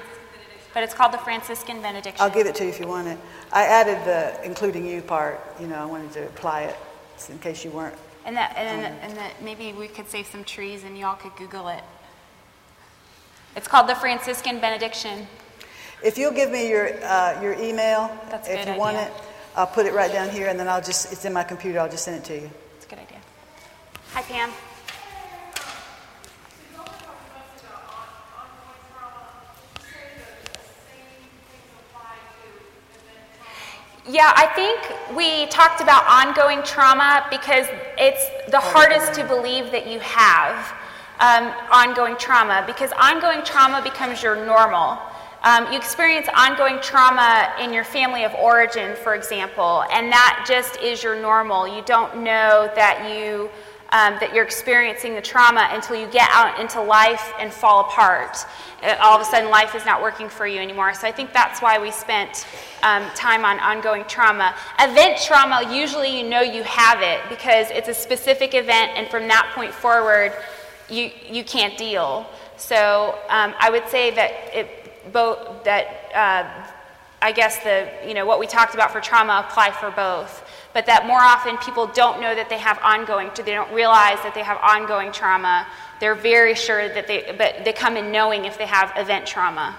But 0.72 0.82
it's 0.82 0.94
called 0.94 1.12
the 1.12 1.18
Franciscan 1.18 1.80
benediction. 1.82 2.20
I'll 2.20 2.30
give 2.30 2.46
it 2.46 2.54
to 2.56 2.64
you 2.64 2.70
if 2.70 2.80
you 2.80 2.88
want 2.88 3.06
it. 3.06 3.18
I 3.52 3.64
added 3.64 3.98
the 4.04 4.44
including 4.44 4.86
you 4.86 5.02
part. 5.02 5.40
You 5.60 5.66
know, 5.66 5.76
I 5.76 5.84
wanted 5.84 6.10
to 6.12 6.24
apply 6.26 6.62
it 6.62 6.76
in 7.28 7.38
case 7.38 7.64
you 7.64 7.70
weren't. 7.70 7.94
And 8.24 8.34
that, 8.36 8.54
and, 8.56 8.86
um, 8.86 8.98
and 9.02 9.16
that 9.18 9.42
maybe 9.42 9.72
we 9.72 9.86
could 9.86 10.08
save 10.08 10.26
some 10.26 10.42
trees 10.42 10.82
and 10.82 10.98
y'all 10.98 11.14
could 11.14 11.36
Google 11.36 11.68
it. 11.68 11.84
It's 13.54 13.68
called 13.68 13.88
the 13.88 13.94
Franciscan 13.94 14.58
benediction. 14.58 15.26
If 16.02 16.18
you'll 16.18 16.32
give 16.32 16.50
me 16.50 16.68
your 16.68 17.02
uh, 17.04 17.40
your 17.40 17.54
email, 17.54 18.10
That's 18.30 18.48
if 18.48 18.56
you 18.56 18.72
idea. 18.72 18.78
want 18.78 18.96
it, 18.96 19.12
I'll 19.56 19.66
put 19.68 19.86
it 19.86 19.94
right 19.94 20.10
down 20.10 20.30
here, 20.30 20.48
and 20.48 20.58
then 20.58 20.68
I'll 20.68 20.82
just, 20.82 21.12
it's 21.12 21.24
in 21.24 21.32
my 21.32 21.44
computer, 21.44 21.78
I'll 21.78 21.88
just 21.88 22.04
send 22.04 22.16
it 22.16 22.24
to 22.24 22.34
you. 22.34 22.50
It's 22.76 22.86
a 22.86 22.88
good 22.88 22.98
idea. 22.98 23.18
Hi, 24.12 24.22
Pam. 24.22 24.50
Yeah, 34.06 34.32
I 34.36 34.46
think 34.54 35.16
we 35.16 35.46
talked 35.46 35.80
about 35.80 36.04
ongoing 36.06 36.62
trauma 36.62 37.26
because 37.30 37.66
it's 37.96 38.50
the 38.50 38.60
hardest 38.60 39.14
to 39.14 39.24
believe 39.24 39.70
that 39.70 39.86
you 39.86 39.98
have 40.00 40.74
um, 41.20 41.50
ongoing 41.72 42.16
trauma 42.18 42.64
because 42.66 42.90
ongoing 42.98 43.42
trauma 43.44 43.80
becomes 43.82 44.22
your 44.22 44.44
normal. 44.44 44.98
Um, 45.44 45.70
you 45.70 45.76
experience 45.76 46.26
ongoing 46.34 46.78
trauma 46.80 47.52
in 47.60 47.70
your 47.70 47.84
family 47.84 48.24
of 48.24 48.32
origin, 48.32 48.96
for 48.96 49.14
example, 49.14 49.84
and 49.92 50.10
that 50.10 50.46
just 50.48 50.80
is 50.80 51.02
your 51.02 51.20
normal. 51.20 51.68
You 51.68 51.82
don't 51.82 52.24
know 52.24 52.72
that 52.74 53.12
you 53.14 53.50
um, 53.90 54.16
that 54.20 54.34
you're 54.34 54.44
experiencing 54.44 55.14
the 55.14 55.20
trauma 55.20 55.68
until 55.70 56.00
you 56.00 56.06
get 56.06 56.30
out 56.32 56.58
into 56.58 56.80
life 56.80 57.30
and 57.38 57.52
fall 57.52 57.80
apart. 57.80 58.38
Uh, 58.82 58.96
all 59.00 59.14
of 59.14 59.20
a 59.20 59.24
sudden, 59.26 59.50
life 59.50 59.74
is 59.74 59.84
not 59.84 60.00
working 60.00 60.30
for 60.30 60.46
you 60.46 60.60
anymore. 60.60 60.94
So 60.94 61.06
I 61.06 61.12
think 61.12 61.34
that's 61.34 61.60
why 61.60 61.78
we 61.78 61.90
spent 61.90 62.46
um, 62.82 63.04
time 63.14 63.44
on 63.44 63.60
ongoing 63.60 64.04
trauma. 64.06 64.54
Event 64.80 65.20
trauma, 65.20 65.70
usually 65.70 66.16
you 66.18 66.26
know 66.26 66.40
you 66.40 66.62
have 66.62 67.02
it 67.02 67.20
because 67.28 67.70
it's 67.70 67.88
a 67.88 67.94
specific 67.94 68.54
event, 68.54 68.92
and 68.94 69.08
from 69.08 69.28
that 69.28 69.52
point 69.54 69.74
forward, 69.74 70.32
you 70.88 71.10
you 71.30 71.44
can't 71.44 71.76
deal. 71.76 72.26
So 72.56 73.18
um, 73.28 73.52
I 73.58 73.68
would 73.68 73.86
say 73.88 74.10
that 74.12 74.32
it 74.54 74.80
both 75.12 75.64
that 75.64 75.86
uh, 76.14 76.68
I 77.22 77.32
guess 77.32 77.58
the 77.60 77.88
you 78.06 78.14
know 78.14 78.26
what 78.26 78.38
we 78.38 78.46
talked 78.46 78.74
about 78.74 78.90
for 78.90 79.00
trauma 79.00 79.44
apply 79.48 79.70
for 79.70 79.90
both, 79.90 80.46
but 80.74 80.86
that 80.86 81.06
more 81.06 81.20
often 81.20 81.56
people 81.58 81.86
don't 81.86 82.20
know 82.20 82.34
that 82.34 82.48
they 82.48 82.58
have 82.58 82.78
ongoing, 82.82 83.30
they 83.36 83.54
don't 83.54 83.72
realize 83.72 84.18
that 84.22 84.34
they 84.34 84.42
have 84.42 84.58
ongoing 84.62 85.10
trauma. 85.10 85.66
They're 86.00 86.14
very 86.14 86.54
sure 86.54 86.88
that 86.88 87.06
they, 87.06 87.34
but 87.38 87.64
they 87.64 87.72
come 87.72 87.96
in 87.96 88.12
knowing 88.12 88.44
if 88.44 88.58
they 88.58 88.66
have 88.66 88.92
event 88.96 89.26
trauma. 89.26 89.74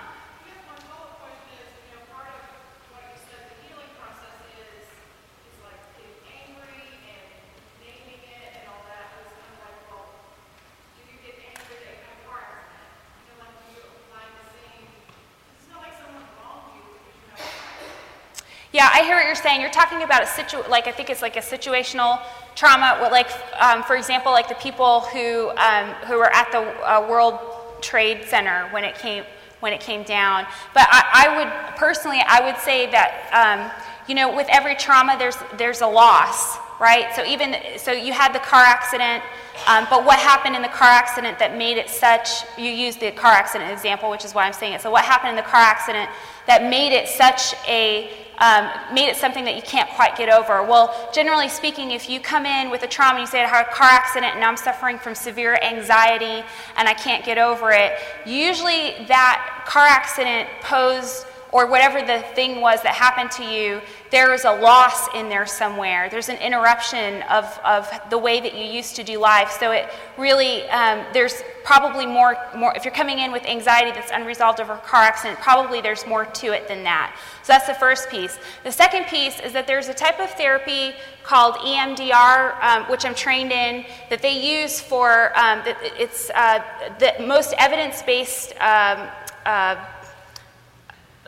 Yeah, 18.86 18.92
I 18.94 19.04
hear 19.04 19.16
what 19.16 19.26
you're 19.26 19.34
saying. 19.34 19.62
You're 19.62 19.72
talking 19.72 20.04
about 20.04 20.22
a 20.22 20.28
situ, 20.28 20.58
like 20.70 20.86
I 20.86 20.92
think 20.92 21.10
it's 21.10 21.24
like 21.24 21.38
a 21.38 21.40
situational 21.40 22.22
trauma. 22.54 22.98
What, 23.00 23.12
like, 23.12 23.32
um, 23.60 23.82
for 23.82 23.96
example, 23.96 24.32
like 24.32 24.48
the 24.48 24.54
people 24.54 25.00
who 25.00 25.50
um, 25.58 25.88
who 26.06 26.18
were 26.18 26.32
at 26.32 26.52
the 26.52 26.60
uh, 26.60 27.08
World 27.10 27.40
Trade 27.82 28.26
Center 28.26 28.68
when 28.70 28.84
it 28.84 28.94
came 28.94 29.24
when 29.62 29.74
it 29.74 29.82
came 29.82 30.04
down. 30.04 30.46
But 30.76 30.88
I, 30.92 31.26
I 31.26 31.36
would 31.36 31.78
personally, 31.78 32.22
I 32.28 32.46
would 32.46 32.62
say 32.62 32.86
that 32.92 33.12
um, 33.34 33.72
you 34.08 34.14
know, 34.14 34.36
with 34.36 34.46
every 34.52 34.76
trauma, 34.76 35.16
there's 35.18 35.38
there's 35.58 35.82
a 35.82 35.88
loss, 35.88 36.58
right? 36.80 37.14
So 37.16 37.24
even 37.26 37.56
so, 37.78 37.92
you 37.92 38.14
had 38.14 38.34
the 38.34 38.40
car 38.40 38.64
accident, 38.64 39.24
um, 39.68 39.88
but 39.90 40.06
what 40.06 40.20
happened 40.20 40.56
in 40.56 40.62
the 40.62 40.68
car 40.68 40.90
accident 40.90 41.40
that 41.40 41.58
made 41.58 41.78
it 41.78 41.90
such? 41.90 42.44
You 42.58 42.70
used 42.70 43.00
the 43.00 43.12
car 43.12 43.32
accident 43.32 43.72
example, 43.72 44.10
which 44.10 44.26
is 44.26 44.34
why 44.34 44.46
I'm 44.46 44.54
saying 44.54 44.74
it. 44.74 44.82
So 44.82 44.92
what 44.92 45.06
happened 45.06 45.32
in 45.32 45.36
the 45.36 45.50
car 45.50 45.62
accident 45.62 46.10
that 46.48 46.64
made 46.64 46.94
it 46.94 47.08
such 47.08 47.54
a 47.68 48.10
um, 48.38 48.70
made 48.94 49.08
it 49.08 49.16
something 49.16 49.46
that 49.46 49.56
you 49.56 49.62
can't 49.62 49.90
quite 49.92 50.18
get 50.18 50.30
over? 50.30 50.62
Well, 50.62 51.10
generally 51.14 51.48
speaking, 51.48 51.92
if 51.92 52.10
you 52.10 52.20
come 52.20 52.46
in 52.46 52.70
with 52.70 52.84
a 52.84 52.88
trauma 52.88 53.20
and 53.20 53.22
you 53.22 53.28
say 53.28 53.42
I 53.42 53.48
had 53.48 53.68
a 53.68 53.72
car 53.72 53.88
accident 53.88 54.36
and 54.36 54.44
I'm 54.44 54.58
suffering 54.58 54.98
from 54.98 55.16
severe 55.16 55.58
anxiety 55.62 56.44
and 56.76 56.88
I 56.88 56.94
can't 56.94 57.24
get 57.24 57.38
over 57.38 57.72
it, 57.72 57.94
usually 58.26 59.06
that 59.08 59.64
car 59.66 59.86
accident 59.88 60.50
posed 60.62 61.26
or 61.56 61.66
whatever 61.66 62.02
the 62.02 62.20
thing 62.36 62.60
was 62.60 62.82
that 62.82 62.94
happened 62.94 63.32
to 63.32 63.42
you, 63.42 63.80
there 64.12 64.34
is 64.34 64.44
a 64.44 64.52
loss 64.52 65.08
in 65.16 65.30
there 65.30 65.46
somewhere. 65.46 66.10
There's 66.10 66.28
an 66.28 66.36
interruption 66.40 67.22
of, 67.30 67.46
of 67.64 67.90
the 68.10 68.18
way 68.18 68.42
that 68.42 68.56
you 68.56 68.66
used 68.66 68.98
to 68.98 69.06
do 69.06 69.20
life. 69.20 69.52
So 69.58 69.72
it 69.72 69.90
really, 70.18 70.64
um, 70.68 71.06
there's 71.14 71.44
probably 71.64 72.06
more, 72.06 72.36
more, 72.58 72.74
if 72.76 72.84
you're 72.84 72.94
coming 72.94 73.20
in 73.20 73.32
with 73.32 73.46
anxiety 73.46 73.92
that's 73.92 74.12
unresolved 74.12 74.60
over 74.60 74.74
a 74.74 74.80
car 74.80 75.04
accident, 75.04 75.40
probably 75.40 75.80
there's 75.80 76.06
more 76.06 76.26
to 76.26 76.48
it 76.48 76.68
than 76.68 76.84
that. 76.84 77.18
So 77.44 77.54
that's 77.54 77.68
the 77.68 77.74
first 77.76 78.10
piece. 78.10 78.38
The 78.66 78.72
second 78.74 79.06
piece 79.06 79.40
is 79.40 79.54
that 79.54 79.66
there's 79.66 79.88
a 79.88 79.94
type 79.94 80.20
of 80.20 80.30
therapy 80.32 80.94
called 81.24 81.56
EMDR, 81.56 82.62
um, 82.62 82.84
which 82.92 83.06
I'm 83.06 83.16
trained 83.16 83.54
in, 83.54 83.86
that 84.10 84.22
they 84.22 84.62
use 84.62 84.82
for, 84.82 85.32
um, 85.40 85.62
it's 85.66 86.30
uh, 86.32 86.62
the 87.00 87.14
most 87.26 87.54
evidence-based 87.58 88.52
um, 88.60 89.08
uh, 89.46 89.76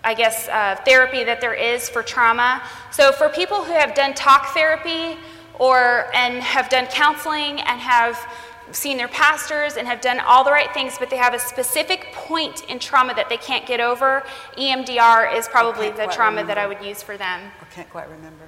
I 0.08 0.14
guess, 0.14 0.48
uh, 0.48 0.78
therapy 0.86 1.26
that 1.26 1.42
there 1.42 1.54
is 1.54 1.90
for 1.90 2.02
trauma. 2.02 2.64
So 2.92 3.12
for 3.12 3.28
people 3.28 3.62
who 3.62 3.74
have 3.74 3.94
done 3.94 4.14
talk 4.14 4.54
therapy 4.54 5.18
or 5.60 6.10
and 6.14 6.42
have 6.42 6.70
done 6.70 6.86
counseling 6.86 7.60
and 7.60 7.82
have 7.82 8.18
seen 8.72 8.96
their 8.96 9.10
pastors 9.10 9.76
and 9.76 9.86
have 9.86 10.00
done 10.00 10.22
all 10.22 10.46
the 10.46 10.52
right 10.52 10.74
things, 10.74 10.98
but 10.98 11.10
they 11.10 11.18
have 11.18 11.34
a 11.34 11.40
specific 11.40 12.08
point 12.14 12.64
in 12.70 12.80
trauma 12.80 13.16
that 13.16 13.28
they 13.28 13.36
can't 13.36 13.66
get 13.66 13.82
over, 13.82 14.24
EMDR 14.58 15.36
is 15.36 15.50
probably 15.50 15.90
the 15.90 16.06
trauma 16.08 16.38
remember. 16.38 16.48
that 16.48 16.58
I 16.58 16.68
would 16.68 16.82
use 16.82 17.04
for 17.04 17.18
them. 17.18 17.42
I 17.60 17.66
can't 17.66 17.90
quite 17.90 18.10
remember. 18.10 18.48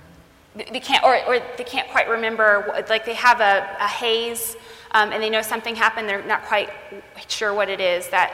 They 0.55 0.80
can't, 0.80 1.03
or, 1.03 1.18
or 1.26 1.41
they 1.57 1.66
can't 1.66 1.89
quite 1.89 2.07
remember, 2.07 2.74
like 2.88 3.05
they 3.05 3.16
have 3.16 3.41
a, 3.41 3.68
a 3.82 3.88
haze 3.88 4.55
um, 4.91 5.12
and 5.12 5.22
they 5.22 5.30
know 5.30 5.41
something 5.41 5.76
happened, 5.76 6.07
they're 6.07 6.24
not 6.24 6.43
quite 6.43 6.70
sure 7.28 7.53
what 7.53 7.68
it 7.68 7.82
is 7.82 8.07
that 8.10 8.32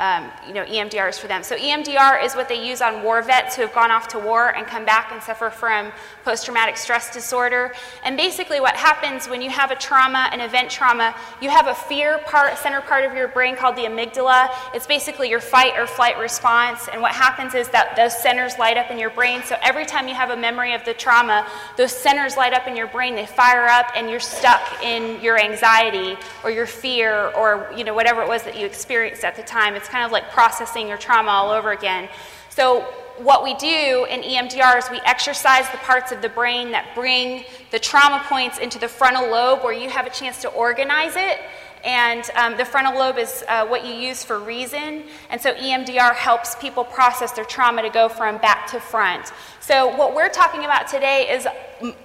um, 0.00 0.30
you 0.46 0.54
know, 0.54 0.64
EMDR 0.64 1.08
is 1.08 1.18
for 1.18 1.26
them. 1.26 1.42
So 1.42 1.56
EMDR 1.56 2.24
is 2.24 2.36
what 2.36 2.48
they 2.48 2.64
use 2.64 2.80
on 2.80 3.02
war 3.02 3.20
vets 3.20 3.56
who 3.56 3.62
have 3.62 3.74
gone 3.74 3.90
off 3.90 4.06
to 4.08 4.18
war 4.18 4.54
and 4.54 4.64
come 4.64 4.84
back 4.84 5.10
and 5.10 5.20
suffer 5.20 5.50
from 5.50 5.90
post-traumatic 6.24 6.76
stress 6.76 7.12
disorder. 7.12 7.74
And 8.04 8.16
basically 8.16 8.60
what 8.60 8.76
happens 8.76 9.28
when 9.28 9.42
you 9.42 9.50
have 9.50 9.72
a 9.72 9.74
trauma, 9.74 10.28
an 10.32 10.40
event 10.40 10.70
trauma, 10.70 11.16
you 11.42 11.50
have 11.50 11.66
a 11.66 11.74
fear 11.74 12.18
part, 12.26 12.56
center 12.58 12.80
part 12.80 13.04
of 13.04 13.14
your 13.14 13.26
brain 13.26 13.56
called 13.56 13.74
the 13.74 13.82
amygdala. 13.82 14.54
It's 14.72 14.86
basically 14.86 15.30
your 15.30 15.40
fight 15.40 15.76
or 15.76 15.86
flight 15.86 16.16
response. 16.18 16.88
And 16.92 17.02
what 17.02 17.12
happens 17.12 17.54
is 17.54 17.68
that 17.70 17.96
those 17.96 18.16
centers 18.16 18.56
light 18.56 18.76
up 18.76 18.92
in 18.92 18.98
your 18.98 19.10
brain. 19.10 19.42
So 19.42 19.56
every 19.62 19.84
time 19.84 20.06
you 20.06 20.14
have 20.14 20.30
a 20.30 20.36
memory 20.36 20.74
of 20.74 20.84
the 20.84 20.94
trauma, 20.94 21.44
those 21.76 21.92
centers 21.92 22.36
light 22.36 22.52
up 22.52 22.68
in 22.68 22.76
your 22.76 22.86
brain, 22.86 23.16
they 23.16 23.26
fire 23.26 23.66
up 23.66 23.90
and 23.96 24.08
you're 24.08 24.20
stuck 24.20 24.62
in 24.84 25.20
your 25.20 25.40
anxiety 25.40 26.16
or 26.44 26.52
your 26.52 26.66
fear 26.66 27.28
or, 27.30 27.68
you 27.76 27.82
know, 27.82 27.94
whatever 27.94 28.22
it 28.22 28.28
was 28.28 28.44
that 28.44 28.56
you 28.56 28.64
experienced 28.64 29.24
at 29.24 29.34
the 29.34 29.42
time. 29.42 29.74
It's 29.74 29.87
it's 29.88 29.92
kind 29.94 30.04
of 30.04 30.12
like 30.12 30.30
processing 30.30 30.86
your 30.86 30.98
trauma 30.98 31.30
all 31.30 31.50
over 31.50 31.72
again. 31.72 32.10
So, 32.50 32.82
what 33.16 33.42
we 33.42 33.54
do 33.54 34.06
in 34.08 34.20
EMDR 34.20 34.78
is 34.78 34.88
we 34.90 35.00
exercise 35.04 35.68
the 35.70 35.78
parts 35.78 36.12
of 36.12 36.22
the 36.22 36.28
brain 36.28 36.70
that 36.70 36.94
bring 36.94 37.44
the 37.72 37.78
trauma 37.78 38.22
points 38.28 38.58
into 38.58 38.78
the 38.78 38.86
frontal 38.86 39.28
lobe 39.28 39.64
where 39.64 39.72
you 39.72 39.88
have 39.88 40.06
a 40.06 40.10
chance 40.10 40.40
to 40.42 40.48
organize 40.50 41.16
it. 41.16 41.40
And 41.84 42.22
um, 42.36 42.56
the 42.56 42.64
frontal 42.64 42.96
lobe 42.96 43.18
is 43.18 43.42
uh, 43.48 43.66
what 43.66 43.84
you 43.84 43.92
use 43.92 44.22
for 44.22 44.38
reason. 44.38 45.04
And 45.30 45.40
so 45.40 45.52
EMDR 45.54 46.14
helps 46.14 46.54
people 46.56 46.84
process 46.84 47.32
their 47.32 47.44
trauma 47.44 47.82
to 47.82 47.90
go 47.90 48.08
from 48.08 48.38
back 48.38 48.68
to 48.68 48.78
front. 48.78 49.32
So, 49.60 49.96
what 49.96 50.14
we're 50.14 50.28
talking 50.28 50.64
about 50.64 50.86
today 50.86 51.28
is, 51.30 51.46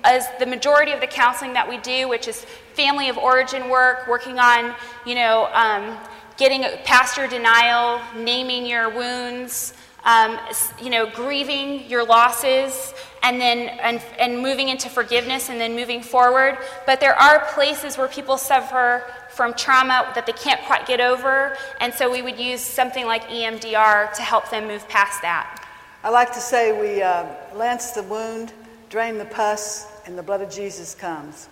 is 0.09 0.25
the 0.39 0.45
majority 0.45 0.93
of 0.93 1.01
the 1.01 1.07
counseling 1.07 1.53
that 1.53 1.67
we 1.67 1.77
do, 1.77 2.07
which 2.07 2.27
is 2.27 2.45
family 2.73 3.09
of 3.09 3.17
origin 3.17 3.69
work, 3.69 4.07
working 4.07 4.39
on, 4.39 4.73
you 5.05 5.15
know, 5.15 5.49
um, 5.53 5.97
getting 6.37 6.63
past 6.83 7.17
your 7.17 7.27
denial, 7.27 8.01
naming 8.15 8.65
your 8.65 8.89
wounds, 8.89 9.73
um, 10.05 10.37
you 10.81 10.89
know, 10.89 11.09
grieving 11.09 11.89
your 11.89 12.05
losses, 12.05 12.93
and 13.21 13.39
then 13.39 13.69
and, 13.79 14.01
and 14.19 14.41
moving 14.41 14.69
into 14.69 14.89
forgiveness 14.89 15.49
and 15.49 15.59
then 15.59 15.75
moving 15.75 16.01
forward. 16.01 16.57
But 16.85 16.99
there 16.99 17.15
are 17.15 17.45
places 17.53 17.97
where 17.97 18.07
people 18.07 18.37
suffer 18.37 19.03
from 19.29 19.53
trauma 19.53 20.11
that 20.13 20.25
they 20.25 20.33
can't 20.33 20.61
quite 20.61 20.85
get 20.85 20.99
over, 20.99 21.57
and 21.79 21.93
so 21.93 22.11
we 22.11 22.21
would 22.21 22.37
use 22.37 22.61
something 22.61 23.05
like 23.05 23.23
EMDR 23.29 24.13
to 24.13 24.21
help 24.21 24.49
them 24.49 24.67
move 24.67 24.87
past 24.89 25.21
that. 25.21 25.59
I 26.03 26.09
like 26.09 26.33
to 26.33 26.41
say 26.41 26.77
we 26.77 27.01
uh, 27.01 27.25
lance 27.55 27.91
the 27.91 28.03
wound, 28.03 28.51
drain 28.89 29.17
the 29.17 29.25
pus, 29.25 29.87
and 30.05 30.17
the 30.17 30.23
blood 30.23 30.41
of 30.41 30.51
Jesus 30.51 30.93
comes 30.93 31.47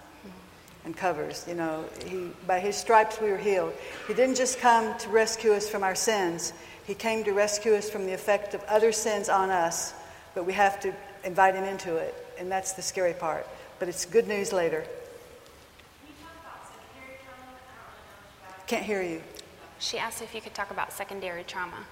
and 0.86 0.96
covers. 0.96 1.46
You 1.48 1.56
know, 1.56 1.86
he, 2.08 2.30
by 2.48 2.60
his 2.60 2.76
stripes 2.76 3.20
we 3.22 3.30
were 3.30 3.38
healed. 3.38 3.74
He 4.08 4.14
didn't 4.14 4.36
just 4.36 4.60
come 4.60 4.98
to 5.00 5.10
rescue 5.10 5.54
us 5.54 5.70
from 5.70 5.84
our 5.84 5.96
sins, 5.96 6.54
he 6.86 6.96
came 6.96 7.24
to 7.24 7.32
rescue 7.32 7.76
us 7.76 7.90
from 7.90 8.06
the 8.06 8.14
effect 8.14 8.54
of 8.54 8.64
other 8.64 8.92
sins 8.92 9.30
on 9.30 9.50
us, 9.50 9.94
but 10.34 10.46
we 10.46 10.54
have 10.54 10.80
to 10.82 10.94
invite 11.24 11.56
him 11.56 11.64
into 11.64 11.96
it, 11.96 12.14
and 12.38 12.52
that's 12.52 12.74
the 12.74 12.82
scary 12.82 13.14
part. 13.14 13.48
But 13.80 13.88
it's 13.88 14.06
good 14.06 14.28
news 14.28 14.52
later. 14.52 14.84
Can't 18.68 18.84
hear 18.84 19.02
you. 19.02 19.22
She 19.80 19.98
asked 19.98 20.22
if 20.22 20.34
you 20.34 20.42
could 20.42 20.54
talk 20.54 20.72
about 20.72 20.94
secondary 20.94 21.44
trauma. 21.44 21.86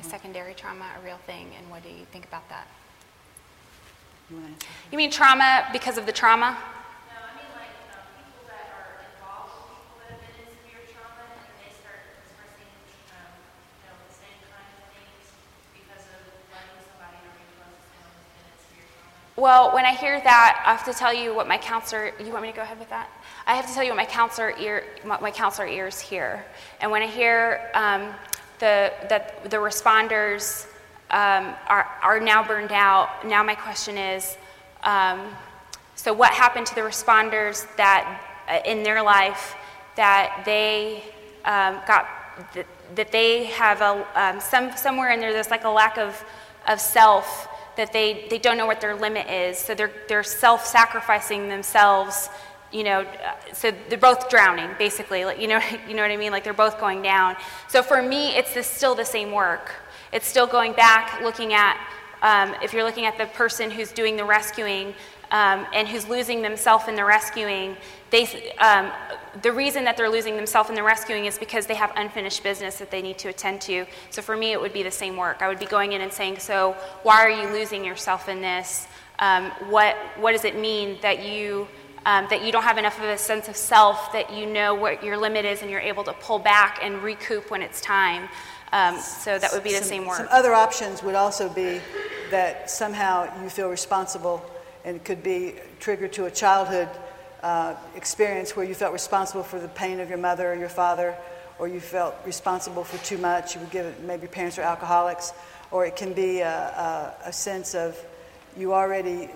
Is 0.00 0.06
secondary 0.06 0.54
trauma 0.54 0.86
a 1.00 1.04
real 1.04 1.18
thing, 1.26 1.50
and 1.58 1.70
what 1.70 1.82
do 1.82 1.88
you 1.88 2.04
think 2.12 2.26
about 2.26 2.48
that? 2.48 2.66
You, 4.30 4.38
you 4.90 4.98
mean 4.98 5.10
trauma 5.10 5.68
because 5.72 5.98
of 5.98 6.06
the 6.06 6.12
trauma? 6.12 6.56
Well, 19.36 19.74
when 19.74 19.84
I 19.84 19.92
hear 19.92 20.20
that, 20.20 20.62
I 20.64 20.70
have 20.70 20.84
to 20.84 20.94
tell 20.94 21.12
you 21.12 21.34
what 21.34 21.48
my 21.48 21.58
counselor. 21.58 22.12
You 22.20 22.30
want 22.30 22.44
me 22.44 22.50
to 22.50 22.56
go 22.56 22.62
ahead 22.62 22.78
with 22.78 22.88
that? 22.90 23.10
I 23.46 23.56
have 23.56 23.66
to 23.66 23.74
tell 23.74 23.82
you 23.82 23.90
what 23.90 23.96
my 23.96 24.06
counselor 24.06 24.54
ear, 24.58 24.84
my 25.04 25.30
counselor 25.32 25.66
ears 25.66 26.00
hear, 26.00 26.44
and 26.80 26.90
when 26.90 27.02
I 27.02 27.08
hear 27.08 27.68
um, 27.74 28.14
the 28.60 28.92
that 29.08 29.50
the 29.50 29.56
responders 29.56 30.66
um, 31.14 31.54
are, 31.68 31.86
are 32.02 32.18
now 32.18 32.44
burned 32.44 32.72
out. 32.72 33.24
Now, 33.24 33.44
my 33.44 33.54
question 33.54 33.96
is 33.96 34.36
um, 34.82 35.20
so, 35.94 36.12
what 36.12 36.32
happened 36.32 36.66
to 36.66 36.74
the 36.74 36.80
responders 36.80 37.64
that 37.76 38.20
uh, 38.48 38.68
in 38.68 38.82
their 38.82 39.00
life 39.00 39.54
that 39.94 40.42
they 40.44 41.04
um, 41.44 41.78
got, 41.86 42.08
that, 42.54 42.66
that, 42.96 43.12
they 43.12 43.44
have 43.44 43.80
a, 43.80 44.04
um, 44.16 44.40
some, 44.40 44.76
somewhere 44.76 45.12
in 45.12 45.20
there, 45.20 45.32
there's 45.32 45.50
like 45.50 45.62
a 45.62 45.70
lack 45.70 45.98
of, 45.98 46.22
of 46.66 46.80
self, 46.80 47.48
that 47.76 47.92
they, 47.92 48.26
they 48.28 48.38
don't 48.38 48.58
know 48.58 48.66
what 48.66 48.80
their 48.80 48.96
limit 48.96 49.28
is. 49.28 49.56
So, 49.56 49.72
they're, 49.72 49.92
they're 50.08 50.24
self 50.24 50.66
sacrificing 50.66 51.48
themselves 51.48 52.28
you 52.72 52.82
know, 52.82 53.02
uh, 53.02 53.34
so 53.52 53.72
they're 53.88 53.96
both 53.96 54.28
drowning, 54.28 54.68
basically. 54.78 55.24
Like, 55.24 55.40
you 55.40 55.46
know, 55.46 55.60
you 55.88 55.94
know 55.94 56.02
what 56.02 56.10
I 56.10 56.16
mean? 56.16 56.32
Like 56.32 56.42
they're 56.42 56.52
both 56.52 56.80
going 56.80 57.02
down. 57.02 57.36
So 57.68 57.84
for 57.84 58.02
me, 58.02 58.34
it's 58.34 58.52
this, 58.52 58.66
still 58.66 58.96
the 58.96 59.04
same 59.04 59.30
work. 59.30 59.70
It's 60.14 60.28
still 60.28 60.46
going 60.46 60.74
back, 60.74 61.20
looking 61.22 61.54
at, 61.54 61.76
um, 62.22 62.54
if 62.62 62.72
you're 62.72 62.84
looking 62.84 63.04
at 63.04 63.18
the 63.18 63.26
person 63.26 63.68
who's 63.68 63.90
doing 63.90 64.16
the 64.16 64.24
rescuing 64.24 64.94
um, 65.32 65.66
and 65.74 65.88
who's 65.88 66.08
losing 66.08 66.40
themselves 66.40 66.86
in 66.86 66.94
the 66.94 67.04
rescuing, 67.04 67.76
they, 68.10 68.52
um, 68.58 68.92
the 69.42 69.50
reason 69.50 69.82
that 69.82 69.96
they're 69.96 70.08
losing 70.08 70.36
themselves 70.36 70.70
in 70.70 70.76
the 70.76 70.84
rescuing 70.84 71.24
is 71.24 71.36
because 71.36 71.66
they 71.66 71.74
have 71.74 71.92
unfinished 71.96 72.44
business 72.44 72.76
that 72.76 72.92
they 72.92 73.02
need 73.02 73.18
to 73.18 73.28
attend 73.28 73.60
to. 73.62 73.86
So 74.10 74.22
for 74.22 74.36
me, 74.36 74.52
it 74.52 74.60
would 74.60 74.72
be 74.72 74.84
the 74.84 74.90
same 74.92 75.16
work. 75.16 75.42
I 75.42 75.48
would 75.48 75.58
be 75.58 75.66
going 75.66 75.94
in 75.94 76.00
and 76.00 76.12
saying, 76.12 76.38
so 76.38 76.76
why 77.02 77.16
are 77.16 77.30
you 77.30 77.48
losing 77.48 77.84
yourself 77.84 78.28
in 78.28 78.40
this? 78.40 78.86
Um, 79.18 79.46
what, 79.68 79.96
what 80.20 80.30
does 80.30 80.44
it 80.44 80.56
mean 80.56 80.96
that 81.02 81.24
you 81.24 81.66
um, 82.06 82.26
that 82.28 82.44
you 82.44 82.52
don't 82.52 82.62
have 82.64 82.78
enough 82.78 82.98
of 82.98 83.04
a 83.04 83.16
sense 83.16 83.48
of 83.48 83.56
self, 83.56 84.12
that 84.12 84.32
you 84.32 84.46
know 84.46 84.74
what 84.74 85.02
your 85.02 85.16
limit 85.16 85.44
is 85.44 85.62
and 85.62 85.70
you're 85.70 85.80
able 85.80 86.04
to 86.04 86.12
pull 86.12 86.38
back 86.38 86.80
and 86.82 87.02
recoup 87.02 87.50
when 87.50 87.62
it's 87.62 87.80
time. 87.80 88.28
Um, 88.72 88.98
so 88.98 89.38
that 89.38 89.52
would 89.52 89.62
be 89.62 89.70
the 89.70 89.78
Some- 89.78 89.88
same 89.88 90.06
word. 90.06 90.16
Some 90.16 90.28
other 90.30 90.54
options 90.54 91.02
would 91.02 91.14
also 91.14 91.48
be 91.48 91.80
that 92.30 92.70
somehow 92.70 93.42
you 93.42 93.48
feel 93.48 93.68
responsible, 93.68 94.44
and 94.84 94.96
it 94.96 95.04
could 95.04 95.22
be 95.22 95.54
triggered 95.78 96.12
to 96.14 96.24
a 96.26 96.30
childhood 96.30 96.88
uh, 97.42 97.74
experience 97.94 98.56
where 98.56 98.64
you 98.64 98.74
felt 98.74 98.92
responsible 98.92 99.44
for 99.44 99.60
the 99.60 99.68
pain 99.68 100.00
of 100.00 100.08
your 100.08 100.18
mother 100.18 100.52
or 100.52 100.56
your 100.56 100.68
father, 100.68 101.14
or 101.58 101.68
you 101.68 101.78
felt 101.78 102.14
responsible 102.26 102.82
for 102.82 102.98
too 103.04 103.18
much. 103.18 103.54
You 103.54 103.60
would 103.60 103.70
give 103.70 103.86
it, 103.86 104.00
maybe 104.02 104.22
your 104.22 104.30
parents 104.30 104.58
are 104.58 104.62
alcoholics, 104.62 105.32
or 105.70 105.86
it 105.86 105.94
can 105.94 106.12
be 106.12 106.40
a, 106.40 106.48
a, 106.48 107.28
a 107.28 107.32
sense 107.32 107.74
of 107.74 107.96
you 108.56 108.72
already, 108.72 109.28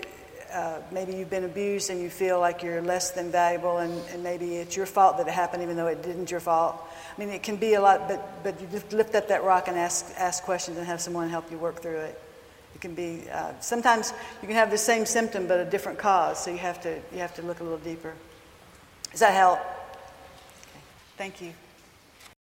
uh, 0.51 0.79
maybe 0.91 1.13
you've 1.13 1.29
been 1.29 1.43
abused 1.43 1.89
and 1.89 2.01
you 2.01 2.09
feel 2.09 2.39
like 2.39 2.63
you're 2.63 2.81
less 2.81 3.11
than 3.11 3.31
valuable, 3.31 3.77
and, 3.77 3.93
and 4.11 4.23
maybe 4.23 4.55
it's 4.55 4.75
your 4.75 4.85
fault 4.85 5.17
that 5.17 5.27
it 5.27 5.33
happened, 5.33 5.61
even 5.61 5.77
though 5.77 5.87
it 5.87 6.01
didn't 6.01 6.31
your 6.31 6.39
fault. 6.39 6.81
I 7.19 7.21
mean, 7.21 7.31
it 7.31 7.43
can 7.43 7.57
be 7.57 7.73
a 7.73 7.81
lot, 7.81 8.07
but, 8.07 8.43
but 8.45 8.61
you 8.61 8.67
just 8.67 8.93
lift 8.93 9.13
up 9.13 9.27
that 9.27 9.43
rock 9.43 9.67
and 9.67 9.77
ask, 9.77 10.09
ask 10.15 10.41
questions 10.41 10.77
and 10.77 10.87
have 10.87 11.01
someone 11.01 11.27
help 11.27 11.51
you 11.51 11.57
work 11.57 11.81
through 11.81 11.97
it. 11.97 12.21
It 12.73 12.79
can 12.79 12.95
be, 12.95 13.23
uh, 13.29 13.51
sometimes 13.59 14.13
you 14.41 14.47
can 14.47 14.55
have 14.55 14.71
the 14.71 14.77
same 14.77 15.05
symptom 15.05 15.45
but 15.45 15.59
a 15.59 15.65
different 15.65 15.99
cause, 15.99 16.41
so 16.41 16.49
you 16.49 16.59
have 16.59 16.81
to, 16.83 16.97
you 17.11 17.19
have 17.19 17.35
to 17.35 17.41
look 17.41 17.59
a 17.59 17.63
little 17.63 17.79
deeper. 17.79 18.13
Does 19.11 19.19
that 19.19 19.33
help? 19.33 19.59
Okay. 19.59 20.79
Thank 21.17 21.41
you. 21.41 21.51